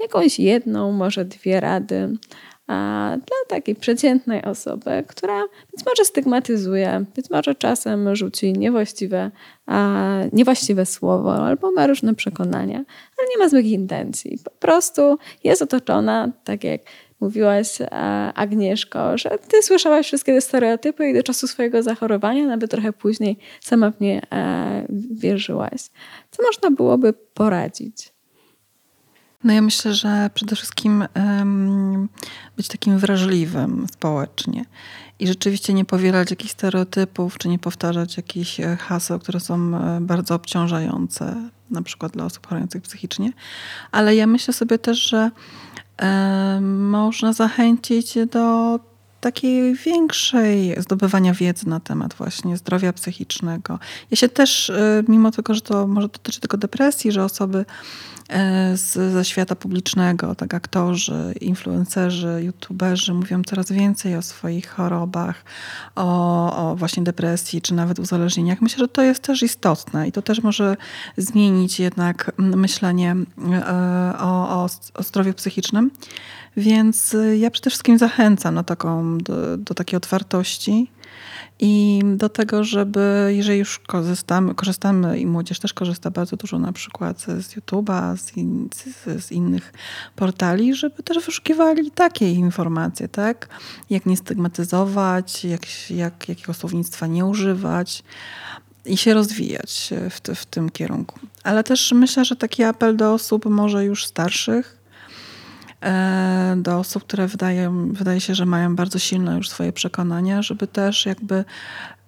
jakąś 0.00 0.38
jedną, 0.38 0.92
może 0.92 1.24
dwie 1.24 1.60
rady 1.60 2.16
dla 3.16 3.36
takiej 3.48 3.74
przeciętnej 3.74 4.44
osoby, 4.44 5.04
która 5.08 5.42
być 5.42 5.86
może 5.86 6.04
stygmatyzuje, 6.04 7.04
być 7.16 7.30
może 7.30 7.54
czasem 7.54 8.16
rzuci 8.16 8.52
niewłaściwe, 8.52 9.30
niewłaściwe 10.32 10.86
słowo 10.86 11.46
albo 11.46 11.72
ma 11.72 11.86
różne 11.86 12.14
przekonania, 12.14 12.84
ale 13.18 13.28
nie 13.30 13.38
ma 13.38 13.48
złych 13.48 13.66
intencji. 13.66 14.38
Po 14.44 14.50
prostu 14.50 15.18
jest 15.44 15.62
otoczona, 15.62 16.32
tak 16.44 16.64
jak 16.64 16.80
mówiłaś, 17.20 17.80
e, 17.80 17.86
Agnieszko, 18.34 19.18
że 19.18 19.30
ty 19.48 19.62
słyszałaś 19.62 20.06
wszystkie 20.06 20.34
te 20.34 20.40
stereotypy 20.40 21.08
i 21.08 21.14
do 21.14 21.22
czasu 21.22 21.46
swojego 21.46 21.82
zachorowania, 21.82 22.46
nawet 22.46 22.70
trochę 22.70 22.92
później 22.92 23.38
sama 23.60 23.90
w 23.90 24.00
nie 24.00 24.30
e, 24.32 24.86
wierzyłaś. 25.10 25.80
Co 26.30 26.42
można 26.42 26.70
byłoby 26.70 27.12
poradzić? 27.12 28.16
No 29.44 29.52
ja 29.52 29.62
myślę, 29.62 29.94
że 29.94 30.30
przede 30.34 30.56
wszystkim 30.56 31.04
um, 31.16 32.08
być 32.56 32.68
takim 32.68 32.98
wrażliwym 32.98 33.86
społecznie 33.92 34.64
i 35.18 35.26
rzeczywiście 35.26 35.74
nie 35.74 35.84
powielać 35.84 36.30
jakichś 36.30 36.52
stereotypów, 36.52 37.38
czy 37.38 37.48
nie 37.48 37.58
powtarzać 37.58 38.16
jakichś 38.16 38.60
e, 38.60 38.76
haseł, 38.76 39.18
które 39.18 39.40
są 39.40 39.72
bardzo 40.00 40.34
obciążające, 40.34 41.50
na 41.70 41.82
przykład 41.82 42.12
dla 42.12 42.24
osób 42.24 42.46
chorujących 42.46 42.82
psychicznie. 42.82 43.32
Ale 43.92 44.16
ja 44.16 44.26
myślę 44.26 44.54
sobie 44.54 44.78
też, 44.78 44.98
że 44.98 45.30
można 46.60 47.32
zachęcić 47.32 48.14
do 48.32 48.78
takiej 49.26 49.74
większej 49.74 50.74
zdobywania 50.78 51.34
wiedzy 51.34 51.68
na 51.68 51.80
temat 51.80 52.14
właśnie 52.14 52.56
zdrowia 52.56 52.92
psychicznego. 52.92 53.78
Ja 54.10 54.16
się 54.16 54.28
też, 54.28 54.70
e, 54.70 55.02
mimo 55.08 55.30
tego, 55.30 55.54
że 55.54 55.60
to 55.60 55.86
może 55.86 56.08
dotyczy 56.08 56.40
tylko 56.40 56.56
depresji, 56.56 57.12
że 57.12 57.24
osoby 57.24 57.64
e, 58.28 58.76
z, 58.76 59.12
ze 59.12 59.24
świata 59.24 59.56
publicznego, 59.56 60.34
tak 60.34 60.54
aktorzy, 60.54 61.34
influencerzy, 61.40 62.40
youtuberzy 62.44 63.14
mówią 63.14 63.42
coraz 63.42 63.72
więcej 63.72 64.16
o 64.16 64.22
swoich 64.22 64.68
chorobach, 64.68 65.44
o, 65.96 66.70
o 66.70 66.76
właśnie 66.76 67.02
depresji, 67.02 67.62
czy 67.62 67.74
nawet 67.74 67.98
uzależnieniach. 67.98 68.60
Myślę, 68.60 68.78
że 68.78 68.88
to 68.88 69.02
jest 69.02 69.22
też 69.22 69.42
istotne 69.42 70.08
i 70.08 70.12
to 70.12 70.22
też 70.22 70.42
może 70.42 70.76
zmienić 71.16 71.80
jednak 71.80 72.32
myślenie 72.38 73.16
e, 73.52 74.14
o, 74.18 74.48
o, 74.48 74.68
o 74.94 75.02
zdrowiu 75.02 75.34
psychicznym. 75.34 75.90
Więc 76.56 77.16
ja 77.38 77.50
przede 77.50 77.70
wszystkim 77.70 77.98
zachęcam 77.98 78.64
taką, 78.64 79.18
do, 79.18 79.56
do 79.56 79.74
takiej 79.74 79.96
otwartości 79.96 80.90
i 81.60 82.02
do 82.16 82.28
tego, 82.28 82.64
żeby 82.64 83.32
jeżeli 83.36 83.58
już 83.58 83.78
korzystamy, 83.78 84.54
korzystamy 84.54 85.18
i 85.18 85.26
młodzież 85.26 85.58
też 85.58 85.74
korzysta 85.74 86.10
bardzo 86.10 86.36
dużo 86.36 86.58
na 86.58 86.72
przykład 86.72 87.20
z 87.20 87.56
YouTube'a, 87.56 88.16
z, 88.16 88.36
in, 88.36 88.68
z, 88.74 89.24
z, 89.24 89.32
innych 89.32 89.72
portali, 90.16 90.74
żeby 90.74 91.02
też 91.02 91.24
wyszukiwali 91.24 91.90
takie 91.90 92.32
informacje, 92.32 93.08
tak? 93.08 93.48
Jak 93.90 94.06
nie 94.06 94.16
stygmatyzować, 94.16 95.44
jak, 95.44 95.90
jak, 95.90 96.28
jakiego 96.28 96.54
słownictwa 96.54 97.06
nie 97.06 97.26
używać 97.26 98.02
i 98.84 98.96
się 98.96 99.14
rozwijać 99.14 99.90
w, 100.10 100.20
te, 100.20 100.34
w 100.34 100.46
tym 100.46 100.70
kierunku. 100.70 101.20
Ale 101.42 101.64
też 101.64 101.92
myślę, 101.92 102.24
że 102.24 102.36
taki 102.36 102.64
apel 102.64 102.96
do 102.96 103.12
osób 103.12 103.44
może 103.44 103.84
już 103.84 104.06
starszych, 104.06 104.75
do 106.56 106.78
osób, 106.78 107.04
które 107.04 107.26
wydaje, 107.26 107.88
wydaje 107.92 108.20
się, 108.20 108.34
że 108.34 108.46
mają 108.46 108.76
bardzo 108.76 108.98
silne 108.98 109.36
już 109.36 109.48
swoje 109.48 109.72
przekonania, 109.72 110.42
żeby 110.42 110.66
też 110.66 111.06
jakby 111.06 111.44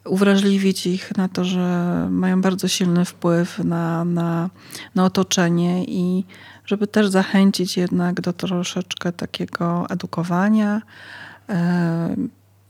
uwrażliwić 0.05 0.87
ich 0.87 1.17
na 1.17 1.29
to, 1.29 1.45
że 1.45 2.07
mają 2.11 2.41
bardzo 2.41 2.69
silny 2.69 3.05
wpływ 3.05 3.59
na, 3.59 4.05
na, 4.05 4.51
na 4.95 5.05
otoczenie 5.05 5.85
i 5.85 6.25
żeby 6.65 6.87
też 6.87 7.09
zachęcić 7.09 7.77
jednak 7.77 8.21
do 8.21 8.33
troszeczkę 8.33 9.13
takiego 9.13 9.87
edukowania, 9.91 10.83
e, 11.49 12.17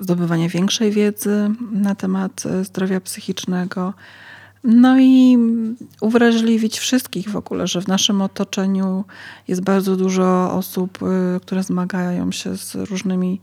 zdobywania 0.00 0.48
większej 0.48 0.90
wiedzy 0.90 1.50
na 1.72 1.94
temat 1.94 2.44
zdrowia 2.62 3.00
psychicznego. 3.00 3.94
No 4.64 5.00
i 5.00 5.38
uwrażliwić 6.00 6.78
wszystkich 6.78 7.30
w 7.30 7.36
ogóle, 7.36 7.66
że 7.66 7.80
w 7.80 7.88
naszym 7.88 8.22
otoczeniu 8.22 9.04
jest 9.48 9.62
bardzo 9.62 9.96
dużo 9.96 10.52
osób, 10.52 10.98
y, 11.36 11.40
które 11.40 11.62
zmagają 11.62 12.32
się 12.32 12.56
z 12.56 12.74
różnymi 12.74 13.40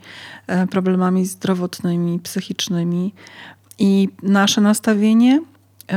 e, 0.47 0.68
problemami 0.68 1.26
zdrowotnymi, 1.26 2.20
psychicznymi. 2.20 3.13
I 3.80 4.09
nasze 4.24 4.61
nastawienie 4.61 5.41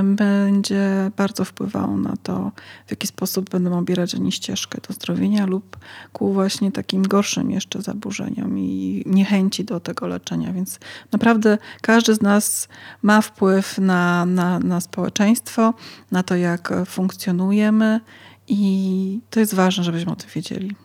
będzie 0.05 1.11
bardzo 1.17 1.45
wpływało 1.45 1.97
na 1.97 2.17
to, 2.23 2.53
w 2.87 2.91
jaki 2.91 3.07
sposób 3.07 3.51
będą 3.51 3.79
obierać 3.79 4.15
oni 4.15 4.33
ścieżkę 4.33 4.79
do 4.89 4.95
zdrowienia 4.95 5.47
lub 5.47 5.77
ku 6.13 6.33
właśnie 6.33 6.73
takim 6.73 7.03
gorszym 7.03 7.51
jeszcze 7.51 7.83
zaburzeniom 7.83 8.59
i 8.59 9.03
niechęci 9.07 9.65
do 9.65 9.81
tego 9.81 10.07
leczenia. 10.07 10.53
Więc 10.53 10.79
naprawdę 11.13 11.59
każdy 11.83 12.15
z 12.15 12.23
nas 12.23 12.69
ma 13.03 13.21
wpływ 13.21 13.79
na, 13.79 14.27
na, 14.27 14.59
na 14.59 14.81
społeczeństwo, 14.81 15.75
na 16.11 16.23
to, 16.23 16.37
jak 16.37 16.73
funkcjonujemy 16.87 18.01
i 18.49 19.21
to 19.31 19.41
jest 19.41 19.55
ważne, 19.55 19.85
żebyśmy 19.85 20.13
o 20.13 20.17
tym 20.17 20.31
wiedzieli. 20.35 20.77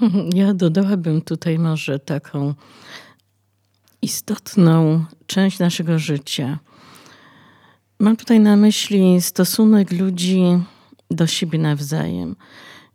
Ja 0.34 0.54
dodałabym 0.54 1.22
tutaj 1.22 1.58
może 1.58 1.98
taką 1.98 2.54
istotną 4.02 5.04
część 5.26 5.58
naszego 5.58 5.98
życia. 5.98 6.58
Mam 7.98 8.16
tutaj 8.16 8.40
na 8.40 8.56
myśli 8.56 9.20
stosunek 9.20 9.92
ludzi 9.92 10.42
do 11.10 11.26
siebie 11.26 11.58
nawzajem. 11.58 12.36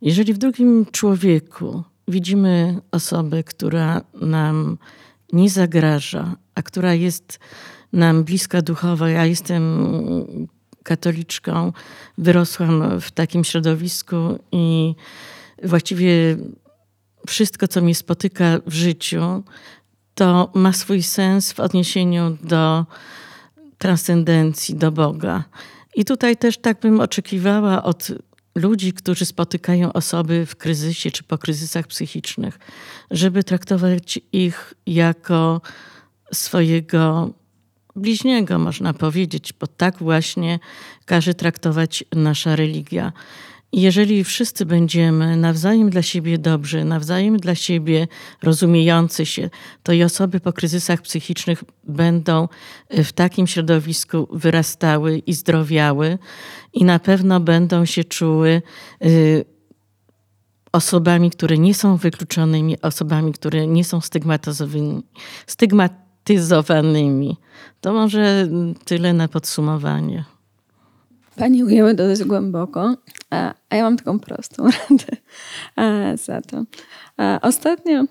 Jeżeli 0.02 0.34
w 0.34 0.38
drugim 0.38 0.86
człowieku 0.92 1.84
widzimy 2.08 2.82
osobę, 2.92 3.44
która 3.44 4.02
nam 4.22 4.78
nie 5.34 5.50
zagraża, 5.50 6.36
a 6.56 6.62
która 6.62 6.94
jest 6.94 7.40
nam 7.94 8.24
bliska 8.24 8.62
duchowo, 8.62 9.08
ja 9.08 9.26
jestem 9.26 9.64
katoliczką, 10.84 11.74
wyrosłam 12.18 13.02
w 13.02 13.12
takim 13.12 13.44
środowisku 13.44 14.40
i 14.52 14.96
właściwie 15.64 16.38
wszystko, 17.28 17.68
co 17.68 17.82
mnie 17.82 17.96
spotyka 17.96 18.60
w 18.66 18.74
życiu, 18.74 19.44
to 20.18 20.52
ma 20.54 20.74
swój 20.74 21.04
sens 21.04 21.54
w 21.54 21.60
odniesieniu 21.60 22.38
do 22.44 22.86
transcendencji, 23.78 24.76
do 24.76 24.92
Boga. 24.92 25.44
I 25.96 26.06
tutaj 26.06 26.38
też 26.38 26.58
tak 26.58 26.80
bym 26.80 27.00
oczekiwała 27.00 27.84
od 27.84 28.08
ludzi, 28.56 28.94
którzy 28.94 29.26
spotykają 29.26 29.94
osoby 29.94 30.46
w 30.46 30.56
kryzysie 30.56 31.12
czy 31.12 31.24
po 31.24 31.38
kryzysach 31.38 31.88
psychicznych, 31.88 32.60
żeby 33.12 33.44
traktować 33.44 34.20
ich 34.32 34.74
jako 34.86 35.62
swojego 36.34 37.34
bliźniego, 37.96 38.60
można 38.60 38.94
powiedzieć, 38.94 39.54
bo 39.60 39.68
tak 39.68 39.98
właśnie 39.98 40.60
każe 41.06 41.34
traktować 41.34 42.04
nasza 42.16 42.56
religia. 42.56 43.14
Jeżeli 43.74 44.24
wszyscy 44.24 44.66
będziemy 44.66 45.38
nawzajem 45.38 45.90
dla 45.90 46.02
siebie 46.02 46.38
dobrzy, 46.38 46.86
nawzajem 46.86 47.38
dla 47.38 47.56
siebie 47.56 48.08
rozumiejący 48.44 49.26
się, 49.26 49.50
to 49.84 49.94
i 49.94 50.04
osoby 50.04 50.40
po 50.40 50.54
kryzysach 50.54 51.02
psychicznych 51.02 51.64
będą 51.84 52.48
w 52.90 53.14
takim 53.14 53.48
środowisku 53.48 54.28
wyrastały 54.32 55.18
i 55.18 55.34
zdrowiały 55.34 56.18
i 56.74 56.84
na 56.86 57.00
pewno 57.00 57.40
będą 57.40 57.86
się 57.86 58.04
czuły 58.04 58.62
y, 59.06 59.46
osobami, 60.72 61.32
które 61.32 61.58
nie 61.58 61.74
są 61.74 61.98
wykluczonymi, 61.98 62.82
osobami, 62.82 63.34
które 63.34 63.68
nie 63.68 63.84
są 63.84 64.00
stygmatyzowanymi. 65.48 67.38
To 67.82 67.94
może 67.94 68.48
tyle 68.86 69.14
na 69.14 69.28
podsumowanie. 69.28 70.26
Pani 71.36 71.64
ujęły 71.64 71.96
to 71.96 72.08
dość 72.08 72.24
głęboko, 72.24 72.96
a, 73.30 73.54
a 73.70 73.76
ja 73.76 73.84
mam 73.84 73.98
taką 73.98 74.20
prostą 74.20 74.64
radę 74.90 75.18
a, 75.76 76.18
za 76.18 76.42
to. 76.42 76.64
A, 77.18 77.40
ostatnio 77.42 78.04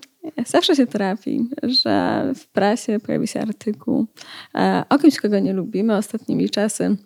zawsze 0.45 0.75
się 0.75 0.87
trafi, 0.87 1.49
że 1.63 2.23
w 2.35 2.47
prasie 2.47 2.99
pojawi 2.99 3.27
się 3.27 3.41
artykuł 3.41 4.05
o 4.89 4.99
kimś, 4.99 5.17
kogo 5.17 5.39
nie 5.39 5.53
lubimy 5.53 5.95
ostatnimi 5.95 6.49
czasy. 6.49 6.97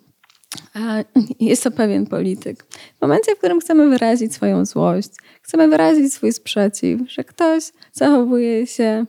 Jest 1.40 1.64
to 1.64 1.70
pewien 1.70 2.06
polityk. 2.06 2.64
W 2.98 3.02
momencie, 3.02 3.34
w 3.34 3.38
którym 3.38 3.60
chcemy 3.60 3.88
wyrazić 3.88 4.34
swoją 4.34 4.64
złość, 4.64 5.10
chcemy 5.42 5.68
wyrazić 5.68 6.14
swój 6.14 6.32
sprzeciw, 6.32 7.00
że 7.06 7.24
ktoś 7.24 7.62
zachowuje 7.92 8.66
się 8.66 9.06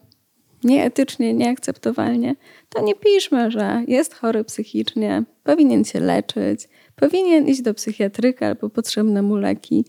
nieetycznie, 0.64 1.34
nieakceptowalnie, 1.34 2.36
to 2.70 2.82
nie 2.82 2.96
piszmy, 2.96 3.52
że 3.52 3.84
jest 3.88 4.14
chory 4.14 4.44
psychicznie, 4.44 5.24
powinien 5.44 5.86
się 5.86 6.00
leczyć, 6.00 6.70
powinien 6.96 7.48
iść 7.48 7.62
do 7.62 7.74
psychiatryka 7.74 8.48
albo 8.48 8.70
potrzebne 8.70 9.22
mu 9.22 9.36
leki. 9.36 9.86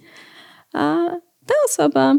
A 0.72 0.96
ta 1.46 1.54
osoba 1.66 2.16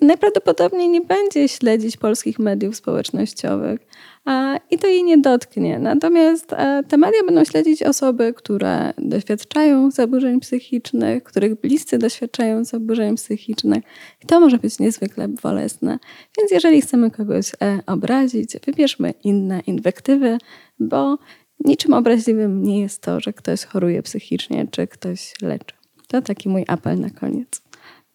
najprawdopodobniej 0.00 0.88
nie 0.88 1.00
będzie 1.00 1.48
śledzić 1.48 1.96
polskich 1.96 2.38
mediów 2.38 2.76
społecznościowych 2.76 3.80
a, 4.24 4.56
i 4.70 4.78
to 4.78 4.86
jej 4.86 5.04
nie 5.04 5.18
dotknie. 5.18 5.78
Natomiast 5.78 6.52
a, 6.52 6.82
te 6.82 6.96
media 6.96 7.24
będą 7.26 7.44
śledzić 7.44 7.82
osoby, 7.82 8.34
które 8.36 8.92
doświadczają 8.98 9.90
zaburzeń 9.90 10.40
psychicznych, 10.40 11.24
których 11.24 11.60
bliscy 11.60 11.98
doświadczają 11.98 12.64
zaburzeń 12.64 13.16
psychicznych. 13.16 13.84
I 14.24 14.26
to 14.26 14.40
może 14.40 14.58
być 14.58 14.78
niezwykle 14.78 15.28
bolesne. 15.28 15.98
Więc 16.38 16.50
jeżeli 16.50 16.82
chcemy 16.82 17.10
kogoś 17.10 17.52
e, 17.62 17.78
obrazić, 17.86 18.56
wybierzmy 18.66 19.14
inne 19.24 19.60
inwektywy, 19.66 20.38
bo 20.78 21.18
Niczym 21.64 21.92
obraźliwym 21.92 22.62
nie 22.62 22.80
jest 22.80 23.02
to, 23.02 23.20
że 23.20 23.32
ktoś 23.32 23.64
choruje 23.64 24.02
psychicznie, 24.02 24.66
czy 24.70 24.86
ktoś 24.86 25.34
leczy. 25.42 25.74
To 26.06 26.22
taki 26.22 26.48
mój 26.48 26.64
apel 26.66 27.00
na 27.00 27.10
koniec. 27.10 27.62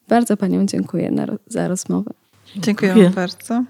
Bardzo 0.08 0.38
Panią 0.38 0.66
dziękuję 0.66 1.16
za 1.48 1.68
rozmowę. 1.68 2.12
Dziękuję, 2.56 2.94
dziękuję 2.94 3.10
bardzo. 3.10 3.64